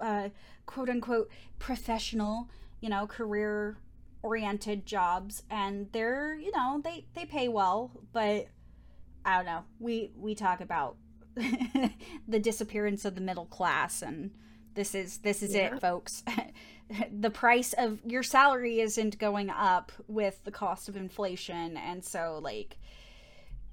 uh, 0.00 0.28
quote 0.66 0.90
unquote 0.90 1.30
professional, 1.58 2.50
you 2.82 2.90
know, 2.90 3.06
career 3.06 3.78
oriented 4.22 4.84
jobs, 4.84 5.42
and 5.50 5.88
they're, 5.92 6.34
you 6.34 6.52
know, 6.52 6.78
they 6.84 7.06
they 7.14 7.24
pay 7.24 7.48
well, 7.48 7.90
but 8.12 8.48
I 9.24 9.36
don't 9.36 9.46
know. 9.46 9.64
We 9.78 10.12
we 10.14 10.34
talk 10.34 10.60
about 10.60 10.98
the 12.28 12.38
disappearance 12.38 13.06
of 13.06 13.14
the 13.14 13.22
middle 13.22 13.46
class, 13.46 14.02
and 14.02 14.32
this 14.74 14.94
is 14.94 15.18
this 15.18 15.42
is 15.42 15.54
yeah. 15.54 15.74
it, 15.74 15.80
folks. 15.80 16.22
the 17.18 17.30
price 17.30 17.72
of 17.78 18.00
your 18.04 18.22
salary 18.22 18.80
isn't 18.80 19.18
going 19.18 19.48
up 19.48 19.90
with 20.06 20.44
the 20.44 20.50
cost 20.50 20.90
of 20.90 20.96
inflation, 20.96 21.78
and 21.78 22.04
so 22.04 22.40
like, 22.42 22.76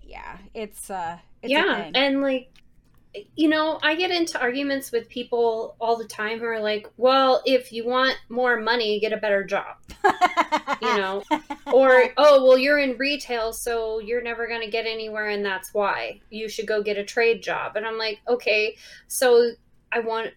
yeah, 0.01 0.37
it's 0.53 0.89
uh, 0.89 1.17
it's 1.41 1.51
yeah, 1.51 1.91
and 1.93 2.21
like 2.21 2.53
you 3.35 3.49
know, 3.49 3.79
I 3.83 3.95
get 3.95 4.11
into 4.11 4.39
arguments 4.39 4.91
with 4.91 5.09
people 5.09 5.75
all 5.79 5.97
the 5.97 6.05
time 6.05 6.39
who 6.39 6.45
are 6.45 6.59
like, 6.59 6.87
well, 6.97 7.41
if 7.45 7.71
you 7.71 7.85
want 7.85 8.17
more 8.29 8.59
money, 8.59 8.99
get 8.99 9.13
a 9.13 9.17
better 9.17 9.43
job. 9.43 9.77
you 10.81 10.97
know, 10.97 11.23
or, 11.73 12.09
oh, 12.17 12.45
well, 12.45 12.57
you're 12.57 12.79
in 12.79 12.97
retail, 12.97 13.53
so 13.53 13.99
you're 13.99 14.21
never 14.21 14.47
going 14.47 14.61
to 14.61 14.69
get 14.69 14.85
anywhere, 14.85 15.29
and 15.29 15.45
that's 15.45 15.73
why 15.73 16.19
you 16.29 16.49
should 16.49 16.67
go 16.67 16.81
get 16.81 16.97
a 16.97 17.03
trade 17.03 17.41
job. 17.41 17.75
And 17.75 17.85
I'm 17.85 17.97
like, 17.97 18.19
okay, 18.27 18.75
so 19.07 19.51
I 19.91 19.99
want, 19.99 20.31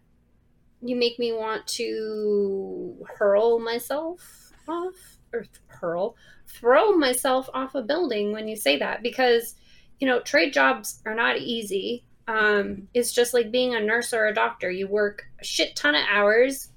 you 0.82 0.96
make 0.96 1.18
me 1.18 1.32
want 1.32 1.66
to 1.68 2.96
hurl 3.16 3.58
myself 3.58 4.52
off, 4.68 5.18
or 5.32 5.44
hurl, 5.66 6.16
throw 6.46 6.92
myself 6.92 7.48
off 7.54 7.74
a 7.74 7.82
building 7.82 8.32
when 8.32 8.48
you 8.48 8.56
say 8.56 8.78
that 8.78 9.02
because, 9.02 9.54
you 9.98 10.06
know, 10.06 10.20
trade 10.20 10.52
jobs 10.52 11.00
are 11.06 11.14
not 11.14 11.38
easy 11.38 12.04
um, 12.30 12.86
it's 12.94 13.12
just 13.12 13.34
like 13.34 13.50
being 13.50 13.74
a 13.74 13.80
nurse 13.80 14.14
or 14.14 14.26
a 14.26 14.34
doctor. 14.34 14.70
You 14.70 14.86
work 14.86 15.26
a 15.40 15.44
shit 15.44 15.74
ton 15.74 15.96
of 15.96 16.04
hours 16.08 16.68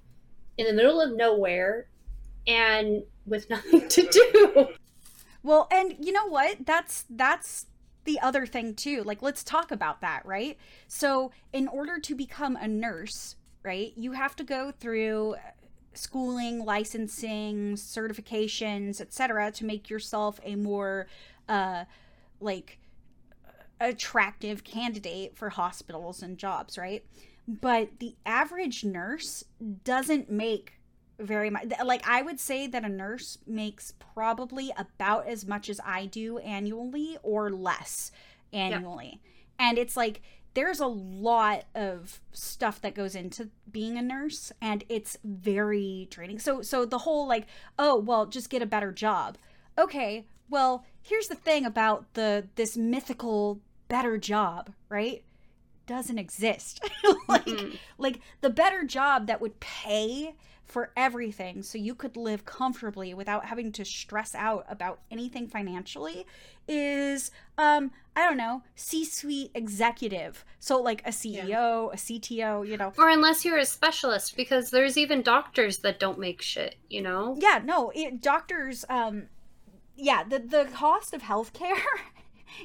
in 0.57 0.65
the 0.65 0.73
middle 0.73 0.99
of 0.99 1.15
nowhere 1.15 1.87
and 2.47 3.03
with 3.27 3.49
nothing 3.51 3.87
to 3.87 4.01
do. 4.07 4.67
Well, 5.43 5.67
and 5.71 5.95
you 5.99 6.11
know 6.11 6.25
what? 6.25 6.65
That's 6.65 7.05
that's 7.07 7.67
the 8.05 8.19
other 8.19 8.47
thing 8.47 8.73
too. 8.73 9.03
Like 9.03 9.21
let's 9.21 9.43
talk 9.43 9.71
about 9.71 10.01
that, 10.01 10.25
right? 10.25 10.57
So, 10.87 11.31
in 11.51 11.67
order 11.67 11.99
to 11.99 12.15
become 12.15 12.55
a 12.55 12.67
nurse, 12.67 13.35
right? 13.61 13.93
You 13.95 14.13
have 14.13 14.35
to 14.37 14.43
go 14.43 14.71
through 14.71 15.35
schooling, 15.93 16.65
licensing, 16.65 17.75
certifications, 17.75 18.99
etc. 18.99 19.51
to 19.51 19.65
make 19.65 19.89
yourself 19.89 20.39
a 20.43 20.55
more 20.55 21.05
uh 21.47 21.83
like 22.39 22.79
attractive 23.83 24.63
candidate 24.63 25.37
for 25.37 25.49
hospitals 25.49 26.23
and 26.23 26.37
jobs, 26.37 26.77
right? 26.77 27.05
But 27.47 27.99
the 27.99 28.15
average 28.25 28.83
nurse 28.83 29.43
doesn't 29.83 30.31
make 30.31 30.79
very 31.19 31.49
much 31.49 31.65
like 31.85 32.07
I 32.07 32.23
would 32.23 32.39
say 32.39 32.65
that 32.67 32.83
a 32.83 32.89
nurse 32.89 33.37
makes 33.45 33.93
probably 34.13 34.71
about 34.75 35.27
as 35.27 35.45
much 35.45 35.69
as 35.69 35.79
I 35.85 36.07
do 36.07 36.39
annually 36.39 37.17
or 37.21 37.51
less 37.51 38.11
annually. 38.51 39.19
Yeah. 39.21 39.67
And 39.67 39.77
it's 39.77 39.95
like 39.95 40.21
there's 40.53 40.79
a 40.79 40.87
lot 40.87 41.65
of 41.75 42.21
stuff 42.31 42.81
that 42.81 42.95
goes 42.95 43.15
into 43.15 43.49
being 43.71 43.97
a 43.97 44.01
nurse 44.01 44.51
and 44.61 44.83
it's 44.89 45.17
very 45.23 46.07
draining. 46.09 46.39
So 46.39 46.61
so 46.61 46.85
the 46.85 46.99
whole 46.99 47.27
like, 47.27 47.47
oh, 47.77 47.97
well, 47.97 48.25
just 48.25 48.49
get 48.49 48.61
a 48.61 48.67
better 48.67 48.91
job. 48.91 49.37
Okay, 49.77 50.25
well, 50.49 50.85
here's 51.01 51.27
the 51.27 51.35
thing 51.35 51.65
about 51.65 52.13
the 52.13 52.47
this 52.55 52.77
mythical 52.77 53.59
better 53.93 54.17
job, 54.17 54.71
right? 54.89 55.23
Doesn't 55.85 56.17
exist. 56.17 56.83
like 57.27 57.45
mm-hmm. 57.45 57.75
like 57.99 58.21
the 58.41 58.49
better 58.49 58.83
job 58.83 59.27
that 59.27 59.39
would 59.39 59.59
pay 59.59 60.33
for 60.65 60.91
everything 60.97 61.61
so 61.61 61.77
you 61.77 61.93
could 61.93 62.17
live 62.17 62.43
comfortably 62.43 63.13
without 63.13 63.45
having 63.45 63.71
to 63.71 63.85
stress 63.85 64.33
out 64.33 64.65
about 64.67 65.01
anything 65.11 65.47
financially 65.47 66.25
is 66.67 67.29
um 67.59 67.91
I 68.15 68.27
don't 68.27 68.37
know, 68.37 68.63
C-suite 68.73 69.51
executive. 69.53 70.43
So 70.59 70.81
like 70.81 71.05
a 71.05 71.11
CEO, 71.11 71.47
yeah. 71.47 71.87
a 71.93 71.95
CTO, 71.95 72.67
you 72.67 72.77
know. 72.77 72.93
Or 72.97 73.09
unless 73.09 73.45
you're 73.45 73.59
a 73.59 73.65
specialist 73.65 74.35
because 74.35 74.71
there's 74.71 74.97
even 74.97 75.21
doctors 75.21 75.79
that 75.79 75.99
don't 75.99 76.17
make 76.17 76.41
shit, 76.41 76.77
you 76.89 77.03
know? 77.03 77.37
Yeah, 77.39 77.61
no, 77.63 77.91
it, 77.93 78.23
doctors 78.23 78.85
um 78.89 79.27
yeah, 79.95 80.23
the 80.23 80.39
the 80.39 80.65
cost 80.73 81.13
of 81.13 81.21
healthcare 81.21 81.79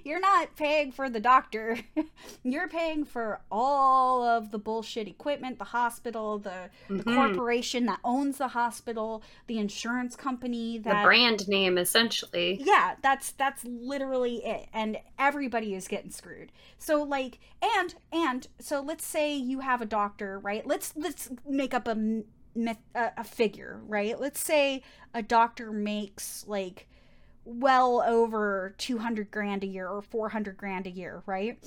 you're 0.04 0.20
not 0.20 0.56
paying 0.56 0.92
for 0.92 1.08
the 1.10 1.20
doctor. 1.20 1.78
you're 2.42 2.68
paying 2.68 3.04
for 3.04 3.40
all 3.50 4.22
of 4.22 4.50
the 4.50 4.58
bullshit 4.58 5.08
equipment, 5.08 5.58
the 5.58 5.64
hospital, 5.64 6.38
the, 6.38 6.70
mm-hmm. 6.88 6.98
the 6.98 7.04
corporation 7.04 7.86
that 7.86 8.00
owns 8.04 8.38
the 8.38 8.48
hospital, 8.48 9.22
the 9.46 9.58
insurance 9.58 10.16
company 10.16 10.78
that 10.78 11.02
the 11.02 11.06
brand 11.06 11.48
name 11.48 11.78
essentially. 11.78 12.58
Yeah, 12.60 12.94
that's 13.02 13.32
that's 13.32 13.64
literally 13.64 14.44
it. 14.44 14.68
And 14.72 14.98
everybody 15.18 15.74
is 15.74 15.88
getting 15.88 16.10
screwed. 16.10 16.52
So 16.78 17.02
like 17.02 17.38
and 17.62 17.94
and 18.12 18.46
so 18.60 18.80
let's 18.80 19.04
say 19.04 19.36
you 19.36 19.60
have 19.60 19.80
a 19.80 19.86
doctor, 19.86 20.38
right? 20.38 20.66
Let's 20.66 20.92
let's 20.96 21.30
make 21.46 21.74
up 21.74 21.88
a 21.88 22.22
myth, 22.54 22.78
a, 22.94 23.10
a 23.18 23.24
figure, 23.24 23.80
right? 23.86 24.18
Let's 24.20 24.40
say 24.40 24.82
a 25.14 25.22
doctor 25.22 25.72
makes 25.72 26.44
like 26.46 26.88
well 27.48 28.02
over 28.06 28.74
200 28.76 29.30
grand 29.30 29.64
a 29.64 29.66
year 29.66 29.88
or 29.88 30.02
400 30.02 30.56
grand 30.56 30.86
a 30.86 30.90
year, 30.90 31.22
right? 31.24 31.58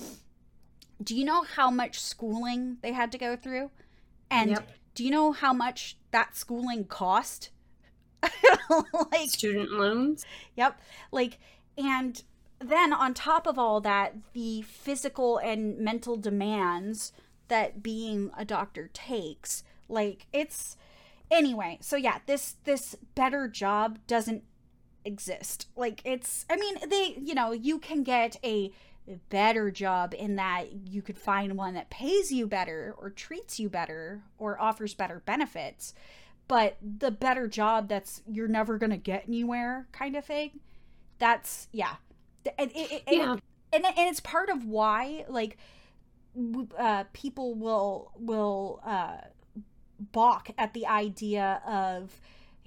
Do 1.02 1.16
you 1.16 1.24
know 1.24 1.42
how 1.42 1.70
much 1.70 2.00
schooling 2.00 2.78
they 2.82 2.92
had 2.92 3.10
to 3.12 3.18
go 3.18 3.34
through? 3.34 3.70
And 4.30 4.50
yep. 4.50 4.70
do 4.94 5.04
you 5.04 5.10
know 5.10 5.32
how 5.32 5.52
much 5.52 5.96
that 6.12 6.36
schooling 6.36 6.84
cost? 6.84 7.50
like 9.10 9.28
student 9.28 9.72
loans? 9.72 10.24
Yep. 10.56 10.80
Like 11.10 11.38
and 11.76 12.22
then 12.60 12.92
on 12.92 13.12
top 13.12 13.48
of 13.48 13.58
all 13.58 13.80
that, 13.80 14.14
the 14.34 14.62
physical 14.62 15.38
and 15.38 15.78
mental 15.78 16.16
demands 16.16 17.12
that 17.48 17.82
being 17.82 18.30
a 18.38 18.44
doctor 18.44 18.88
takes, 18.92 19.64
like 19.88 20.26
it's 20.32 20.76
anyway, 21.28 21.78
so 21.80 21.96
yeah, 21.96 22.18
this 22.26 22.56
this 22.62 22.94
better 23.16 23.48
job 23.48 23.98
doesn't 24.06 24.44
exist. 25.04 25.68
Like 25.76 26.02
it's 26.04 26.46
I 26.50 26.56
mean, 26.56 26.76
they, 26.88 27.16
you 27.20 27.34
know, 27.34 27.52
you 27.52 27.78
can 27.78 28.02
get 28.02 28.36
a 28.44 28.72
better 29.28 29.70
job 29.70 30.14
in 30.16 30.36
that 30.36 30.88
you 30.88 31.02
could 31.02 31.18
find 31.18 31.56
one 31.56 31.74
that 31.74 31.90
pays 31.90 32.30
you 32.30 32.46
better 32.46 32.94
or 32.98 33.10
treats 33.10 33.58
you 33.58 33.68
better 33.68 34.22
or 34.38 34.60
offers 34.60 34.94
better 34.94 35.22
benefits. 35.24 35.94
But 36.48 36.76
the 36.82 37.10
better 37.10 37.48
job 37.48 37.88
that's 37.88 38.22
you're 38.30 38.48
never 38.48 38.78
going 38.78 38.90
to 38.90 38.96
get 38.96 39.24
anywhere 39.26 39.88
kind 39.92 40.16
of 40.16 40.24
thing. 40.24 40.60
That's 41.18 41.68
yeah. 41.72 41.94
And 42.58 42.70
it, 42.72 42.92
it, 42.92 43.02
yeah. 43.08 43.36
And, 43.72 43.86
and 43.86 43.94
it's 43.96 44.20
part 44.20 44.50
of 44.50 44.66
why 44.66 45.24
like 45.28 45.56
uh, 46.78 47.04
people 47.12 47.54
will 47.54 48.12
will 48.16 48.80
uh, 48.84 49.18
balk 49.98 50.50
at 50.58 50.74
the 50.74 50.86
idea 50.86 51.62
of 51.66 52.20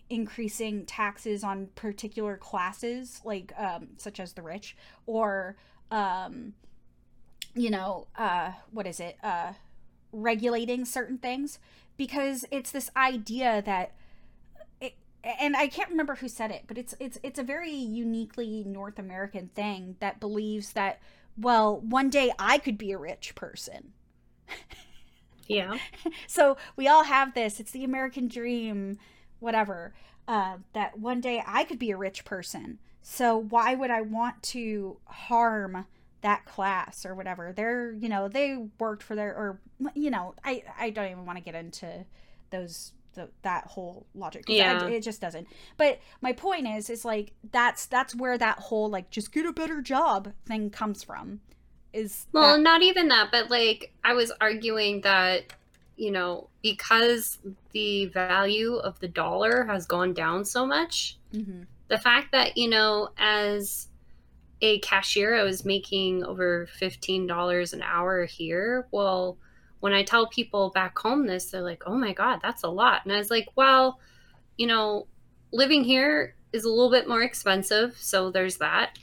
increasing 0.10 0.86
taxes 0.86 1.44
on 1.44 1.68
particular 1.76 2.38
classes 2.38 3.22
like 3.24 3.54
um, 3.58 3.88
such 3.98 4.20
as 4.20 4.34
the 4.34 4.42
rich 4.42 4.76
or 5.06 5.56
um, 5.92 6.54
you 7.56 7.70
know 7.70 8.08
uh, 8.18 8.52
what 8.72 8.86
is 8.86 9.00
it 9.00 9.18
uh, 9.24 9.54
regulating 10.12 10.86
certain 10.86 11.18
things 11.18 11.60
because 11.98 12.46
it's 12.52 12.72
this 12.72 12.90
idea 12.96 13.62
that 13.66 13.94
it, 14.80 14.94
and 15.24 15.56
I 15.56 15.68
can't 15.68 15.90
remember 15.90 16.16
who 16.16 16.28
said 16.28 16.52
it 16.52 16.64
but 16.68 16.78
it's 16.78 16.94
it's 17.00 17.18
it's 17.24 17.40
a 17.40 17.44
very 17.44 17.72
uniquely 17.74 18.64
North 18.66 19.00
American 19.00 19.50
thing 19.56 19.96
that 20.00 20.20
believes 20.20 20.74
that 20.74 21.00
well 21.38 21.80
one 21.80 22.10
day 22.10 22.32
I 22.38 22.58
could 22.60 22.78
be 22.78 22.92
a 22.92 22.98
rich 22.98 23.34
person. 23.36 23.94
Yeah. 25.48 25.78
So 26.28 26.58
we 26.76 26.88
all 26.88 27.04
have 27.04 27.34
this. 27.34 27.60
It's 27.60 27.72
the 27.72 27.84
American 27.84 28.28
dream 28.28 28.98
whatever, 29.46 29.94
uh, 30.28 30.58
that 30.74 31.00
one 31.00 31.22
day 31.22 31.42
I 31.46 31.64
could 31.64 31.80
be 31.80 31.92
a 31.92 31.98
rich 31.98 32.26
person. 32.26 32.80
So 33.02 33.38
why 33.38 33.76
would 33.76 33.92
I 33.92 34.02
want 34.02 34.42
to 34.44 34.98
harm 35.06 35.86
that 36.22 36.46
class 36.46 37.06
or 37.06 37.14
whatever? 37.16 37.54
They're, 37.56 37.92
you 37.94 38.10
know, 38.10 38.28
they 38.28 38.58
worked 38.80 39.04
for 39.04 39.16
their, 39.16 39.30
or, 39.34 39.62
you 39.94 40.10
know, 40.10 40.34
I, 40.44 40.64
I 40.78 40.90
don't 40.90 41.12
even 41.12 41.26
want 41.26 41.38
to 41.38 41.44
get 41.44 41.56
into 41.56 42.06
those 42.50 42.92
the, 43.14 43.30
that 43.44 43.66
whole 43.66 44.06
logic 44.14 44.44
yeah 44.48 44.82
I, 44.84 44.90
it 44.90 45.02
just 45.02 45.22
doesn't 45.22 45.48
but 45.78 46.00
my 46.20 46.34
point 46.34 46.68
is 46.68 46.90
is 46.90 47.06
like 47.06 47.32
that's 47.52 47.86
that's 47.86 48.14
where 48.14 48.38
that 48.38 48.60
whole 48.60 48.90
like 48.90 49.10
just 49.10 49.32
get 49.32 49.46
a 49.46 49.54
better 49.54 49.82
job 49.82 50.34
thing 50.46 50.70
comes 50.70 51.02
from 51.02 51.40
is 51.94 52.26
well 52.34 52.58
that- 52.58 52.62
not 52.62 52.82
even 52.82 53.08
that 53.08 53.30
but 53.32 53.50
like 53.50 53.94
i 54.04 54.12
was 54.12 54.34
arguing 54.42 55.00
that 55.02 55.44
you 55.98 56.12
know, 56.12 56.50
because 56.62 57.40
the 57.72 58.08
value 58.08 58.76
of 58.76 59.00
the 59.00 59.08
dollar 59.08 59.66
has 59.66 59.86
gone 59.86 60.14
down 60.14 60.44
so 60.44 60.66
much, 60.66 61.18
mm-hmm. 61.34 61.64
the 61.88 61.98
fact 61.98 62.32
that, 62.32 62.58
you 62.58 62.70
know, 62.70 63.10
as 63.18 63.88
a 64.62 64.80
cashier, 64.80 65.36
I 65.36 65.44
was 65.44 65.66
making 65.66 66.24
over 66.24 66.68
$15 66.80 67.74
an 67.74 67.82
hour 67.82 68.26
here. 68.26 68.88
Well, 68.92 69.38
when 69.80 69.94
I 69.94 70.04
tell 70.04 70.28
people 70.28 70.72
back 70.72 70.98
home 70.98 71.28
this, 71.28 71.52
they're 71.52 71.62
like, 71.62 71.84
oh 71.86 71.96
my 71.96 72.14
God, 72.14 72.40
that's 72.42 72.64
a 72.64 72.70
lot. 72.70 73.02
And 73.04 73.14
I 73.14 73.18
was 73.18 73.30
like, 73.30 73.48
well, 73.56 74.00
you 74.58 74.68
know, 74.68 75.08
living 75.52 75.84
here 75.84 76.36
is 76.54 76.64
a 76.64 76.70
little 76.70 76.92
bit 76.92 77.08
more 77.08 77.22
expensive. 77.22 77.96
So 78.00 78.32
there's 78.32 78.58
that. 78.58 78.98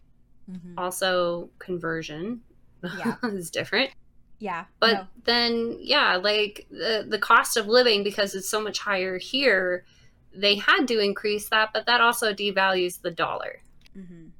Mm-hmm. 0.50 0.78
Also, 0.78 1.50
conversion 1.58 2.40
yeah. 2.82 3.16
is 3.24 3.50
different. 3.50 3.90
Yeah. 4.42 4.64
But 4.80 4.92
no. 4.92 5.06
then 5.22 5.76
yeah, 5.78 6.16
like 6.16 6.66
the 6.68 7.06
the 7.08 7.18
cost 7.18 7.56
of 7.56 7.68
living 7.68 8.02
because 8.02 8.34
it's 8.34 8.48
so 8.48 8.60
much 8.60 8.80
higher 8.80 9.16
here, 9.16 9.84
they 10.34 10.56
had 10.56 10.88
to 10.88 10.98
increase 10.98 11.48
that, 11.50 11.70
but 11.72 11.86
that 11.86 12.00
also 12.00 12.34
devalues 12.34 13.00
the 13.00 13.12
dollar. 13.12 13.62
Mm-hmm. 13.96 14.30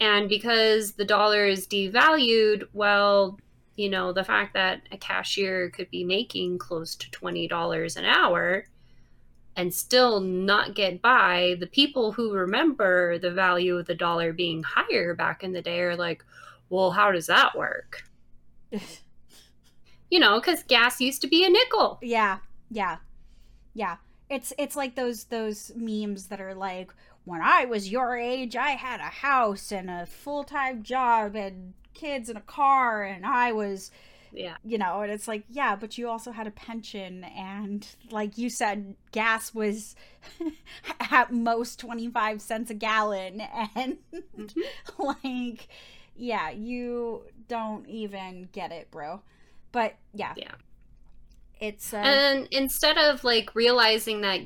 And 0.00 0.26
because 0.30 0.92
the 0.92 1.04
dollar 1.04 1.44
is 1.44 1.66
devalued, 1.66 2.66
well, 2.72 3.38
you 3.76 3.90
know, 3.90 4.14
the 4.14 4.24
fact 4.24 4.54
that 4.54 4.80
a 4.90 4.96
cashier 4.96 5.68
could 5.68 5.90
be 5.90 6.02
making 6.02 6.56
close 6.56 6.94
to 6.94 7.10
$20 7.10 7.96
an 7.98 8.06
hour 8.06 8.64
and 9.54 9.74
still 9.74 10.20
not 10.20 10.74
get 10.74 11.02
by, 11.02 11.56
the 11.60 11.66
people 11.66 12.12
who 12.12 12.32
remember 12.32 13.18
the 13.18 13.30
value 13.30 13.76
of 13.76 13.84
the 13.84 13.94
dollar 13.94 14.32
being 14.32 14.62
higher 14.62 15.14
back 15.14 15.44
in 15.44 15.52
the 15.52 15.60
day 15.60 15.80
are 15.80 15.96
like, 15.96 16.24
well, 16.70 16.92
how 16.92 17.12
does 17.12 17.26
that 17.26 17.54
work? 17.54 18.04
you 20.10 20.18
know, 20.18 20.40
because 20.40 20.62
gas 20.64 21.00
used 21.00 21.22
to 21.22 21.28
be 21.28 21.44
a 21.44 21.48
nickel. 21.48 21.98
Yeah, 22.02 22.38
yeah, 22.70 22.96
yeah. 23.74 23.96
It's 24.28 24.52
it's 24.58 24.76
like 24.76 24.94
those 24.94 25.24
those 25.24 25.72
memes 25.74 26.26
that 26.26 26.40
are 26.40 26.54
like, 26.54 26.92
when 27.24 27.40
I 27.42 27.64
was 27.64 27.90
your 27.90 28.16
age, 28.16 28.56
I 28.56 28.70
had 28.70 29.00
a 29.00 29.04
house 29.04 29.72
and 29.72 29.90
a 29.90 30.06
full 30.06 30.44
time 30.44 30.82
job 30.82 31.36
and 31.36 31.74
kids 31.94 32.28
and 32.28 32.38
a 32.38 32.42
car, 32.42 33.02
and 33.02 33.26
I 33.26 33.52
was, 33.52 33.90
yeah, 34.32 34.56
you 34.64 34.78
know, 34.78 35.02
and 35.02 35.12
it's 35.12 35.28
like, 35.28 35.44
yeah, 35.48 35.76
but 35.76 35.98
you 35.98 36.08
also 36.08 36.32
had 36.32 36.46
a 36.46 36.52
pension, 36.52 37.24
and 37.24 37.86
like 38.10 38.38
you 38.38 38.50
said, 38.50 38.94
gas 39.12 39.54
was 39.54 39.94
at 41.10 41.32
most 41.32 41.78
twenty 41.78 42.08
five 42.08 42.40
cents 42.40 42.70
a 42.70 42.74
gallon, 42.74 43.40
and 43.74 43.98
mm-hmm. 44.12 45.02
like, 45.02 45.68
yeah, 46.16 46.50
you 46.50 47.22
don't 47.48 47.88
even 47.88 48.48
get 48.52 48.72
it, 48.72 48.90
bro. 48.90 49.22
But 49.72 49.94
yeah. 50.14 50.34
Yeah. 50.36 50.52
It's 51.60 51.92
uh, 51.92 51.98
And 51.98 52.48
instead 52.50 52.98
of 52.98 53.22
like 53.24 53.54
realizing 53.54 54.22
that 54.22 54.40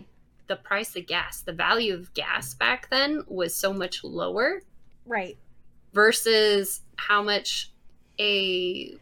the 0.46 0.56
price 0.56 0.94
of 0.96 1.06
gas, 1.06 1.40
the 1.40 1.52
value 1.52 1.94
of 1.94 2.12
gas 2.14 2.54
back 2.54 2.90
then 2.90 3.22
was 3.26 3.54
so 3.54 3.72
much 3.72 4.04
lower. 4.04 4.62
Right. 5.06 5.36
versus 5.92 6.80
how 6.96 7.22
much 7.22 7.70
a 8.18 8.96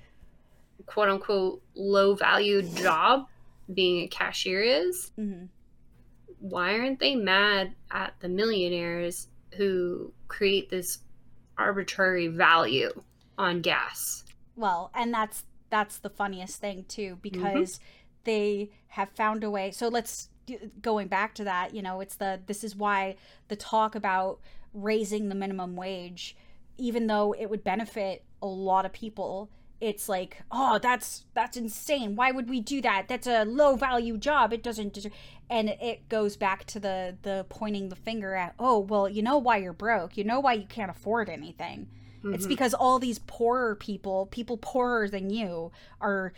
quote 0.86 1.08
unquote 1.08 1.62
low 1.74 2.14
value 2.14 2.62
job 2.62 3.26
being 3.72 4.02
a 4.04 4.08
cashier 4.08 4.60
is. 4.60 5.12
Mm-hmm. 5.18 5.44
Why 6.40 6.78
aren't 6.78 6.98
they 6.98 7.14
mad 7.14 7.74
at 7.92 8.14
the 8.20 8.28
millionaires 8.28 9.28
who 9.56 10.12
create 10.26 10.70
this 10.70 10.98
arbitrary 11.56 12.26
value 12.26 12.90
on 13.38 13.60
gas? 13.60 14.24
Well, 14.56 14.90
and 14.94 15.14
that's 15.14 15.44
that's 15.72 15.98
the 15.98 16.10
funniest 16.10 16.60
thing 16.60 16.84
too 16.86 17.16
mm-hmm. 17.16 17.20
because 17.22 17.80
they 18.24 18.70
have 18.88 19.08
found 19.10 19.42
a 19.42 19.50
way. 19.50 19.70
So 19.72 19.88
let's 19.88 20.28
going 20.82 21.08
back 21.08 21.34
to 21.36 21.44
that, 21.44 21.74
you 21.74 21.82
know, 21.82 22.00
it's 22.00 22.16
the 22.16 22.40
this 22.46 22.62
is 22.62 22.76
why 22.76 23.16
the 23.48 23.56
talk 23.56 23.94
about 23.94 24.38
raising 24.74 25.28
the 25.28 25.34
minimum 25.34 25.74
wage 25.74 26.36
even 26.78 27.06
though 27.06 27.34
it 27.38 27.46
would 27.50 27.62
benefit 27.62 28.24
a 28.40 28.46
lot 28.46 28.86
of 28.86 28.92
people 28.92 29.50
it's 29.80 30.08
like 30.08 30.38
oh 30.52 30.78
that's 30.78 31.24
that's 31.34 31.56
insane. 31.56 32.14
Why 32.14 32.30
would 32.30 32.48
we 32.48 32.60
do 32.60 32.80
that? 32.82 33.08
That's 33.08 33.26
a 33.26 33.44
low 33.44 33.74
value 33.74 34.16
job. 34.16 34.52
It 34.52 34.62
doesn't 34.62 34.92
deserve 34.92 35.12
and 35.50 35.70
it 35.70 36.08
goes 36.08 36.36
back 36.36 36.64
to 36.66 36.78
the 36.78 37.16
the 37.22 37.46
pointing 37.48 37.88
the 37.88 37.96
finger 37.96 38.36
at 38.36 38.54
oh 38.60 38.78
well 38.78 39.08
you 39.08 39.22
know 39.22 39.38
why 39.38 39.56
you're 39.56 39.72
broke. 39.72 40.16
You 40.16 40.22
know 40.22 40.38
why 40.38 40.52
you 40.52 40.66
can't 40.66 40.90
afford 40.90 41.28
anything 41.28 41.88
mm-hmm. 42.24 42.34
it's 42.34 42.46
because 42.46 42.74
all 42.74 42.98
these 42.98 43.18
poorer 43.20 43.74
people 43.74 44.26
people 44.26 44.56
poorer 44.56 45.08
than 45.08 45.30
you 45.30 45.70
are 46.00 46.32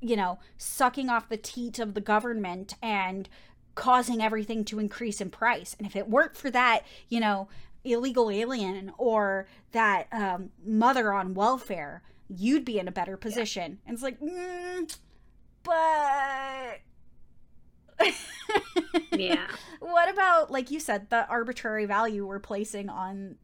you 0.00 0.16
know 0.16 0.38
sucking 0.56 1.08
off 1.08 1.28
the 1.28 1.36
teat 1.36 1.78
of 1.78 1.94
the 1.94 2.00
government 2.00 2.74
and 2.82 3.28
causing 3.74 4.22
everything 4.22 4.64
to 4.64 4.78
increase 4.78 5.20
in 5.20 5.30
price 5.30 5.74
and 5.78 5.86
if 5.86 5.96
it 5.96 6.08
weren't 6.08 6.36
for 6.36 6.50
that 6.50 6.82
you 7.08 7.20
know 7.20 7.48
illegal 7.84 8.30
alien 8.30 8.92
or 8.98 9.46
that 9.72 10.08
um, 10.10 10.50
mother 10.64 11.12
on 11.12 11.34
welfare, 11.34 12.02
you'd 12.28 12.64
be 12.64 12.78
in 12.78 12.88
a 12.88 12.92
better 12.92 13.16
position. 13.16 13.72
Yeah. 13.72 13.78
And 13.86 13.94
it's 13.94 14.02
like, 14.02 14.20
mm, 14.20 14.96
but. 15.62 16.80
yeah. 19.18 19.46
What 19.80 20.10
about, 20.10 20.50
like 20.50 20.70
you 20.70 20.80
said, 20.80 21.10
the 21.10 21.28
arbitrary 21.28 21.84
value 21.84 22.26
we're 22.26 22.40
placing 22.40 22.88
on 22.88 23.36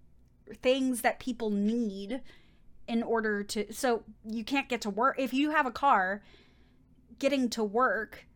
things 0.55 1.03
that 1.03 1.20
people 1.20 1.51
need 1.51 2.20
in 2.88 3.03
order 3.03 3.42
to. 3.44 3.72
So 3.72 4.03
you 4.24 4.44
can't 4.44 4.68
get 4.68 4.80
to 4.82 4.90
work. 4.90 5.16
If 5.18 5.32
you 5.32 5.51
have 5.51 5.66
a 5.66 5.70
car, 5.70 6.22
getting 7.18 7.48
to 7.51 7.64
work 7.64 8.26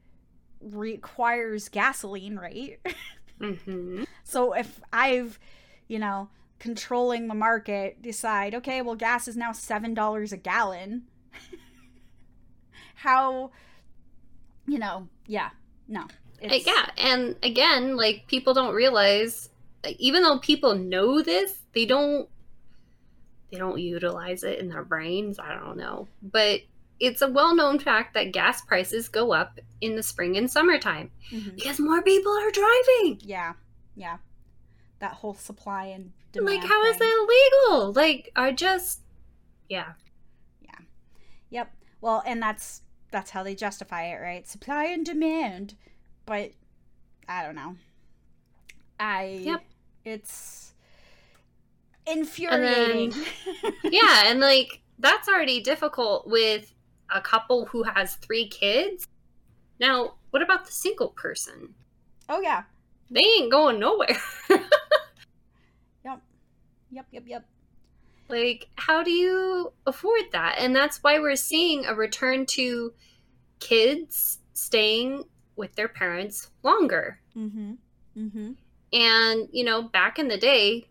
requires 0.60 1.68
gasoline, 1.68 2.36
right? 2.36 2.78
Mm-hmm. 3.40 4.04
so 4.24 4.52
if 4.52 4.80
I've 4.92 5.38
you 5.88 5.98
know, 5.98 6.28
controlling 6.58 7.28
the 7.28 7.34
market 7.34 8.00
decide, 8.02 8.54
okay, 8.54 8.82
well, 8.82 8.94
gas 8.94 9.28
is 9.28 9.36
now 9.36 9.50
$7 9.50 10.32
a 10.32 10.36
gallon. 10.36 11.04
How, 12.96 13.50
you 14.66 14.78
know, 14.78 15.08
yeah, 15.26 15.50
no. 15.88 16.06
It's... 16.40 16.66
Yeah, 16.66 16.86
and 16.96 17.36
again, 17.42 17.96
like 17.96 18.24
people 18.26 18.54
don't 18.54 18.74
realize, 18.74 19.50
even 19.98 20.22
though 20.22 20.38
people 20.38 20.74
know 20.74 21.22
this, 21.22 21.58
they 21.74 21.86
don't. 21.86 22.28
They 23.50 23.58
don't 23.58 23.78
utilize 23.78 24.42
it 24.42 24.58
in 24.58 24.68
their 24.68 24.84
brains. 24.84 25.38
I 25.38 25.54
don't 25.54 25.76
know, 25.76 26.08
but 26.22 26.60
it's 26.98 27.22
a 27.22 27.28
well-known 27.28 27.78
fact 27.78 28.14
that 28.14 28.32
gas 28.32 28.62
prices 28.62 29.08
go 29.08 29.32
up 29.32 29.60
in 29.80 29.96
the 29.96 30.02
spring 30.02 30.36
and 30.36 30.50
summertime 30.50 31.10
mm-hmm. 31.30 31.54
because 31.54 31.78
more 31.78 32.02
people 32.02 32.32
are 32.32 32.50
driving. 32.50 33.20
Yeah, 33.22 33.52
yeah 33.94 34.16
that 35.04 35.12
whole 35.12 35.34
supply 35.34 35.86
and 35.86 36.12
demand. 36.32 36.62
Like, 36.62 36.68
how 36.68 36.82
thing. 36.82 36.92
is 36.92 36.98
that 36.98 37.26
legal? 37.28 37.92
Like, 37.92 38.30
I 38.34 38.52
just, 38.52 39.00
yeah, 39.68 39.92
yeah, 40.62 40.78
yep. 41.50 41.72
Well, 42.00 42.22
and 42.26 42.42
that's 42.42 42.82
that's 43.10 43.30
how 43.30 43.42
they 43.42 43.54
justify 43.54 44.04
it, 44.06 44.20
right? 44.20 44.48
Supply 44.48 44.84
and 44.86 45.04
demand, 45.04 45.74
but 46.26 46.52
I 47.28 47.44
don't 47.44 47.54
know. 47.54 47.76
I 48.98 49.40
yep. 49.42 49.64
It's 50.04 50.73
infuriating. 52.06 53.12
And 53.12 53.12
then, 53.12 53.72
yeah, 53.84 54.22
and 54.26 54.40
like 54.40 54.80
that's 54.98 55.28
already 55.28 55.60
difficult 55.60 56.26
with 56.26 56.72
a 57.14 57.20
couple 57.20 57.66
who 57.66 57.82
has 57.82 58.16
three 58.16 58.48
kids. 58.48 59.06
Now, 59.80 60.14
what 60.30 60.42
about 60.42 60.66
the 60.66 60.72
single 60.72 61.08
person? 61.08 61.74
Oh 62.28 62.40
yeah. 62.40 62.64
They 63.10 63.20
ain't 63.20 63.50
going 63.50 63.78
nowhere. 63.78 64.18
Yep, 66.04 66.22
yep, 66.90 67.06
yep. 67.10 67.22
Yep. 67.26 67.44
Like, 68.28 68.68
how 68.76 69.02
do 69.02 69.10
you 69.10 69.72
afford 69.86 70.22
that? 70.32 70.56
And 70.58 70.74
that's 70.74 71.02
why 71.02 71.18
we're 71.18 71.36
seeing 71.36 71.84
a 71.84 71.94
return 71.94 72.46
to 72.46 72.92
kids 73.58 74.38
staying 74.52 75.24
with 75.56 75.74
their 75.74 75.88
parents 75.88 76.50
longer. 76.62 77.20
Mm-hmm. 77.36 77.72
Mm-hmm. 78.16 78.52
And, 78.92 79.48
you 79.52 79.64
know, 79.64 79.82
back 79.82 80.18
in 80.18 80.28
the 80.28 80.38
day 80.38 80.86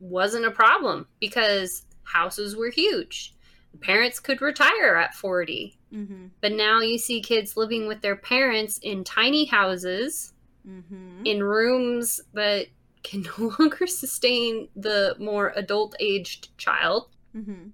wasn't 0.00 0.46
a 0.46 0.50
problem 0.50 1.06
because 1.20 1.84
houses 2.02 2.56
were 2.56 2.70
huge. 2.70 3.34
Parents 3.80 4.18
could 4.18 4.40
retire 4.40 4.96
at 4.96 5.14
40. 5.14 5.78
Mm-hmm. 5.94 6.26
But 6.40 6.52
now 6.52 6.80
you 6.80 6.98
see 6.98 7.20
kids 7.20 7.56
living 7.56 7.86
with 7.86 8.00
their 8.00 8.16
parents 8.16 8.78
in 8.78 9.04
tiny 9.04 9.44
houses, 9.44 10.32
mm-hmm. 10.66 11.24
in 11.24 11.42
rooms 11.42 12.20
that 12.32 12.66
can 13.02 13.22
no 13.38 13.54
longer 13.58 13.86
sustain 13.86 14.68
the 14.76 15.14
more 15.18 15.52
adult 15.56 15.94
aged 16.00 16.56
child 16.58 17.08
mm-hmm. 17.36 17.68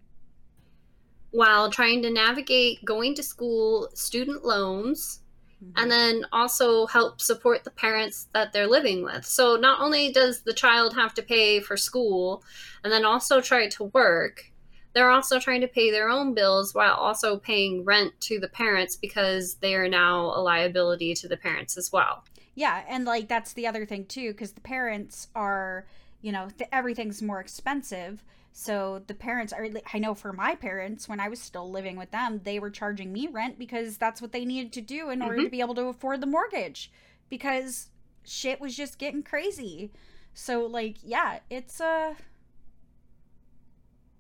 while 1.31 1.71
trying 1.71 2.03
to 2.03 2.11
navigate 2.11 2.85
going 2.85 3.15
to 3.15 3.23
school, 3.23 3.89
student 3.95 4.45
loans, 4.45 5.21
mm-hmm. 5.63 5.73
and 5.77 5.91
then 5.91 6.25
also 6.33 6.87
help 6.87 7.21
support 7.21 7.65
the 7.65 7.71
parents 7.71 8.29
that 8.33 8.53
they're 8.53 8.67
living 8.67 9.03
with. 9.03 9.25
So 9.25 9.57
not 9.57 9.81
only 9.81 10.13
does 10.13 10.43
the 10.43 10.53
child 10.53 10.95
have 10.95 11.15
to 11.15 11.23
pay 11.23 11.61
for 11.61 11.77
school 11.77 12.43
and 12.85 12.93
then 12.93 13.05
also 13.05 13.41
try 13.41 13.69
to 13.69 13.85
work, 13.85 14.53
they're 14.93 15.11
also 15.11 15.39
trying 15.39 15.61
to 15.61 15.69
pay 15.69 15.91
their 15.91 16.09
own 16.09 16.33
bills 16.33 16.75
while 16.75 16.95
also 16.95 17.37
paying 17.37 17.85
rent 17.85 18.19
to 18.21 18.41
the 18.41 18.49
parents 18.49 18.97
because 18.97 19.57
they 19.57 19.75
are 19.75 19.89
now 19.89 20.33
a 20.35 20.41
liability 20.41 21.13
to 21.15 21.29
the 21.29 21.37
parents 21.37 21.77
as 21.77 21.93
well. 21.93 22.25
Yeah, 22.55 22.83
and 22.89 23.05
like 23.05 23.29
that's 23.29 23.53
the 23.53 23.67
other 23.67 23.85
thing 23.85 24.07
too, 24.07 24.33
because 24.33 24.53
the 24.53 24.63
parents 24.63 25.29
are, 25.35 25.87
you 26.23 26.33
know, 26.33 26.49
th- 26.57 26.71
everything's 26.73 27.21
more 27.21 27.41
expensive. 27.41 28.25
So 28.59 29.03
the 29.07 29.13
parents 29.13 29.53
are, 29.53 29.69
I 29.93 29.99
know 29.99 30.15
for 30.15 30.33
my 30.33 30.55
parents, 30.55 31.11
when 31.11 31.21
I 31.21 31.29
was 31.29 31.39
still 31.39 31.71
living 31.71 31.99
with 31.99 32.11
them, 32.11 32.41
they 32.43 32.59
were 32.59 32.71
charging 32.71 33.13
me 33.13 33.27
rent 33.27 33.59
because 33.59 33.99
that's 33.99 34.23
what 34.23 34.33
they 34.33 34.47
needed 34.47 34.73
to 34.73 34.81
do 34.81 35.11
in 35.11 35.21
order 35.21 35.37
mm-hmm. 35.37 35.45
to 35.45 35.51
be 35.51 35.61
able 35.61 35.75
to 35.75 35.89
afford 35.89 36.23
the 36.23 36.27
mortgage 36.27 36.91
because 37.29 37.91
shit 38.25 38.59
was 38.59 38.75
just 38.75 38.99
getting 38.99 39.23
crazy. 39.23 39.93
So, 40.33 40.65
like, 40.65 40.97
yeah, 41.03 41.41
it's, 41.51 41.83
uh, 41.83 42.15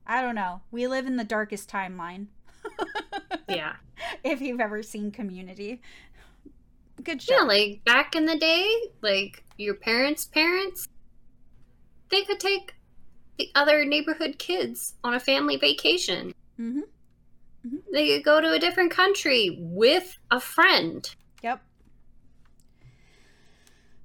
I 0.07 0.21
don't 0.21 0.35
know. 0.35 0.61
We 0.71 0.87
live 0.87 1.07
in 1.07 1.17
the 1.17 1.25
darkest 1.25 1.71
timeline. 1.71 2.27
yeah. 3.49 3.77
If 4.23 4.43
you've 4.43 4.61
ever 4.61 4.83
seen 4.83 5.13
Community. 5.13 5.81
Good 7.03 7.23
show. 7.23 7.37
Yeah, 7.37 7.45
like 7.45 7.85
back 7.87 8.15
in 8.15 8.27
the 8.27 8.37
day, 8.37 8.69
like 9.01 9.45
your 9.57 9.77
parents' 9.77 10.27
parents, 10.27 10.89
they 12.11 12.21
could 12.21 12.39
take 12.39 12.75
the 13.39 13.51
other 13.55 13.85
neighborhood 13.85 14.39
kids 14.39 14.95
on 15.05 15.15
a 15.15 15.21
family 15.21 15.57
vacation. 15.57 16.35
Mm-hmm. 16.59 16.81
Mm-hmm. 17.67 17.77
They 17.93 18.09
could 18.09 18.25
go 18.25 18.41
to 18.41 18.53
a 18.53 18.59
different 18.59 18.91
country 18.91 19.57
with 19.61 20.19
a 20.31 20.41
friend. 20.41 21.09
Yep. 21.43 21.61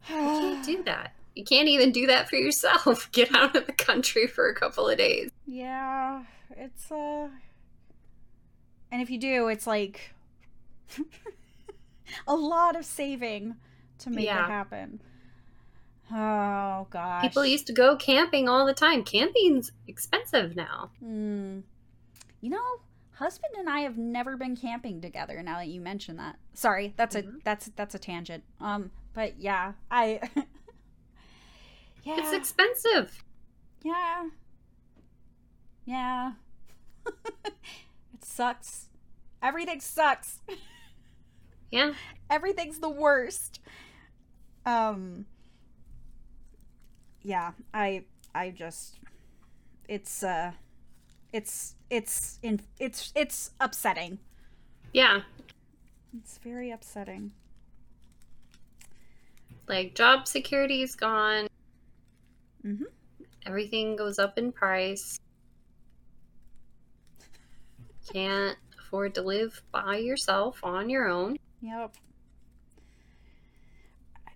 you 0.09 0.15
can't 0.15 0.65
do 0.65 0.83
that. 0.83 1.13
You 1.35 1.45
can't 1.45 1.67
even 1.67 1.91
do 1.91 2.07
that 2.07 2.29
for 2.29 2.35
yourself. 2.35 3.09
Get 3.11 3.33
out 3.33 3.55
of 3.55 3.65
the 3.65 3.73
country 3.73 4.27
for 4.27 4.49
a 4.49 4.55
couple 4.55 4.89
of 4.89 4.97
days. 4.97 5.31
Yeah, 5.45 6.23
it's 6.57 6.91
uh 6.91 7.29
and 8.91 9.01
if 9.01 9.09
you 9.09 9.17
do, 9.17 9.47
it's 9.47 9.65
like 9.65 10.13
a 12.27 12.35
lot 12.35 12.75
of 12.75 12.83
saving 12.83 13.55
to 13.99 14.09
make 14.09 14.25
yeah. 14.25 14.45
it 14.45 14.49
happen. 14.49 15.01
Oh 16.13 16.87
gosh. 16.89 17.21
People 17.21 17.45
used 17.45 17.67
to 17.67 17.73
go 17.73 17.95
camping 17.95 18.49
all 18.49 18.65
the 18.65 18.73
time. 18.73 19.03
Camping's 19.03 19.71
expensive 19.87 20.55
now. 20.55 20.91
Mm. 21.03 21.63
You 22.41 22.49
know, 22.49 22.63
husband 23.13 23.53
and 23.57 23.69
I 23.69 23.81
have 23.81 23.97
never 23.97 24.35
been 24.35 24.55
camping 24.55 24.99
together 24.99 25.41
now 25.41 25.57
that 25.57 25.67
you 25.67 25.79
mention 25.79 26.17
that. 26.17 26.37
Sorry, 26.53 26.93
that's 26.97 27.15
mm-hmm. 27.15 27.37
a 27.37 27.43
that's 27.43 27.71
that's 27.75 27.95
a 27.95 27.99
tangent. 27.99 28.43
Um, 28.59 28.91
but 29.13 29.39
yeah, 29.39 29.73
I 29.89 30.19
Yeah. 32.03 32.15
It's 32.17 32.33
expensive. 32.33 33.23
Yeah. 33.83 34.29
Yeah. 35.85 36.31
it 37.45 38.23
sucks. 38.23 38.87
Everything 39.41 39.79
sucks. 39.79 40.39
Yeah. 41.73 41.93
Everything's 42.29 42.79
the 42.79 42.89
worst. 42.89 43.61
Um 44.65 45.25
yeah, 47.23 47.51
I 47.73 48.03
I 48.33 48.49
just 48.49 48.99
it's 49.87 50.23
uh 50.23 50.51
it's 51.33 51.75
it's 51.89 52.39
in 52.43 52.61
it's 52.79 53.11
it's 53.15 53.51
upsetting. 53.59 54.19
Yeah. 54.93 55.21
It's 56.17 56.37
very 56.39 56.71
upsetting. 56.71 57.31
Like 59.67 59.95
job 59.95 60.27
security 60.27 60.81
is 60.81 60.95
gone. 60.95 61.47
Mhm. 62.65 62.85
Everything 63.45 63.95
goes 63.95 64.19
up 64.19 64.37
in 64.37 64.51
price. 64.51 65.19
Can't 68.11 68.57
afford 68.79 69.15
to 69.15 69.21
live 69.21 69.61
by 69.71 69.97
yourself 69.97 70.59
on 70.63 70.89
your 70.89 71.07
own. 71.07 71.37
Yep. 71.61 71.95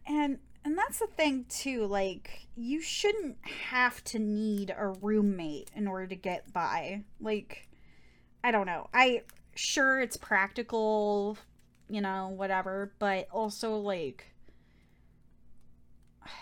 And 0.07 0.39
and 0.65 0.75
that's 0.75 0.97
the 0.97 1.07
thing 1.07 1.45
too, 1.47 1.85
like 1.85 2.47
you 2.57 2.81
shouldn't 2.81 3.37
have 3.45 4.03
to 4.05 4.19
need 4.19 4.73
a 4.75 4.87
roommate 4.87 5.69
in 5.75 5.87
order 5.87 6.07
to 6.07 6.15
get 6.15 6.51
by. 6.51 7.03
Like 7.21 7.69
I 8.43 8.51
don't 8.51 8.65
know. 8.65 8.89
I 8.91 9.21
sure 9.53 10.01
it's 10.01 10.17
practical, 10.17 11.37
you 11.87 12.01
know, 12.01 12.33
whatever, 12.35 12.93
but 12.97 13.27
also 13.31 13.77
like 13.77 14.33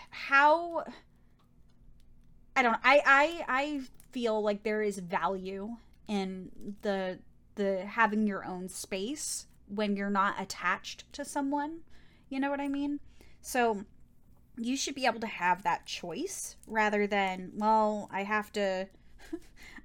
how 0.08 0.84
I 2.56 2.62
don't 2.62 2.78
I 2.82 3.02
I 3.04 3.44
I 3.46 3.80
feel 4.10 4.42
like 4.42 4.62
there 4.62 4.80
is 4.80 4.98
value 4.98 5.76
in 6.08 6.50
the 6.80 7.18
the 7.56 7.84
having 7.84 8.26
your 8.26 8.44
own 8.46 8.70
space 8.70 9.46
when 9.68 9.96
you're 9.96 10.08
not 10.08 10.40
attached 10.40 11.12
to 11.12 11.26
someone. 11.26 11.80
You 12.30 12.40
know 12.40 12.48
what 12.48 12.60
I 12.60 12.68
mean? 12.68 13.00
So 13.42 13.84
you 14.56 14.76
should 14.76 14.94
be 14.94 15.06
able 15.06 15.20
to 15.20 15.26
have 15.26 15.62
that 15.62 15.86
choice 15.86 16.56
rather 16.66 17.06
than, 17.06 17.52
well, 17.56 18.08
I 18.12 18.22
have 18.22 18.52
to 18.52 18.88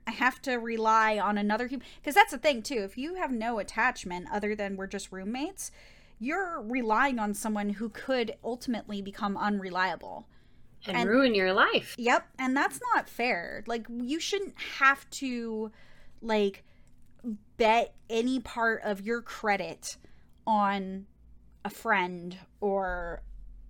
I 0.08 0.12
have 0.12 0.42
to 0.44 0.56
rely 0.56 1.20
on 1.20 1.38
another 1.38 1.68
human 1.68 1.86
because 1.98 2.16
that's 2.16 2.32
the 2.32 2.38
thing 2.38 2.62
too. 2.62 2.82
If 2.84 2.98
you 2.98 3.16
have 3.16 3.32
no 3.32 3.60
attachment 3.60 4.28
other 4.32 4.56
than 4.56 4.76
we're 4.76 4.88
just 4.88 5.12
roommates, 5.12 5.72
you're 6.20 6.62
relying 6.62 7.20
on 7.20 7.34
someone 7.34 7.70
who 7.70 7.90
could 7.90 8.36
ultimately 8.44 9.02
become 9.02 9.38
unreliable. 9.38 10.28
And, 10.86 10.98
And- 10.98 11.10
ruin 11.10 11.36
your 11.36 11.54
life. 11.54 11.96
Yep, 11.98 12.28
and 12.40 12.56
that's 12.56 12.80
not 12.94 13.10
fair. 13.10 13.64
Like 13.68 13.88
you 13.90 14.20
shouldn't 14.20 14.56
have 14.80 15.10
to 15.12 15.72
like 16.22 16.64
bet 17.58 17.94
any 18.10 18.40
part 18.40 18.82
of 18.84 19.02
your 19.02 19.22
credit 19.22 19.98
on 20.48 21.06
a 21.66 21.70
friend 21.70 22.38
or 22.62 23.22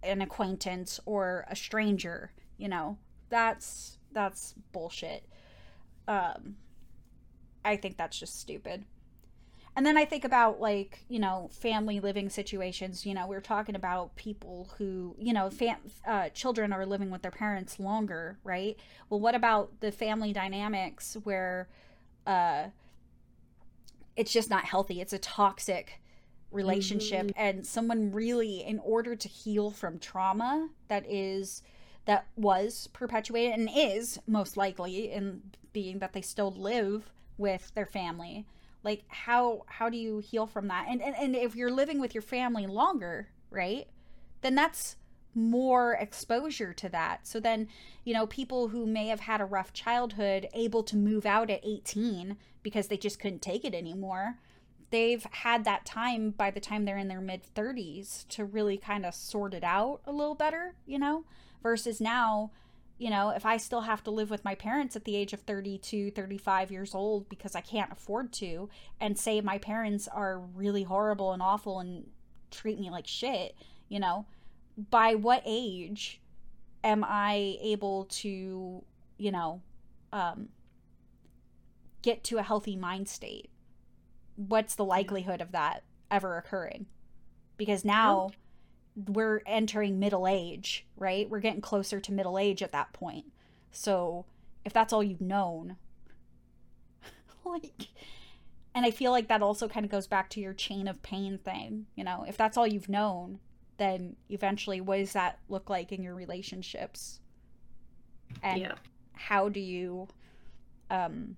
an 0.03 0.21
acquaintance 0.21 0.99
or 1.05 1.45
a 1.49 1.55
stranger, 1.55 2.31
you 2.57 2.67
know. 2.67 2.97
That's 3.29 3.97
that's 4.11 4.55
bullshit. 4.71 5.23
Um 6.07 6.55
I 7.63 7.75
think 7.75 7.97
that's 7.97 8.17
just 8.19 8.39
stupid. 8.39 8.85
And 9.75 9.85
then 9.85 9.97
I 9.97 10.03
think 10.03 10.25
about 10.25 10.59
like, 10.59 11.05
you 11.07 11.19
know, 11.19 11.49
family 11.53 11.99
living 11.99 12.29
situations, 12.29 13.05
you 13.05 13.13
know, 13.13 13.27
we're 13.27 13.39
talking 13.39 13.75
about 13.75 14.15
people 14.15 14.69
who, 14.77 15.15
you 15.19 15.31
know, 15.31 15.49
fam- 15.49 15.77
uh, 16.05 16.29
children 16.29 16.73
are 16.73 16.85
living 16.85 17.11
with 17.11 17.21
their 17.21 17.31
parents 17.31 17.79
longer, 17.79 18.39
right? 18.43 18.77
Well, 19.09 19.19
what 19.19 19.35
about 19.35 19.79
the 19.79 19.91
family 19.91 20.33
dynamics 20.33 21.15
where 21.23 21.69
uh 22.25 22.67
it's 24.15 24.33
just 24.33 24.49
not 24.49 24.65
healthy. 24.65 24.99
It's 25.01 25.13
a 25.13 25.19
toxic 25.19 26.01
relationship 26.51 27.27
Mhm. 27.27 27.33
and 27.35 27.65
someone 27.67 28.11
really 28.11 28.63
in 28.63 28.79
order 28.79 29.15
to 29.15 29.27
heal 29.27 29.71
from 29.71 29.99
trauma 29.99 30.69
that 30.87 31.05
is 31.07 31.61
that 32.05 32.25
was 32.35 32.87
perpetuated 32.93 33.57
and 33.59 33.69
is 33.73 34.19
most 34.25 34.57
likely 34.57 35.11
in 35.11 35.41
being 35.73 35.99
that 35.99 36.13
they 36.13 36.21
still 36.21 36.51
live 36.51 37.11
with 37.37 37.71
their 37.75 37.85
family 37.85 38.45
like 38.83 39.03
how 39.09 39.63
how 39.67 39.89
do 39.89 39.97
you 39.97 40.19
heal 40.19 40.47
from 40.47 40.67
that 40.67 40.87
and, 40.89 41.01
and 41.01 41.15
and 41.15 41.35
if 41.35 41.55
you're 41.55 41.71
living 41.71 41.99
with 41.99 42.15
your 42.15 42.21
family 42.23 42.65
longer 42.65 43.27
right 43.51 43.87
then 44.41 44.55
that's 44.55 44.95
more 45.35 45.93
exposure 45.93 46.73
to 46.73 46.89
that 46.89 47.27
so 47.27 47.39
then 47.39 47.67
you 48.03 48.13
know 48.13 48.25
people 48.25 48.69
who 48.69 48.87
may 48.87 49.07
have 49.07 49.19
had 49.19 49.39
a 49.39 49.45
rough 49.45 49.71
childhood 49.73 50.47
able 50.53 50.81
to 50.81 50.97
move 50.97 51.25
out 51.25 51.51
at 51.51 51.59
18 51.63 52.35
because 52.63 52.87
they 52.87 52.97
just 52.97 53.19
couldn't 53.19 53.41
take 53.41 53.63
it 53.63 53.75
anymore 53.75 54.37
they've 54.91 55.25
had 55.31 55.63
that 55.65 55.85
time 55.85 56.31
by 56.31 56.49
the 56.49 56.59
time 56.59 56.85
they're 56.85 56.97
in 56.97 57.07
their 57.07 57.21
mid 57.21 57.41
30s 57.55 58.27
to 58.27 58.45
really 58.45 58.77
kind 58.77 59.05
of 59.05 59.13
sort 59.13 59.53
it 59.53 59.63
out 59.63 60.01
a 60.05 60.11
little 60.11 60.35
better 60.35 60.73
you 60.85 60.99
know? 60.99 61.25
Versus 61.61 61.99
now 61.99 62.51
you 62.99 63.09
know 63.09 63.29
if 63.29 63.45
i 63.45 63.57
still 63.57 63.81
have 63.81 64.03
to 64.03 64.11
live 64.11 64.29
with 64.29 64.45
my 64.45 64.53
parents 64.53 64.95
at 64.95 65.05
the 65.05 65.15
age 65.15 65.33
of 65.33 65.39
32 65.41 66.11
35 66.11 66.71
years 66.71 66.93
old 66.93 67.27
because 67.29 67.55
i 67.55 67.61
can't 67.61 67.91
afford 67.91 68.31
to 68.31 68.69
and 68.99 69.17
say 69.17 69.41
my 69.41 69.57
parents 69.57 70.07
are 70.07 70.37
really 70.37 70.83
horrible 70.83 71.31
and 71.31 71.41
awful 71.41 71.79
and 71.79 72.05
treat 72.51 72.79
me 72.79 72.91
like 72.91 73.07
shit 73.07 73.55
you 73.87 73.99
know 73.99 74.25
by 74.91 75.15
what 75.15 75.41
age 75.45 76.21
am 76.83 77.03
i 77.07 77.57
able 77.61 78.05
to 78.05 78.83
you 79.17 79.31
know 79.31 79.61
um 80.13 80.49
get 82.01 82.23
to 82.23 82.37
a 82.37 82.43
healthy 82.43 82.75
mind 82.75 83.07
state 83.07 83.49
what's 84.47 84.75
the 84.75 84.85
likelihood 84.85 85.41
of 85.41 85.51
that 85.51 85.83
ever 86.09 86.37
occurring? 86.37 86.85
Because 87.57 87.83
now 87.83 88.31
we're 88.95 89.41
entering 89.45 89.99
middle 89.99 90.27
age 90.27 90.85
right? 90.97 91.29
We're 91.29 91.39
getting 91.39 91.61
closer 91.61 91.99
to 91.99 92.11
middle 92.11 92.37
age 92.37 92.61
at 92.61 92.71
that 92.71 92.93
point. 92.93 93.25
So 93.71 94.25
if 94.65 94.73
that's 94.73 94.93
all 94.93 95.03
you've 95.03 95.21
known 95.21 95.77
like 97.45 97.87
and 98.75 98.85
i 98.85 98.91
feel 98.91 99.11
like 99.11 99.27
that 99.27 99.41
also 99.41 99.67
kind 99.67 99.85
of 99.85 99.91
goes 99.91 100.05
back 100.05 100.29
to 100.29 100.39
your 100.39 100.53
chain 100.53 100.87
of 100.87 101.01
pain 101.01 101.37
thing 101.37 101.85
you 101.95 102.03
know? 102.03 102.25
If 102.27 102.37
that's 102.37 102.57
all 102.57 102.67
you've 102.67 102.89
known 102.89 103.39
then 103.77 104.15
eventually 104.29 104.81
what 104.81 104.97
does 104.97 105.13
that 105.13 105.39
look 105.47 105.69
like 105.69 105.91
in 105.91 106.03
your 106.03 106.13
relationships? 106.13 107.21
And 108.43 108.61
yeah. 108.61 108.73
how 109.13 109.49
do 109.49 109.59
you 109.59 110.07
um 110.91 111.37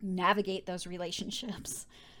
navigate 0.00 0.66
those 0.66 0.86
relationships 0.86 1.86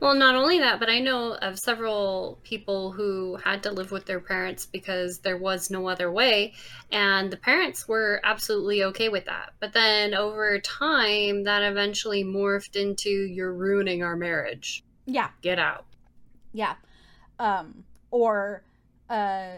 Well, 0.00 0.14
not 0.14 0.36
only 0.36 0.60
that, 0.60 0.78
but 0.78 0.88
I 0.88 1.00
know 1.00 1.34
of 1.34 1.58
several 1.58 2.38
people 2.44 2.92
who 2.92 3.36
had 3.44 3.62
to 3.64 3.72
live 3.72 3.90
with 3.90 4.06
their 4.06 4.20
parents 4.20 4.64
because 4.64 5.18
there 5.18 5.36
was 5.36 5.70
no 5.70 5.88
other 5.88 6.10
way. 6.10 6.54
And 6.92 7.32
the 7.32 7.36
parents 7.36 7.88
were 7.88 8.20
absolutely 8.22 8.84
okay 8.84 9.08
with 9.08 9.24
that. 9.24 9.54
But 9.58 9.72
then 9.72 10.14
over 10.14 10.58
time, 10.60 11.42
that 11.44 11.62
eventually 11.62 12.22
morphed 12.24 12.76
into 12.76 13.10
you're 13.10 13.52
ruining 13.52 14.02
our 14.02 14.16
marriage. 14.16 14.84
yeah 15.06 15.30
Get 15.42 15.58
out. 15.58 15.84
yeah 16.52 16.74
um 17.40 17.84
or 18.10 18.62
uh 19.10 19.56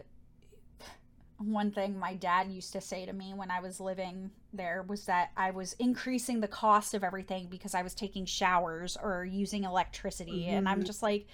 one 1.38 1.70
thing 1.70 1.98
my 1.98 2.14
dad 2.14 2.50
used 2.50 2.72
to 2.72 2.80
say 2.80 3.06
to 3.06 3.12
me 3.12 3.32
when 3.34 3.50
I 3.50 3.60
was 3.60 3.80
living 3.80 4.30
there 4.52 4.84
was 4.86 5.06
that 5.06 5.30
I 5.36 5.50
was 5.52 5.74
increasing 5.74 6.40
the 6.40 6.48
cost 6.48 6.94
of 6.94 7.04
everything 7.04 7.46
because 7.48 7.74
I 7.74 7.82
was 7.82 7.94
taking 7.94 8.24
showers 8.26 8.96
or 9.02 9.24
using 9.24 9.64
electricity 9.64 10.46
and 10.46 10.68
I'm 10.68 10.80
Mhm. 10.82 10.86
just 10.86 11.02
like 11.02 11.26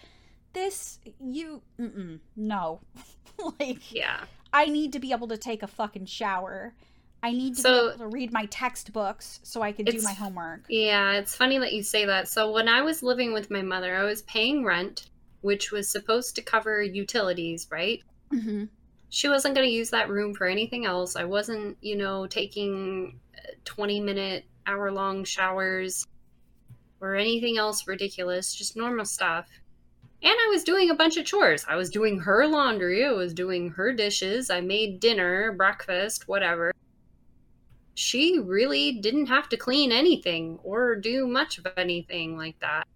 this 0.53 0.99
you 1.21 1.63
mm-mm, 1.79 2.19
no 2.37 2.81
like 3.61 3.93
Yeah. 3.93 4.25
I 4.53 4.67
need 4.67 4.93
to 4.95 4.99
be 4.99 5.13
able 5.13 5.29
to 5.29 5.37
take 5.37 5.63
a 5.63 5.67
fucking 5.67 6.07
shower 6.07 6.75
I 7.23 7.33
need 7.33 7.57
to 7.57 7.61
So- 7.63 7.71
be 7.89 7.95
able 7.95 7.99
to 7.99 8.15
read 8.15 8.33
my 8.33 8.45
textbooks 8.47 9.41
so 9.43 9.63
I 9.63 9.73
can 9.73 9.85
do 9.87 10.01
my 10.03 10.13
homework 10.13 10.65
Yeah, 10.69 11.13
it's 11.13 11.35
funny 11.35 11.59
that 11.59 11.73
you 11.73 11.83
say 11.83 12.05
that. 12.07 12.29
So 12.29 12.53
when 12.53 12.69
I 12.69 12.83
was 12.83 13.03
living 13.03 13.33
with 13.33 13.51
my 13.51 13.63
mother, 13.63 13.97
I 13.97 14.05
was 14.05 14.23
paying 14.23 14.65
rent, 14.65 15.09
which 15.41 15.73
was 15.73 15.89
supposed 15.89 16.37
to 16.37 16.43
cover 16.43 16.83
utilities, 16.83 17.67
right? 17.71 18.03
mm-hmm. 18.33 18.65
She 19.17 19.31
wasn't 19.31 19.55
going 19.55 19.67
to 19.67 19.75
use 19.75 19.89
that 19.89 20.11
room 20.11 20.35
for 20.35 20.47
anything 20.47 20.85
else. 20.85 21.17
I 21.17 21.25
wasn't, 21.25 21.79
you 21.81 21.97
know, 21.97 22.27
taking 22.27 23.19
20 23.65 23.99
minute, 23.99 24.45
hour 24.67 24.93
long 24.93 25.25
showers 25.25 26.07
or 27.01 27.15
anything 27.15 27.57
else 27.57 27.87
ridiculous, 27.87 28.55
just 28.55 28.77
normal 28.77 29.07
stuff. 29.07 29.49
And 30.23 30.35
I 30.35 30.49
was 30.51 30.65
doing 30.65 30.91
a 30.91 30.95
bunch 30.95 31.17
of 31.17 31.25
chores. 31.25 31.65
I 31.67 31.77
was 31.77 31.89
doing 31.89 32.19
her 32.19 32.47
laundry, 32.47 33.07
I 33.07 33.13
was 33.13 33.33
doing 33.33 33.71
her 33.71 33.91
dishes, 33.91 34.51
I 34.51 34.61
made 34.61 35.01
dinner, 35.01 35.51
breakfast, 35.53 36.29
whatever. 36.29 36.75
She 37.95 38.39
really 38.39 39.01
didn't 39.01 39.29
have 39.29 39.49
to 39.49 39.57
clean 39.57 39.93
anything 39.93 40.59
or 40.63 40.95
do 40.95 41.27
much 41.27 41.57
of 41.57 41.67
anything 41.79 42.37
like 42.37 42.61
that. 42.61 42.87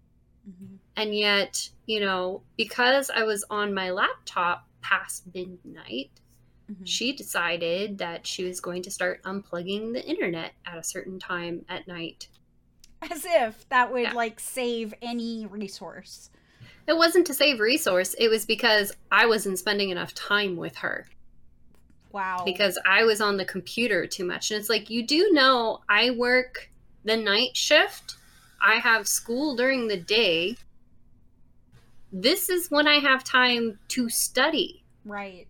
Mm-hmm. 0.47 0.75
And 0.97 1.15
yet, 1.15 1.67
you 1.87 1.99
know, 1.99 2.43
because 2.57 3.09
I 3.09 3.23
was 3.23 3.43
on 3.49 3.73
my 3.73 3.89
laptop 3.89 4.67
past 4.81 5.23
midnight, 5.33 6.11
Mm-hmm. 6.71 6.85
she 6.85 7.11
decided 7.11 7.97
that 7.97 8.25
she 8.25 8.45
was 8.45 8.61
going 8.61 8.81
to 8.83 8.91
start 8.91 9.21
unplugging 9.23 9.91
the 9.93 10.05
internet 10.07 10.53
at 10.65 10.77
a 10.77 10.83
certain 10.83 11.19
time 11.19 11.65
at 11.67 11.85
night. 11.87 12.29
as 13.11 13.25
if 13.25 13.67
that 13.69 13.91
would 13.91 14.03
Yeah. 14.03 14.13
like 14.13 14.39
save 14.39 14.93
any 15.01 15.45
resource 15.47 16.29
It 16.87 16.95
wasn't 16.95 17.27
to 17.27 17.33
save 17.33 17.59
resource, 17.59 18.13
it 18.19 18.29
was 18.29 18.45
because 18.45 18.91
I 19.11 19.25
wasn't 19.25 19.59
spending 19.59 19.89
enough 19.89 20.13
time 20.13 20.55
with 20.55 20.77
her 20.77 21.07
wow 22.11 22.43
because 22.45 22.77
I 22.85 23.03
was 23.03 23.21
on 23.21 23.37
the 23.37 23.45
computer 23.45 24.05
too 24.07 24.25
much. 24.25 24.51
And 24.51 24.59
it's 24.59 24.69
like, 24.69 24.89
you 24.89 25.05
do 25.05 25.29
know 25.31 25.79
I 25.89 26.11
work 26.11 26.69
the 27.03 27.17
night 27.17 27.55
shift. 27.57 28.15
I 28.61 28.75
have 28.75 29.07
school 29.07 29.55
during 29.55 29.87
the 29.87 29.97
day. 29.97 30.55
This 32.11 32.49
is 32.49 32.69
when 32.69 32.87
I 32.87 32.95
have 32.99 33.23
time 33.23 33.79
to 33.89 34.09
study. 34.09 34.83
Right. 35.05 35.47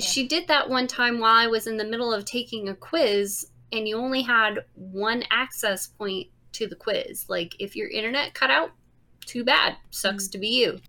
She 0.00 0.26
did 0.28 0.48
that 0.48 0.68
one 0.68 0.86
time 0.86 1.18
while 1.18 1.34
I 1.34 1.46
was 1.46 1.66
in 1.66 1.76
the 1.78 1.84
middle 1.84 2.12
of 2.12 2.24
taking 2.24 2.68
a 2.68 2.74
quiz, 2.74 3.50
and 3.72 3.88
you 3.88 3.96
only 3.96 4.22
had 4.22 4.64
one 4.74 5.24
access 5.30 5.86
point 5.86 6.28
to 6.52 6.66
the 6.66 6.76
quiz. 6.76 7.26
Like, 7.28 7.54
if 7.58 7.74
your 7.74 7.88
internet 7.88 8.34
cut 8.34 8.50
out, 8.50 8.72
too 9.24 9.44
bad. 9.44 9.76
Sucks 9.90 10.28
Mm. 10.28 10.32
to 10.32 10.38
be 10.38 10.48
you. 10.48 10.80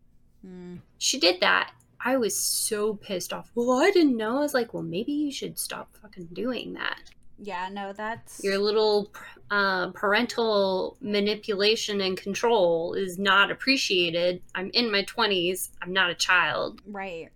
Mm. 0.46 0.80
She 0.98 1.20
did 1.20 1.40
that. 1.42 1.72
I 2.04 2.16
was 2.18 2.38
so 2.40 2.94
pissed 2.96 3.34
off. 3.34 3.52
Well, 3.56 3.72
I 3.72 3.92
didn't 3.92 4.16
know. 4.16 4.38
I 4.38 4.42
was 4.42 4.54
like, 4.54 4.74
well, 4.74 4.84
maybe 4.84 5.12
you 5.12 5.32
should 5.32 5.60
stop 5.60 5.96
fucking 6.02 6.30
doing 6.34 6.74
that. 6.74 7.12
Yeah, 7.42 7.70
no, 7.72 7.94
that's 7.94 8.44
Your 8.44 8.58
little 8.58 9.12
uh, 9.50 9.92
parental 9.92 10.98
manipulation 11.02 12.02
and 12.02 12.18
control 12.18 12.94
is 12.94 13.18
not 13.18 13.50
appreciated. 13.50 14.42
I'm 14.56 14.70
in 14.74 14.92
my 14.92 15.04
20s. 15.04 15.70
I'm 15.82 15.94
not 15.94 16.10
a 16.10 16.16
child. 16.16 16.82
right. 16.86 17.30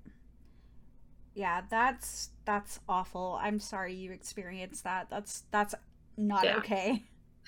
Yeah, 1.36 1.62
that's 1.68 2.30
that's 2.46 2.80
awful. 2.88 3.40
I'm 3.42 3.60
sorry 3.60 3.96
you 3.96 4.12
experienced 4.12 4.84
that. 4.84 5.08
That's 5.10 5.44
that's 5.50 5.74
not 6.16 6.44
Yeah. 6.44 6.58
okay. 6.58 7.02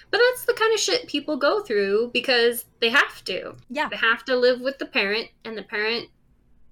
But 0.10 0.18
that's 0.18 0.45
the 0.45 0.53
kind 0.53 0.74
of 0.74 0.80
shit 0.80 1.08
people 1.08 1.38
go 1.38 1.62
through 1.62 2.10
because 2.12 2.66
they 2.82 2.89
have 2.89 3.24
to. 3.26 3.56
Yeah. 3.70 3.88
They 3.89 3.97
have 3.97 4.26
to 4.26 4.36
live 4.36 4.60
with 4.60 4.80
the 4.80 4.88
parent, 4.88 5.30
and 5.45 5.56
the 5.58 5.62
parent 5.64 6.10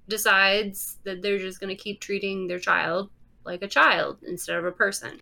decides 0.08 0.98
that 1.04 1.22
they're 1.22 1.38
just 1.38 1.60
going 1.60 1.70
to 1.70 1.82
keep 1.82 2.02
treating 2.02 2.48
their 2.48 2.60
child 2.60 3.10
like 3.46 3.62
a 3.62 3.68
child 3.68 4.18
instead 4.28 4.58
of 4.58 4.66
a 4.66 4.72
person. 4.72 5.22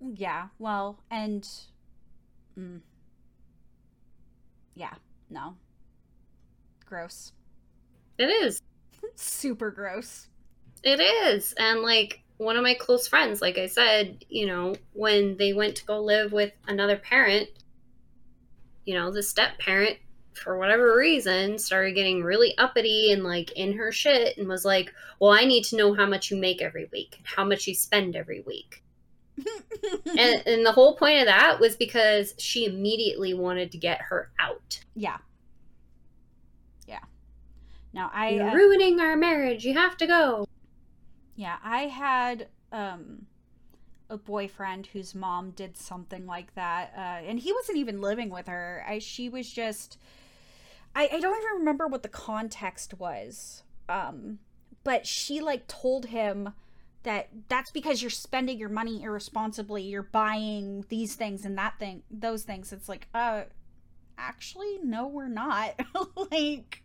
Yeah, 0.00 0.48
well, 0.58 0.98
and 1.10 1.48
mm, 2.58 2.80
yeah, 4.74 4.94
no. 5.30 5.54
Gross. 6.84 7.32
It 8.18 8.26
is. 8.26 8.60
Super 9.14 9.70
gross. 9.70 10.28
It 10.82 11.00
is. 11.00 11.54
And 11.58 11.80
like 11.80 12.22
one 12.36 12.56
of 12.56 12.62
my 12.62 12.74
close 12.74 13.08
friends, 13.08 13.40
like 13.40 13.58
I 13.58 13.66
said, 13.66 14.24
you 14.28 14.46
know, 14.46 14.74
when 14.92 15.36
they 15.36 15.52
went 15.52 15.76
to 15.76 15.84
go 15.86 16.00
live 16.00 16.32
with 16.32 16.52
another 16.68 16.96
parent, 16.96 17.48
you 18.84 18.94
know, 18.94 19.10
the 19.10 19.22
step 19.22 19.58
parent, 19.58 19.98
for 20.34 20.58
whatever 20.58 20.96
reason, 20.96 21.58
started 21.58 21.94
getting 21.94 22.22
really 22.22 22.56
uppity 22.58 23.12
and 23.12 23.22
like 23.22 23.52
in 23.52 23.72
her 23.74 23.92
shit 23.92 24.36
and 24.36 24.48
was 24.48 24.64
like, 24.64 24.92
Well, 25.20 25.32
I 25.32 25.44
need 25.44 25.64
to 25.66 25.76
know 25.76 25.94
how 25.94 26.06
much 26.06 26.30
you 26.30 26.36
make 26.36 26.60
every 26.60 26.88
week, 26.92 27.20
how 27.22 27.44
much 27.44 27.66
you 27.66 27.74
spend 27.74 28.16
every 28.16 28.40
week. 28.40 28.83
And, 30.06 30.42
and 30.46 30.66
the 30.66 30.72
whole 30.72 30.96
point 30.96 31.20
of 31.20 31.26
that 31.26 31.58
was 31.60 31.76
because 31.76 32.34
she 32.38 32.66
immediately 32.66 33.34
wanted 33.34 33.72
to 33.72 33.78
get 33.78 34.00
her 34.02 34.30
out. 34.38 34.80
yeah. 34.94 35.18
Yeah. 36.86 37.00
Now 37.92 38.10
I 38.14 38.30
You're 38.30 38.50
uh, 38.50 38.54
ruining 38.54 39.00
our 39.00 39.16
marriage. 39.16 39.64
You 39.64 39.74
have 39.74 39.96
to 39.98 40.06
go. 40.06 40.46
Yeah, 41.36 41.56
I 41.64 41.82
had 41.86 42.48
um 42.72 43.26
a 44.10 44.18
boyfriend 44.18 44.86
whose 44.88 45.14
mom 45.14 45.50
did 45.50 45.76
something 45.76 46.26
like 46.26 46.54
that, 46.54 46.92
uh, 46.96 47.26
and 47.26 47.40
he 47.40 47.52
wasn't 47.52 47.78
even 47.78 48.00
living 48.00 48.30
with 48.30 48.46
her. 48.46 48.84
I 48.86 48.98
she 48.98 49.28
was 49.28 49.50
just, 49.50 49.98
I 50.94 51.08
I 51.10 51.20
don't 51.20 51.36
even 51.36 51.58
remember 51.58 51.86
what 51.86 52.02
the 52.02 52.08
context 52.08 52.94
was, 52.94 53.62
um, 53.88 54.38
but 54.84 55.06
she 55.06 55.40
like 55.40 55.66
told 55.66 56.06
him 56.06 56.52
that 57.04 57.28
that's 57.48 57.70
because 57.70 58.02
you're 58.02 58.10
spending 58.10 58.58
your 58.58 58.68
money 58.68 59.02
irresponsibly. 59.02 59.82
You're 59.82 60.02
buying 60.02 60.84
these 60.88 61.14
things 61.14 61.44
and 61.44 61.56
that 61.56 61.78
thing, 61.78 62.02
those 62.10 62.42
things. 62.42 62.72
It's 62.72 62.88
like, 62.88 63.08
uh, 63.14 63.42
actually, 64.18 64.78
no, 64.82 65.06
we're 65.06 65.28
not. 65.28 65.78
like 66.30 66.82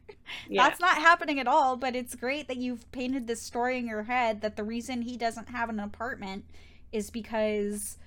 that's 0.54 0.80
not 0.80 0.98
happening 0.98 1.40
at 1.40 1.48
all, 1.48 1.76
but 1.76 1.96
it's 1.96 2.16
great 2.16 2.48
that 2.48 2.58
you've 2.58 2.90
painted 2.92 3.28
this 3.28 3.42
story 3.42 3.78
in 3.78 3.88
your 3.88 4.04
head 4.04 4.42
that 4.42 4.56
the 4.56 4.64
reason 4.64 5.02
he 5.02 5.18
doesn't 5.18 5.50
have 5.50 5.70
an 5.70 5.80
apartment 5.80 6.46
is 6.92 7.10
because 7.10 7.98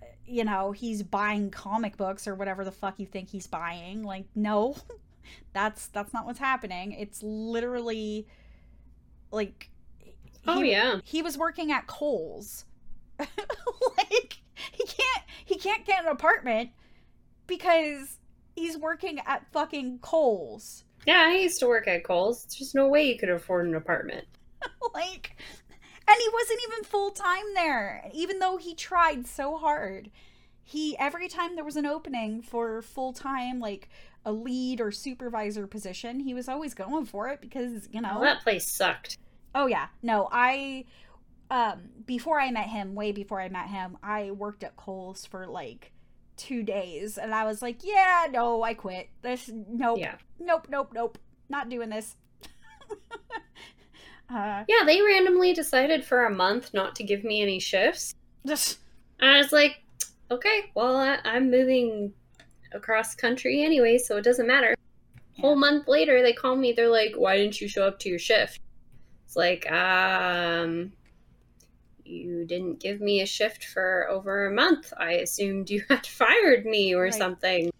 uh, 0.00 0.06
you 0.26 0.44
know, 0.44 0.72
he's 0.72 1.02
buying 1.02 1.50
comic 1.50 1.96
books 1.96 2.26
or 2.26 2.34
whatever 2.34 2.64
the 2.64 2.72
fuck 2.72 2.98
you 2.98 3.06
think 3.06 3.28
he's 3.28 3.46
buying. 3.46 4.02
Like 4.02 4.24
no. 4.34 4.76
That's 5.52 5.86
that's 5.86 6.12
not 6.12 6.26
what's 6.26 6.40
happening. 6.40 6.92
It's 6.92 7.22
literally 7.22 8.26
like 9.30 9.70
oh, 10.46 10.60
he- 10.60 10.70
yeah. 10.72 11.00
he 11.04 11.22
was 11.22 11.36
working 11.38 11.72
at 11.72 11.86
Kohl's. 11.86 12.64
like 13.18 14.36
he 14.72 14.84
can't 14.84 15.22
he 15.44 15.56
can't 15.56 15.84
get 15.86 16.02
an 16.04 16.08
apartment 16.10 16.70
because 17.46 18.18
he's 18.56 18.76
working 18.76 19.20
at 19.26 19.46
fucking 19.52 19.98
Kohl's. 20.00 20.84
Yeah, 21.06 21.24
I 21.26 21.36
used 21.36 21.58
to 21.60 21.66
work 21.66 21.88
at 21.88 22.04
Kohl's. 22.04 22.44
There's 22.46 22.74
no 22.74 22.88
way 22.88 23.06
you 23.08 23.18
could 23.18 23.28
afford 23.28 23.66
an 23.66 23.74
apartment. 23.74 24.24
like 24.94 25.36
and 26.08 26.16
he 26.20 26.28
wasn't 26.32 26.60
even 26.68 26.84
full 26.84 27.10
time 27.10 27.44
there 27.54 28.08
even 28.12 28.38
though 28.38 28.56
he 28.56 28.74
tried 28.74 29.26
so 29.26 29.56
hard 29.56 30.10
he 30.62 30.96
every 30.98 31.28
time 31.28 31.54
there 31.56 31.64
was 31.64 31.76
an 31.76 31.86
opening 31.86 32.40
for 32.42 32.80
full 32.82 33.12
time 33.12 33.58
like 33.58 33.88
a 34.24 34.32
lead 34.32 34.80
or 34.80 34.92
supervisor 34.92 35.66
position 35.66 36.20
he 36.20 36.32
was 36.34 36.48
always 36.48 36.74
going 36.74 37.04
for 37.04 37.28
it 37.28 37.40
because 37.40 37.88
you 37.90 38.00
know 38.00 38.10
Well, 38.14 38.20
that 38.22 38.42
place 38.42 38.68
sucked. 38.68 39.18
Oh 39.54 39.66
yeah 39.66 39.86
no 40.02 40.28
i 40.32 40.84
um 41.50 41.80
before 42.06 42.40
i 42.40 42.50
met 42.50 42.68
him 42.68 42.94
way 42.94 43.12
before 43.12 43.40
i 43.40 43.48
met 43.48 43.68
him 43.68 43.96
i 44.02 44.30
worked 44.30 44.64
at 44.64 44.76
Kohl's 44.76 45.26
for 45.26 45.46
like 45.46 45.92
two 46.36 46.62
days 46.62 47.18
and 47.18 47.34
i 47.34 47.44
was 47.44 47.60
like 47.62 47.84
yeah 47.84 48.26
no 48.30 48.62
i 48.62 48.74
quit 48.74 49.08
this 49.22 49.50
nope 49.68 49.98
Yeah. 49.98 50.14
nope 50.40 50.66
nope 50.70 50.92
nope 50.94 51.18
not 51.48 51.68
doing 51.68 51.90
this 51.90 52.16
uh 54.30 54.64
Yeah, 54.68 54.84
they 54.86 55.00
randomly 55.02 55.52
decided 55.52 56.04
for 56.04 56.24
a 56.26 56.30
month 56.34 56.72
not 56.72 56.94
to 56.96 57.04
give 57.04 57.24
me 57.24 57.42
any 57.42 57.58
shifts. 57.58 58.14
just 58.46 58.78
I 59.20 59.38
was 59.38 59.52
like, 59.52 59.82
okay, 60.30 60.72
well, 60.74 60.96
I, 60.96 61.18
I'm 61.24 61.48
moving 61.50 62.12
across 62.72 63.14
country 63.14 63.62
anyway, 63.62 63.98
so 63.98 64.16
it 64.16 64.24
doesn't 64.24 64.46
matter. 64.48 64.74
Whole 65.40 65.54
month 65.56 65.86
later, 65.86 66.22
they 66.22 66.32
call 66.32 66.56
me. 66.56 66.72
They're 66.72 66.88
like, 66.88 67.12
why 67.16 67.36
didn't 67.36 67.60
you 67.60 67.68
show 67.68 67.86
up 67.86 67.98
to 68.00 68.08
your 68.08 68.18
shift? 68.18 68.58
It's 69.32 69.36
like, 69.38 69.72
um, 69.72 70.92
you 72.04 72.44
didn't 72.44 72.80
give 72.80 73.00
me 73.00 73.22
a 73.22 73.26
shift 73.26 73.64
for 73.64 74.06
over 74.10 74.44
a 74.44 74.52
month. 74.52 74.92
I 74.98 75.12
assumed 75.12 75.70
you 75.70 75.82
had 75.88 76.04
fired 76.04 76.66
me 76.66 76.94
or 76.94 77.04
Right. 77.04 77.14
something. 77.14 77.70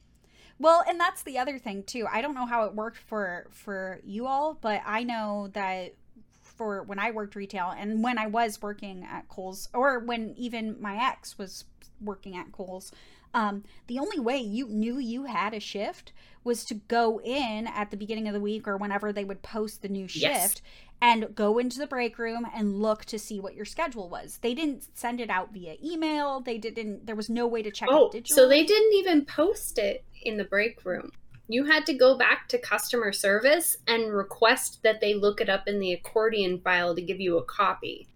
Well, 0.59 0.83
and 0.89 0.99
that's 0.99 1.23
the 1.23 1.37
other 1.37 1.59
thing 1.59 1.83
too. 1.83 2.07
I 2.11 2.23
don't 2.23 2.35
know 2.35 2.47
how 2.47 2.65
it 2.65 2.75
worked 2.75 2.97
for 2.97 3.49
for 3.51 4.01
you 4.03 4.27
all, 4.27 4.55
but 4.55 4.81
I 4.87 5.03
know 5.03 5.51
that 5.53 5.93
for 6.41 6.85
when 6.85 6.99
I 6.99 7.11
worked 7.11 7.37
retail 7.37 7.69
and 7.77 8.03
when 8.03 8.17
I 8.17 8.29
was 8.29 8.63
working 8.63 9.05
at 9.05 9.29
Kohl's 9.29 9.69
or 9.75 9.99
when 9.99 10.33
even 10.39 10.81
my 10.81 10.97
ex 11.05 11.37
was 11.37 11.65
working 12.01 12.35
at 12.35 12.51
Kohl's, 12.53 12.93
um, 13.35 13.65
the 13.89 13.99
only 13.99 14.21
way 14.21 14.39
you 14.39 14.69
knew 14.69 14.99
you 14.99 15.25
had 15.25 15.53
a 15.53 15.61
shift 15.61 16.13
was 16.45 16.65
to 16.67 16.75
go 16.75 17.21
in 17.21 17.67
at 17.67 17.91
the 17.91 17.97
beginning 17.97 18.27
of 18.29 18.35
the 18.35 18.41
week 18.41 18.67
or 18.67 18.77
whenever 18.77 19.13
they 19.13 19.25
would 19.25 19.43
post 19.43 19.83
the 19.83 19.89
new 19.89 20.07
shift 20.09 20.23
Yes. 20.23 20.63
And 21.03 21.35
go 21.35 21.59
into 21.59 21.79
the 21.79 21.87
break 21.87 22.19
room 22.19 22.47
and 22.55 22.77
look 22.81 23.05
to 23.07 23.19
see 23.19 23.41
what 23.41 23.55
your 23.55 23.65
schedule 23.67 24.09
was. 24.09 24.39
They 24.41 24.55
didn't 24.55 24.87
send 24.97 25.21
it 25.21 25.29
out 25.31 25.53
via 25.53 25.77
email. 25.85 26.41
They 26.41 26.59
didn't 26.59 27.07
there 27.07 27.17
was 27.17 27.29
no 27.29 27.47
way 27.47 27.63
to 27.63 27.71
check 27.71 27.89
Oh, 27.91 28.09
it 28.15 28.25
digitally. 28.25 28.29
so 28.29 28.49
they 28.49 28.65
didn't 28.65 28.95
even 28.95 29.25
post 29.27 29.79
it 29.79 30.05
in 30.23 30.37
the 30.39 30.45
break 30.45 30.85
room. 30.85 31.11
You 31.49 31.65
had 31.67 31.85
to 31.87 31.95
go 31.95 32.17
back 32.17 32.49
to 32.49 32.59
customer 32.59 33.13
service 33.13 33.77
and 33.87 34.13
request 34.13 34.81
that 34.85 35.01
they 35.01 35.15
look 35.15 35.41
it 35.41 35.51
up 35.51 35.65
in 35.67 35.81
the 35.81 35.93
accordion 35.93 36.61
file 36.61 36.95
to 36.95 37.03
give 37.03 37.21
you 37.21 37.37
a 37.37 37.45
copy. 37.45 38.09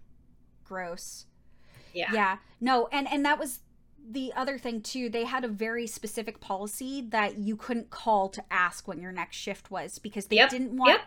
gross. 0.63 1.25
Yeah. 1.93 2.11
Yeah. 2.13 2.37
No, 2.59 2.87
and 2.91 3.07
and 3.07 3.25
that 3.25 3.39
was 3.39 3.59
the 4.09 4.31
other 4.35 4.57
thing 4.57 4.81
too. 4.81 5.09
They 5.09 5.25
had 5.25 5.43
a 5.43 5.47
very 5.49 5.87
specific 5.87 6.39
policy 6.39 7.01
that 7.09 7.37
you 7.37 7.55
couldn't 7.57 7.89
call 7.89 8.29
to 8.29 8.43
ask 8.51 8.87
when 8.87 9.01
your 9.01 9.11
next 9.11 9.37
shift 9.37 9.69
was 9.69 9.99
because 9.99 10.27
they 10.27 10.37
Yep, 10.37 10.49
didn't 10.49 10.77
want 10.77 10.91
yep. 10.91 11.01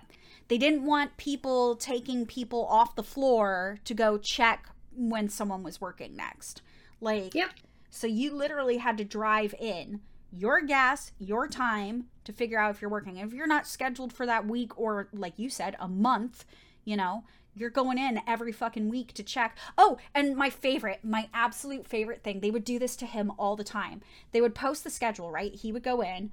They 0.51 0.59
didn't 0.59 0.85
want 0.85 1.17
people 1.17 1.77
taking 1.77 2.27
people 2.27 2.67
off 2.67 2.97
the 2.97 3.03
floor 3.05 3.79
to 3.85 3.95
go 3.95 4.19
check 4.19 4.69
when 4.93 5.29
someone 5.29 5.63
was 5.63 5.81
working 5.81 6.17
next. 6.17 6.61
Like 7.01 7.35
Yep. 7.35 7.51
so 7.89 8.07
you 8.07 8.35
literally 8.35 8.79
had 8.79 8.99
to 8.99 9.05
drive 9.05 9.55
in 9.59 10.01
your 10.33 10.61
gas, 10.61 11.13
your 11.19 11.47
time 11.49 12.07
to 12.25 12.33
figure 12.33 12.59
out 12.59 12.73
if 12.73 12.83
you're 12.83 12.91
working. 12.91 13.17
If 13.17 13.33
you're 13.33 13.47
not 13.47 13.67
scheduled 13.67 14.13
for 14.13 14.27
that 14.27 14.47
week 14.47 14.77
or 14.79 15.09
like 15.13 15.35
you 15.39 15.49
said, 15.49 15.77
a 15.81 15.89
month, 15.89 16.45
you 16.85 16.97
know, 16.97 17.25
you're 17.55 17.71
going 17.71 17.99
in 17.99 18.21
every 18.27 18.53
fucking 18.53 18.89
week 18.89 19.13
to 19.15 19.23
check. 19.23 19.57
Oh, 19.79 19.99
and 20.15 20.37
my 20.37 20.51
favorite, 20.51 21.01
my 21.05 21.29
absolute 21.35 21.87
favorite 21.87 22.23
thing, 22.23 22.41
they 22.41 22.51
would 22.51 22.65
do 22.65 22.79
this 22.79 22.97
to 22.97 23.07
him 23.07 23.33
all 23.39 23.57
the 23.57 23.65
time. 23.65 24.03
They 24.33 24.41
would 24.41 24.55
post 24.55 24.83
the 24.85 24.91
schedule, 24.91 25.31
right? 25.31 25.55
He 25.55 25.73
would 25.73 25.83
go 25.83 26.01
in, 26.01 26.31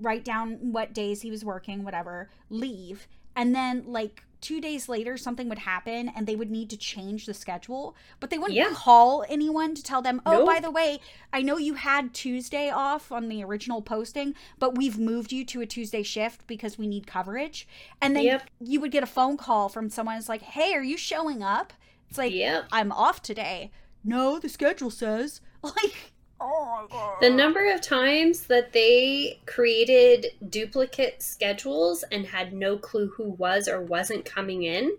write 0.00 0.24
down 0.24 0.72
what 0.72 0.92
days 0.92 1.22
he 1.22 1.30
was 1.30 1.44
working, 1.44 1.82
whatever, 1.84 2.30
leave, 2.50 3.06
and 3.36 3.54
then 3.54 3.84
like 3.86 4.22
two 4.40 4.58
days 4.58 4.88
later 4.88 5.18
something 5.18 5.50
would 5.50 5.58
happen 5.58 6.10
and 6.16 6.26
they 6.26 6.34
would 6.34 6.50
need 6.50 6.70
to 6.70 6.76
change 6.76 7.26
the 7.26 7.34
schedule 7.34 7.94
but 8.20 8.30
they 8.30 8.38
wouldn't 8.38 8.56
Yeah. 8.56 8.70
call 8.72 9.22
anyone 9.28 9.74
to 9.74 9.82
tell 9.82 10.00
them 10.00 10.22
oh 10.24 10.32
Nope. 10.38 10.46
by 10.46 10.60
the 10.60 10.70
way 10.70 10.98
i 11.30 11.42
know 11.42 11.58
you 11.58 11.74
had 11.74 12.14
tuesday 12.14 12.70
off 12.70 13.12
on 13.12 13.28
the 13.28 13.44
original 13.44 13.82
posting 13.82 14.34
but 14.58 14.78
we've 14.78 14.98
moved 14.98 15.30
you 15.30 15.44
to 15.44 15.60
a 15.60 15.66
tuesday 15.66 16.02
shift 16.02 16.46
because 16.46 16.78
we 16.78 16.86
need 16.86 17.06
coverage 17.06 17.68
and 18.00 18.16
then 18.16 18.24
Yep. 18.24 18.48
you 18.60 18.80
would 18.80 18.90
get 18.92 19.02
a 19.02 19.06
phone 19.06 19.36
call 19.36 19.68
from 19.68 19.90
someone 19.90 20.16
it's 20.16 20.28
like 20.28 20.42
hey 20.42 20.72
are 20.72 20.82
you 20.82 20.96
showing 20.96 21.42
up 21.42 21.74
it's 22.08 22.16
like 22.16 22.32
Yep. 22.32 22.64
i'm 22.72 22.92
off 22.92 23.20
today 23.20 23.70
no 24.02 24.38
the 24.38 24.48
schedule 24.48 24.90
says 24.90 25.42
like 25.62 26.12
oh 26.40 26.86
my 26.90 26.96
god 26.96 27.16
The 27.20 27.30
number 27.30 27.70
of 27.72 27.80
times 27.80 28.46
that 28.46 28.72
they 28.72 29.40
created 29.46 30.26
duplicate 30.48 31.22
schedules 31.22 32.02
and 32.10 32.26
had 32.26 32.52
no 32.52 32.78
clue 32.78 33.08
who 33.16 33.30
was 33.30 33.68
or 33.68 33.80
wasn't 33.82 34.24
coming 34.24 34.62
in 34.62 34.96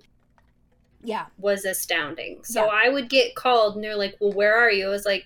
yeah 1.03 1.25
was 1.39 1.65
astounding. 1.65 2.43
So 2.43 2.65
Yeah. 2.65 2.71
I 2.71 2.89
would 2.89 3.09
get 3.09 3.33
called 3.35 3.75
and 3.75 3.83
they're 3.83 3.95
like, 3.95 4.17
Well, 4.19 4.33
where 4.33 4.55
are 4.55 4.69
you? 4.71 4.85
I 4.85 4.89
was 4.89 5.05
like, 5.05 5.25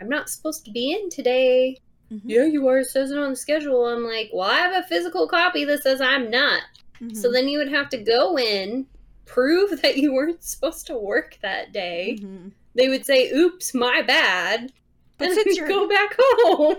I'm 0.00 0.08
not 0.08 0.28
supposed 0.30 0.64
to 0.66 0.70
be 0.70 0.92
in 0.92 1.10
today. 1.10 1.78
Mhm. 2.12 2.20
Yeah, 2.24 2.44
you 2.44 2.68
are. 2.68 2.78
It 2.78 2.86
says 2.86 3.10
it 3.10 3.18
on 3.18 3.30
the 3.30 3.36
schedule. 3.36 3.84
I'm 3.86 4.04
like, 4.04 4.30
Well, 4.32 4.48
I 4.48 4.58
have 4.58 4.84
a 4.84 4.86
physical 4.86 5.26
copy 5.26 5.64
that 5.64 5.82
says 5.82 6.00
I'm 6.00 6.30
not. 6.30 6.62
Mhm. 7.00 7.16
So 7.16 7.32
then 7.32 7.48
you 7.48 7.58
would 7.58 7.68
have 7.72 7.88
to 7.90 7.98
go 7.98 8.38
in, 8.38 8.86
prove 9.24 9.82
that 9.82 9.96
you 9.96 10.14
weren't 10.14 10.44
supposed 10.44 10.86
to 10.86 10.96
work 10.96 11.36
that 11.42 11.72
day. 11.72 12.18
Mhm. 12.20 12.52
They 12.76 12.88
would 12.88 13.04
say, 13.04 13.32
Oops, 13.32 13.74
my 13.74 14.02
bad. 14.02 14.72
But 15.18 15.28
and 15.28 15.34
since 15.34 15.56
you're- 15.56 15.68
go 15.68 15.88
back 15.88 16.14
home. 16.18 16.76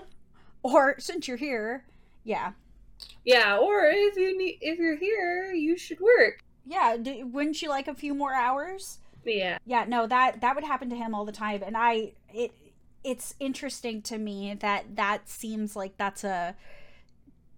or 0.64 1.00
since 1.00 1.28
you're 1.28 1.38
here 1.38 1.86
yeah. 2.24 2.52
Yeah, 3.24 3.58
or 3.58 3.86
if 3.86 4.18
you 4.18 4.38
need, 4.38 4.58
if 4.60 4.80
you're 4.80 4.98
here, 4.98 5.54
you 5.54 5.78
should 5.78 6.00
work. 6.02 6.40
yeah 6.66 6.98
d- 6.98 7.24
wouldn't 7.24 7.62
you 7.62 7.70
like 7.70 7.88
a 7.88 7.94
few 7.96 8.14
more 8.14 8.34
hours? 8.34 9.00
Yeah, 9.26 9.58
yeah 9.66 9.86
no 9.88 10.08
that 10.08 10.42
that 10.42 10.56
would 10.56 10.64
happen 10.64 10.90
to 10.90 10.96
him 10.96 11.14
all 11.14 11.26
the 11.26 11.32
time 11.34 11.62
and 11.66 11.76
i 11.78 12.14
it 12.34 12.52
it's 13.04 13.36
interesting 13.40 14.02
to 14.04 14.18
me 14.18 14.54
that 14.60 14.96
that 14.96 15.28
seems 15.30 15.76
like 15.76 15.96
that's 15.98 16.24
a 16.24 16.56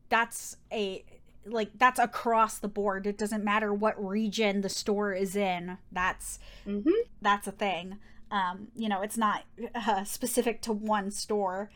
that's 0.10 0.58
a 0.72 1.04
like 1.46 1.70
that's 1.78 2.00
across 2.00 2.60
the 2.60 2.68
board. 2.68 3.08
It 3.08 3.18
doesn't 3.18 3.44
matter 3.44 3.74
what 3.74 4.04
region 4.04 4.62
the 4.62 4.70
store 4.70 5.14
is 5.14 5.36
in 5.36 5.78
that's 5.92 6.38
hmm 6.66 6.82
that's 7.22 7.48
a 7.48 7.52
thing 7.52 7.98
um 8.32 8.68
you 8.76 8.90
know 8.90 9.02
it's 9.02 9.18
not 9.18 9.44
uh, 9.76 10.04
specific 10.04 10.62
to 10.64 10.74
one 10.74 11.12
store. 11.12 11.70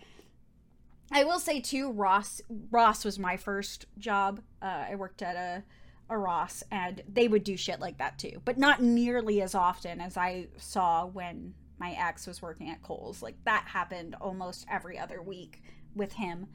I 1.12 1.24
will 1.24 1.40
say 1.40 1.60
too 1.62 1.92
ross 1.92 2.42
ross 2.72 3.06
was 3.06 3.20
my 3.20 3.38
first 3.38 3.86
job. 3.98 4.42
Uh, 4.62 4.86
i 4.92 4.96
worked 4.96 5.22
at 5.22 5.36
a 5.36 5.64
a 6.10 6.18
ross 6.18 6.64
and 6.70 7.02
they 7.12 7.28
would 7.28 7.44
do 7.44 7.56
shit 7.56 7.80
like 7.80 7.98
that 7.98 8.20
too 8.20 8.42
but 8.44 8.58
not 8.58 8.82
nearly 8.82 9.42
as 9.42 9.56
often 9.56 10.02
as 10.02 10.18
i 10.18 10.46
saw 10.58 11.06
when 11.06 11.54
my 11.80 11.92
ex 11.92 12.28
was 12.28 12.42
working 12.42 12.70
at 12.70 12.82
Kohl's. 12.82 13.22
like 13.22 13.36
that 13.46 13.66
happened 13.68 14.16
almost 14.22 14.66
every 14.72 14.98
other 14.98 15.22
week 15.22 15.62
with 15.96 16.14
him. 16.14 16.48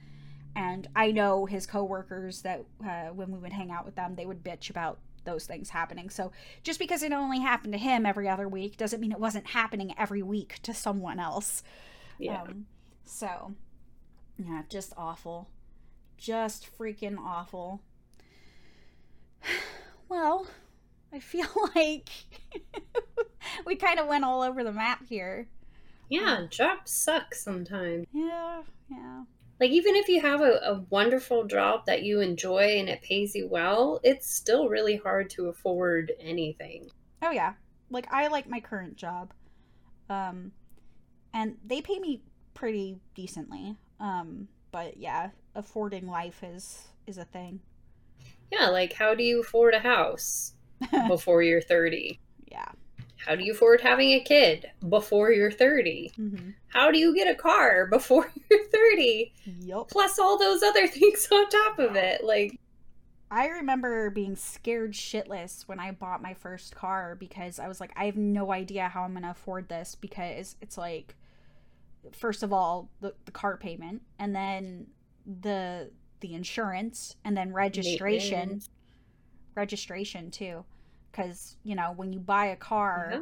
And 0.57 0.89
i 0.97 1.13
know 1.13 1.47
his 1.47 1.67
coworkers 1.67 2.43
that 2.43 2.65
uh, 2.85 3.09
when 3.09 3.31
we 3.31 3.39
would 3.39 3.53
hang 3.53 3.71
out 3.71 3.85
with 3.85 3.95
them 3.95 4.15
they 4.15 4.27
would 4.27 4.43
bitch 4.43 4.71
about 4.71 4.99
those 5.29 5.47
things 5.47 5.71
happening 5.71 6.09
so 6.11 6.33
just 6.63 6.79
because 6.79 7.03
it 7.03 7.13
only 7.13 7.41
happened 7.41 7.73
to 7.73 7.79
him 7.79 8.05
every 8.07 8.29
other 8.29 8.49
week 8.49 8.77
doesn't 8.77 9.01
mean 9.01 9.13
it 9.13 9.21
wasn't 9.21 9.47
happening 9.49 9.95
every 9.99 10.23
week 10.23 10.59
to 10.63 10.73
someone 10.75 11.21
else. 11.21 11.63
yeah. 12.19 12.43
Um, 12.43 12.67
so, 13.05 13.55
yeah, 14.39 14.63
just 14.69 14.93
awful. 14.97 15.49
Just 16.17 16.69
freaking 16.79 17.19
awful. 17.19 17.81
Well, 20.11 20.47
I 21.13 21.19
feel 21.19 21.47
like 21.77 22.09
we 23.67 23.77
kind 23.77 23.99
of 23.99 24.07
went 24.09 24.25
all 24.25 24.41
over 24.43 24.65
the 24.65 24.73
map 24.73 25.05
here. 25.09 25.49
yeah, 26.09 26.47
jobs 26.49 26.91
suck 26.91 27.35
sometimes. 27.35 28.07
Yeah, 28.13 28.63
yeah. 28.91 29.23
Like 29.61 29.71
even 29.71 29.97
if 29.97 30.09
you 30.09 30.21
have 30.21 30.41
a, 30.41 30.61
a 30.65 30.85
wonderful 30.91 31.45
job 31.45 31.87
that 31.87 32.03
you 32.03 32.21
enjoy 32.21 32.79
and 32.79 32.89
it 32.89 33.03
pays 33.03 33.35
you 33.35 33.49
well, 33.49 34.01
it's 34.05 34.33
still 34.33 34.69
really 34.69 34.97
hard 34.97 35.31
to 35.31 35.49
afford 35.49 36.13
anything. 36.21 36.91
Oh 37.23 37.31
yeah. 37.31 37.55
Like 37.91 38.07
I 38.13 38.29
like 38.29 38.49
my 38.49 38.61
current 38.61 38.97
job. 38.97 39.33
Um 40.09 40.53
and 41.35 41.57
they 41.65 41.81
pay 41.83 41.99
me 41.99 42.23
pretty 42.55 43.01
decently. 43.15 43.77
Um 43.99 44.49
but 44.71 44.97
yeah, 44.97 45.31
affording 45.55 46.07
life 46.07 46.43
is 46.43 46.87
is 47.07 47.19
a 47.19 47.25
thing. 47.25 47.61
Yeah, 48.53 48.69
like 48.69 48.93
how 48.93 49.15
do 49.15 49.23
you 49.25 49.41
afford 49.41 49.75
a 49.75 49.81
house 49.81 50.55
before 51.09 51.43
you're 51.43 51.61
30? 51.61 52.21
yeah. 52.51 52.69
How 53.27 53.35
do 53.35 53.45
you 53.45 53.53
afford 53.53 53.81
having 53.81 54.11
a 54.13 54.21
kid 54.21 54.71
before 54.89 55.31
you're 55.33 55.51
30? 55.51 56.13
Mhm. 56.19 56.55
How 56.69 56.91
do 56.91 56.99
you 56.99 57.15
get 57.15 57.29
a 57.29 57.35
car 57.35 57.87
before 57.87 58.31
you're 58.51 58.65
30? 58.67 59.33
Yup. 59.61 59.91
Plus 59.91 60.19
all 60.19 60.39
those 60.39 60.63
other 60.63 60.87
things 60.89 61.29
on 61.31 61.49
top 61.49 61.79
of 61.79 61.97
it. 61.97 62.25
Like, 62.25 62.59
I 63.31 63.49
remember 63.49 64.09
being 64.11 64.37
scared 64.37 64.93
shitless 64.93 65.69
when 65.69 65.79
I 65.79 65.91
bought 65.93 66.23
my 66.23 66.33
first 66.33 66.75
car 66.75 67.15
because 67.19 67.59
I 67.59 67.69
was 67.69 67.81
like, 67.81 67.93
I 67.95 68.07
have 68.07 68.17
no 68.17 68.53
idea 68.53 68.89
how 68.89 69.03
I'm 69.03 69.13
gonna 69.13 69.31
afford 69.33 69.69
this 69.69 69.95
because 69.95 70.57
it's 70.63 70.79
like, 70.79 71.15
first 72.13 72.43
of 72.43 72.53
all, 72.55 72.89
the, 73.01 73.15
the 73.27 73.33
car 73.33 73.57
payment, 73.59 74.03
and 74.19 74.35
then 74.35 74.87
the 75.41 75.91
the 76.21 76.33
insurance, 76.35 77.17
and 77.25 77.37
then 77.37 77.53
registration, 77.53 78.61
registration 79.55 80.31
too, 80.31 80.65
because 81.11 81.57
you 81.63 81.75
know 81.75 81.93
when 81.97 82.13
you 82.13 82.21
buy 82.21 82.47
a 82.47 82.57
car. 82.57 83.11
Yeah. 83.13 83.21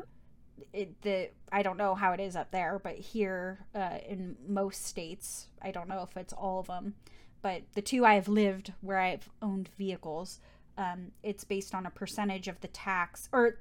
It, 0.73 1.03
the 1.03 1.29
I 1.53 1.63
don't 1.63 1.77
know 1.77 1.95
how 1.95 2.13
it 2.13 2.21
is 2.21 2.35
up 2.35 2.51
there, 2.51 2.81
but 2.83 2.95
here 2.95 3.67
uh, 3.75 3.99
in 4.09 4.37
most 4.49 4.87
states, 4.87 5.49
I 5.61 5.71
don't 5.71 5.87
know 5.87 6.01
if 6.03 6.17
it's 6.17 6.33
all 6.33 6.61
of 6.61 6.67
them, 6.67 6.95
but 7.43 7.63
the 7.75 7.83
two 7.83 8.07
I 8.07 8.15
have 8.15 8.27
lived 8.27 8.73
where 8.81 8.99
I've 8.99 9.29
owned 9.43 9.69
vehicles, 9.77 10.41
um, 10.79 11.13
it's 11.23 11.45
based 11.45 11.75
on 11.75 11.85
a 11.85 11.91
percentage 11.91 12.49
of 12.49 12.61
the 12.63 12.69
tax 12.69 13.29
or 13.33 13.59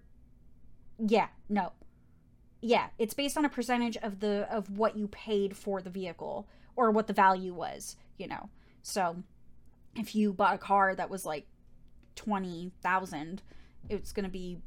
yeah, 0.98 1.28
no. 1.50 1.74
Yeah, 2.62 2.88
it's 2.98 3.14
based 3.14 3.38
on 3.38 3.46
a 3.46 3.50
percentage 3.50 3.98
of 3.98 4.22
the 4.22 4.48
of 4.50 4.78
what 4.78 4.98
you 4.98 5.08
paid 5.08 5.56
for 5.56 5.82
the 5.82 5.90
vehicle 5.90 6.48
or 6.76 6.92
what 6.92 7.08
the 7.08 7.14
value 7.14 7.54
was, 7.54 7.96
you 8.18 8.28
know. 8.28 8.50
So 8.82 9.18
if 9.96 10.16
you 10.16 10.34
bought 10.34 10.56
a 10.56 10.60
car 10.60 10.96
that 10.96 11.10
was 11.10 11.26
like 11.26 11.48
20,000, 12.16 13.42
it's 13.90 14.12
going 14.12 14.26
to 14.26 14.32
be 14.32 14.58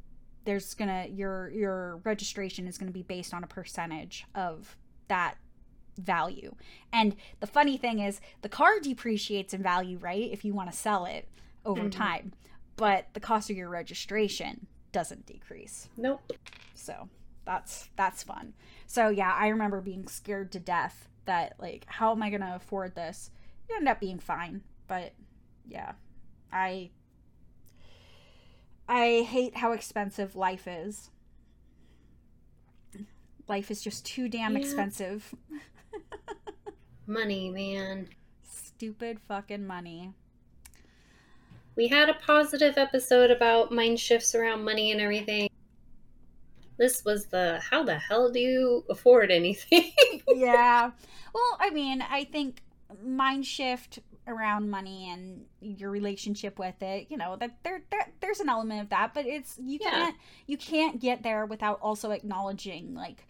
there's 0.45 0.75
going 0.75 0.89
to 0.89 1.11
your 1.13 1.51
your 1.51 1.97
registration 2.05 2.67
is 2.67 2.79
going 2.79 2.87
to 2.89 2.93
be 2.93 3.03
based 3.03 3.35
on 3.35 3.45
a 3.45 3.47
percentage 3.47 4.25
of 4.35 4.77
that 5.09 5.35
value. 5.99 6.55
And 6.93 7.17
the 7.41 7.47
funny 7.47 7.77
thing 7.77 7.99
is, 7.99 8.21
the 8.43 8.49
car 8.49 8.79
depreciates 8.81 9.53
in 9.53 9.63
value, 9.63 9.99
right? 9.99 10.31
If 10.31 10.45
you 10.45 10.55
want 10.55 10.71
to 10.71 10.77
sell 10.77 11.05
it 11.07 11.29
over 11.65 11.83
Mhm. 11.85 11.93
time, 11.93 12.33
but 12.77 13.09
the 13.15 13.21
cost 13.21 13.51
of 13.51 13.57
your 13.57 13.69
registration 13.69 14.67
doesn't 14.93 15.27
decrease. 15.27 15.89
Nope. 15.97 16.33
So 16.75 17.09
that's 17.45 17.89
that's 17.97 18.23
fun. 18.23 18.55
So 18.87 19.09
yeah, 19.09 19.35
I 19.35 19.49
remember 19.49 19.81
being 19.81 20.07
scared 20.07 20.53
to 20.53 20.61
death 20.61 21.09
that 21.25 21.55
like, 21.59 21.85
how 21.89 22.13
am 22.13 22.23
I 22.23 22.31
gonna 22.31 22.55
afford 22.55 22.95
this? 22.95 23.31
It 23.69 23.75
ended 23.75 23.89
up 23.89 24.01
being 24.01 24.19
fine, 24.19 24.63
but 24.87 25.13
yeah, 25.67 25.93
I 26.53 26.91
I 28.89 29.23
hate 29.29 29.57
how 29.57 29.73
expensive 29.73 30.35
life 30.35 30.67
is. 30.67 31.11
Life 33.47 33.71
is 33.71 33.83
just 33.83 34.05
too 34.07 34.29
damn 34.29 34.55
Yeah. 34.55 34.61
expensive. 34.61 35.35
Money, 37.07 37.51
man. 37.51 38.09
Stupid 38.51 39.19
fucking 39.21 39.67
money. 39.67 40.13
We 41.75 41.89
had 41.89 42.09
a 42.09 42.15
positive 42.15 42.77
episode 42.77 43.31
about 43.31 43.73
mind 43.73 43.99
shifts 43.99 44.35
around 44.35 44.65
money 44.65 44.93
and 44.93 45.01
everything. 45.01 45.49
This 46.77 47.05
was 47.05 47.27
the 47.27 47.61
how 47.71 47.83
the 47.83 47.99
hell 47.99 48.31
do 48.31 48.41
you 48.41 48.85
afford 48.91 49.31
anything? 49.31 49.91
yeah. 50.29 50.91
Well, 51.35 51.57
I 51.59 51.71
mean, 51.71 52.03
I 52.03 52.25
think 52.25 52.63
mind 53.03 53.47
shift 53.47 54.01
around 54.29 54.71
money 54.71 55.11
and 55.11 55.45
your 55.61 55.91
relationship 55.91 56.59
with 56.59 56.81
it, 56.83 57.07
you 57.11 57.17
know, 57.17 57.37
that 57.37 57.63
there, 57.65 57.83
there 57.91 58.09
there's 58.21 58.41
an 58.41 58.49
element 58.49 58.81
of 58.83 58.89
that, 58.91 59.15
but 59.15 59.27
it's 59.27 59.59
you 59.59 59.79
Yeah. 59.81 59.91
can't 59.91 60.17
you 60.47 60.57
can't 60.59 61.01
get 61.01 61.23
there 61.23 61.47
without 61.47 61.81
also 61.81 62.11
acknowledging 62.11 62.95
like 62.95 63.27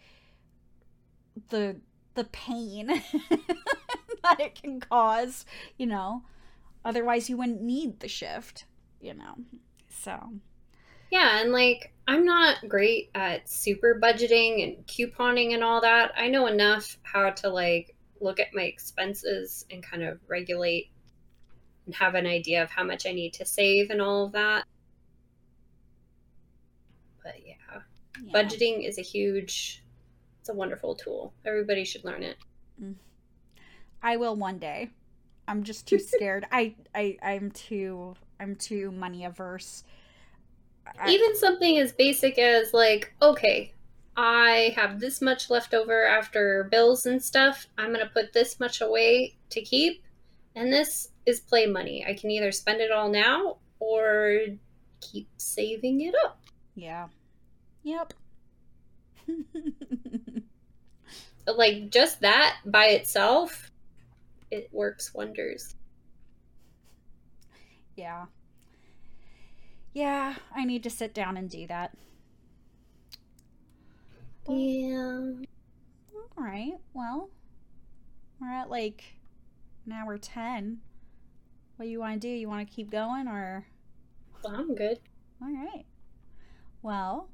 the 1.49 1.77
the 2.15 2.23
pain 2.25 2.87
that 4.23 4.39
it 4.39 4.61
can 4.61 4.79
cause, 4.79 5.45
you 5.77 5.85
know. 5.85 6.23
Otherwise 6.85 7.29
you 7.29 7.37
wouldn't 7.37 7.61
need 7.61 7.99
the 7.99 8.07
shift, 8.07 8.65
you 9.01 9.13
know. 9.13 9.35
So, 9.89 10.33
yeah, 11.11 11.41
and 11.41 11.51
like 11.51 11.93
I'm 12.07 12.25
not 12.25 12.67
great 12.67 13.09
at 13.15 13.49
super 13.49 13.99
budgeting 14.01 14.63
and 14.63 14.85
couponing 14.87 15.53
and 15.53 15.63
all 15.63 15.81
that. 15.81 16.11
I 16.15 16.27
know 16.29 16.47
enough 16.47 16.97
how 17.03 17.31
to 17.31 17.49
like 17.49 17.95
look 18.21 18.39
at 18.39 18.53
my 18.53 18.63
expenses 18.63 19.65
and 19.71 19.81
kind 19.83 20.03
of 20.03 20.19
regulate 20.27 20.89
and 21.85 21.95
have 21.95 22.15
an 22.15 22.25
idea 22.27 22.61
of 22.63 22.69
how 22.69 22.83
much 22.83 23.05
I 23.05 23.11
need 23.13 23.33
to 23.33 23.45
save 23.45 23.89
and 23.89 24.01
all 24.01 24.25
of 24.25 24.31
that. 24.33 24.65
But 27.23 27.35
yeah, 27.45 27.81
Yeah. 28.23 28.31
budgeting 28.33 28.87
is 28.87 28.97
a 28.97 29.01
huge, 29.01 29.83
it's 30.39 30.49
a 30.49 30.53
wonderful 30.53 30.95
tool. 30.95 31.33
Everybody 31.45 31.83
should 31.85 32.03
learn 32.05 32.23
it. 32.23 32.37
Mm. 32.81 32.95
I 34.01 34.17
will 34.17 34.35
one 34.35 34.57
day. 34.59 34.89
I'm 35.47 35.63
just 35.63 35.87
too 35.87 35.99
scared. 36.13 36.45
I, 36.51 36.75
I 36.95 37.17
I'm 37.21 37.51
too 37.51 38.15
I'm 38.39 38.55
too 38.55 38.91
money 38.91 39.25
averse. 39.25 39.83
I- 40.99 41.11
Even 41.11 41.35
something 41.35 41.77
as 41.77 41.91
basic 41.91 42.37
as 42.39 42.73
like, 42.73 43.13
okay, 43.21 43.73
I 44.21 44.73
have 44.75 44.99
this 44.99 45.21
much 45.21 45.49
left 45.49 45.73
over 45.73 46.05
after 46.05 46.65
bills 46.65 47.05
and 47.05 47.23
stuff. 47.23 47.67
I'm 47.77 47.93
going 47.93 48.05
to 48.05 48.11
put 48.11 48.33
this 48.33 48.59
much 48.59 48.81
away 48.81 49.37
to 49.49 49.61
keep. 49.61 50.03
And 50.57 50.73
this 50.73 51.11
is 51.25 51.39
play 51.39 51.67
money. 51.67 52.05
I 52.05 52.13
can 52.15 52.29
either 52.29 52.51
spend 52.51 52.81
it 52.81 52.91
all 52.91 53.07
now 53.07 53.59
or 53.79 54.39
keep 54.99 55.29
saving 55.37 56.01
it 56.01 56.13
up. 56.25 56.41
yeah. 56.75 57.07
Yep. 57.83 58.13
But, 61.45 61.57
like 61.57 61.89
just 61.89 62.19
that 62.21 62.57
by 62.65 62.87
itself, 62.87 63.71
it 64.51 64.69
works 64.73 65.13
wonders. 65.13 65.75
yeah. 67.95 68.25
Yeah, 69.93 70.35
I 70.53 70.65
need 70.65 70.83
to 70.83 70.89
sit 70.89 71.13
down 71.13 71.37
and 71.37 71.49
do 71.49 71.65
that. 71.67 71.95
Yeah. 74.49 75.31
All 76.37 76.43
right. 76.43 76.73
Well, 76.93 77.29
we're 78.39 78.51
at 78.51 78.69
like 78.69 79.03
an 79.85 79.91
hour 79.91 80.17
10. 80.17 80.79
What 81.75 81.85
do 81.85 81.91
you 81.91 81.99
want 81.99 82.21
to 82.21 82.27
do? 82.27 82.29
You 82.33 82.47
want 82.47 82.67
to 82.67 82.73
keep 82.73 82.89
going 82.89 83.27
or 83.27 83.65
Well, 84.43 84.55
I'm 84.55 84.75
good. 84.75 84.99
All 85.41 85.49
right. 85.53 85.85
Well, 86.81 87.29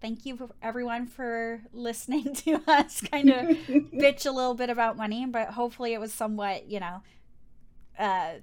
thank 0.00 0.26
you 0.26 0.36
for 0.36 0.50
everyone 0.62 1.06
for 1.06 1.62
listening 1.72 2.34
to 2.46 2.60
us 2.66 3.00
kind 3.00 3.30
of 3.30 3.46
bitch 3.94 4.26
a 4.26 4.30
little 4.30 4.54
bit 4.54 4.70
about 4.70 4.96
money, 4.96 5.26
but 5.26 5.48
hopefully 5.48 5.92
it 5.94 6.00
was 6.00 6.12
somewhat, 6.12 6.68
you 6.68 6.80
know, 6.80 7.02
uh 7.98 8.34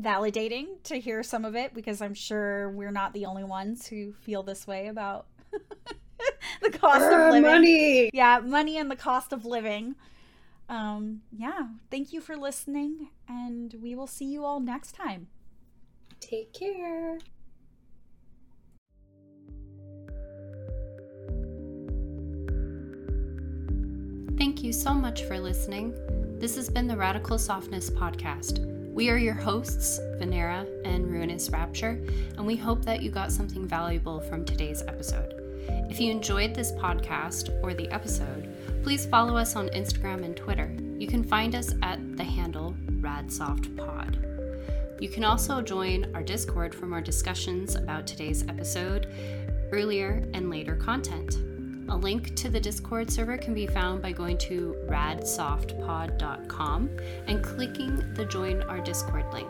validating 0.00 0.80
to 0.84 1.00
hear 1.00 1.22
some 1.24 1.44
of 1.44 1.56
it 1.56 1.74
because 1.74 2.00
I'm 2.00 2.14
sure 2.14 2.70
we're 2.70 2.92
not 2.92 3.12
the 3.12 3.26
only 3.26 3.42
ones 3.42 3.86
who 3.86 4.12
feel 4.12 4.44
this 4.44 4.66
way 4.66 4.86
about 4.86 5.26
the 6.62 6.70
cost 6.70 7.06
of 7.06 7.12
Ah, 7.12 7.28
living. 7.30 7.42
money. 7.42 8.10
Yeah, 8.12 8.40
money 8.40 8.76
and 8.78 8.90
the 8.90 8.96
cost 8.96 9.32
of 9.32 9.44
living. 9.44 9.94
Um, 10.68 11.22
yeah, 11.32 11.68
thank 11.90 12.12
you 12.12 12.20
for 12.20 12.36
listening 12.36 13.08
and 13.28 13.74
we 13.82 13.94
will 13.94 14.06
see 14.06 14.26
you 14.26 14.44
all 14.44 14.60
next 14.60 14.92
time. 14.92 15.28
Take 16.20 16.52
care. 16.52 17.18
Thank 24.36 24.62
you 24.62 24.72
so 24.72 24.94
much 24.94 25.24
for 25.24 25.38
listening. 25.38 25.94
This 26.38 26.54
has 26.56 26.70
been 26.70 26.86
the 26.86 26.96
Radical 26.96 27.38
Softness 27.38 27.90
Podcast. 27.90 28.64
We 28.94 29.10
are 29.10 29.18
your 29.18 29.34
hosts, 29.34 29.98
Venera 30.20 30.66
and 30.84 31.10
Ruinous 31.10 31.50
Rapture, 31.50 32.00
and 32.36 32.46
we 32.46 32.56
hope 32.56 32.84
that 32.84 33.02
you 33.02 33.10
got 33.10 33.32
something 33.32 33.66
valuable 33.66 34.20
from 34.20 34.44
today's 34.44 34.82
episode. 34.82 35.37
If 35.90 36.00
you 36.00 36.10
enjoyed 36.10 36.54
this 36.54 36.72
podcast 36.72 37.50
or 37.62 37.74
the 37.74 37.90
episode, 37.90 38.48
please 38.82 39.04
follow 39.06 39.36
us 39.36 39.54
on 39.56 39.68
Instagram 39.68 40.24
and 40.24 40.36
Twitter. 40.36 40.74
You 40.98 41.06
can 41.06 41.22
find 41.24 41.54
us 41.54 41.74
at 41.82 42.16
the 42.16 42.24
handle 42.24 42.74
RadSoftPod. 43.00 44.24
You 45.00 45.08
can 45.08 45.24
also 45.24 45.62
join 45.62 46.14
our 46.14 46.22
Discord 46.22 46.74
for 46.74 46.84
more 46.86 47.00
discussions 47.00 47.76
about 47.76 48.06
today's 48.06 48.42
episode, 48.48 49.08
earlier 49.72 50.28
and 50.34 50.50
later 50.50 50.76
content. 50.76 51.38
A 51.90 51.96
link 51.96 52.36
to 52.36 52.50
the 52.50 52.60
Discord 52.60 53.10
server 53.10 53.38
can 53.38 53.54
be 53.54 53.66
found 53.66 54.02
by 54.02 54.12
going 54.12 54.36
to 54.38 54.76
radsoftpod.com 54.88 56.90
and 57.26 57.42
clicking 57.42 58.14
the 58.14 58.26
Join 58.26 58.62
Our 58.62 58.80
Discord 58.80 59.24
link. 59.32 59.48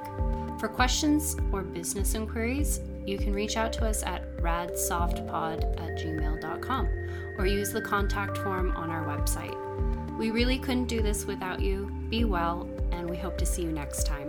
For 0.60 0.68
questions 0.68 1.34
or 1.50 1.62
business 1.62 2.14
inquiries, 2.14 2.80
you 3.08 3.18
can 3.18 3.32
reach 3.32 3.56
out 3.56 3.72
to 3.74 3.86
us 3.86 4.02
at 4.02 4.36
radsoftpod 4.36 5.80
at 5.80 5.98
gmail.com 5.98 6.88
or 7.38 7.46
use 7.46 7.72
the 7.72 7.80
contact 7.80 8.36
form 8.38 8.72
on 8.76 8.90
our 8.90 9.06
website. 9.06 9.56
We 10.18 10.30
really 10.30 10.58
couldn't 10.58 10.86
do 10.86 11.00
this 11.00 11.24
without 11.24 11.60
you. 11.60 11.90
Be 12.10 12.24
well, 12.24 12.68
and 12.92 13.08
we 13.08 13.16
hope 13.16 13.38
to 13.38 13.46
see 13.46 13.62
you 13.62 13.72
next 13.72 14.06
time. 14.06 14.28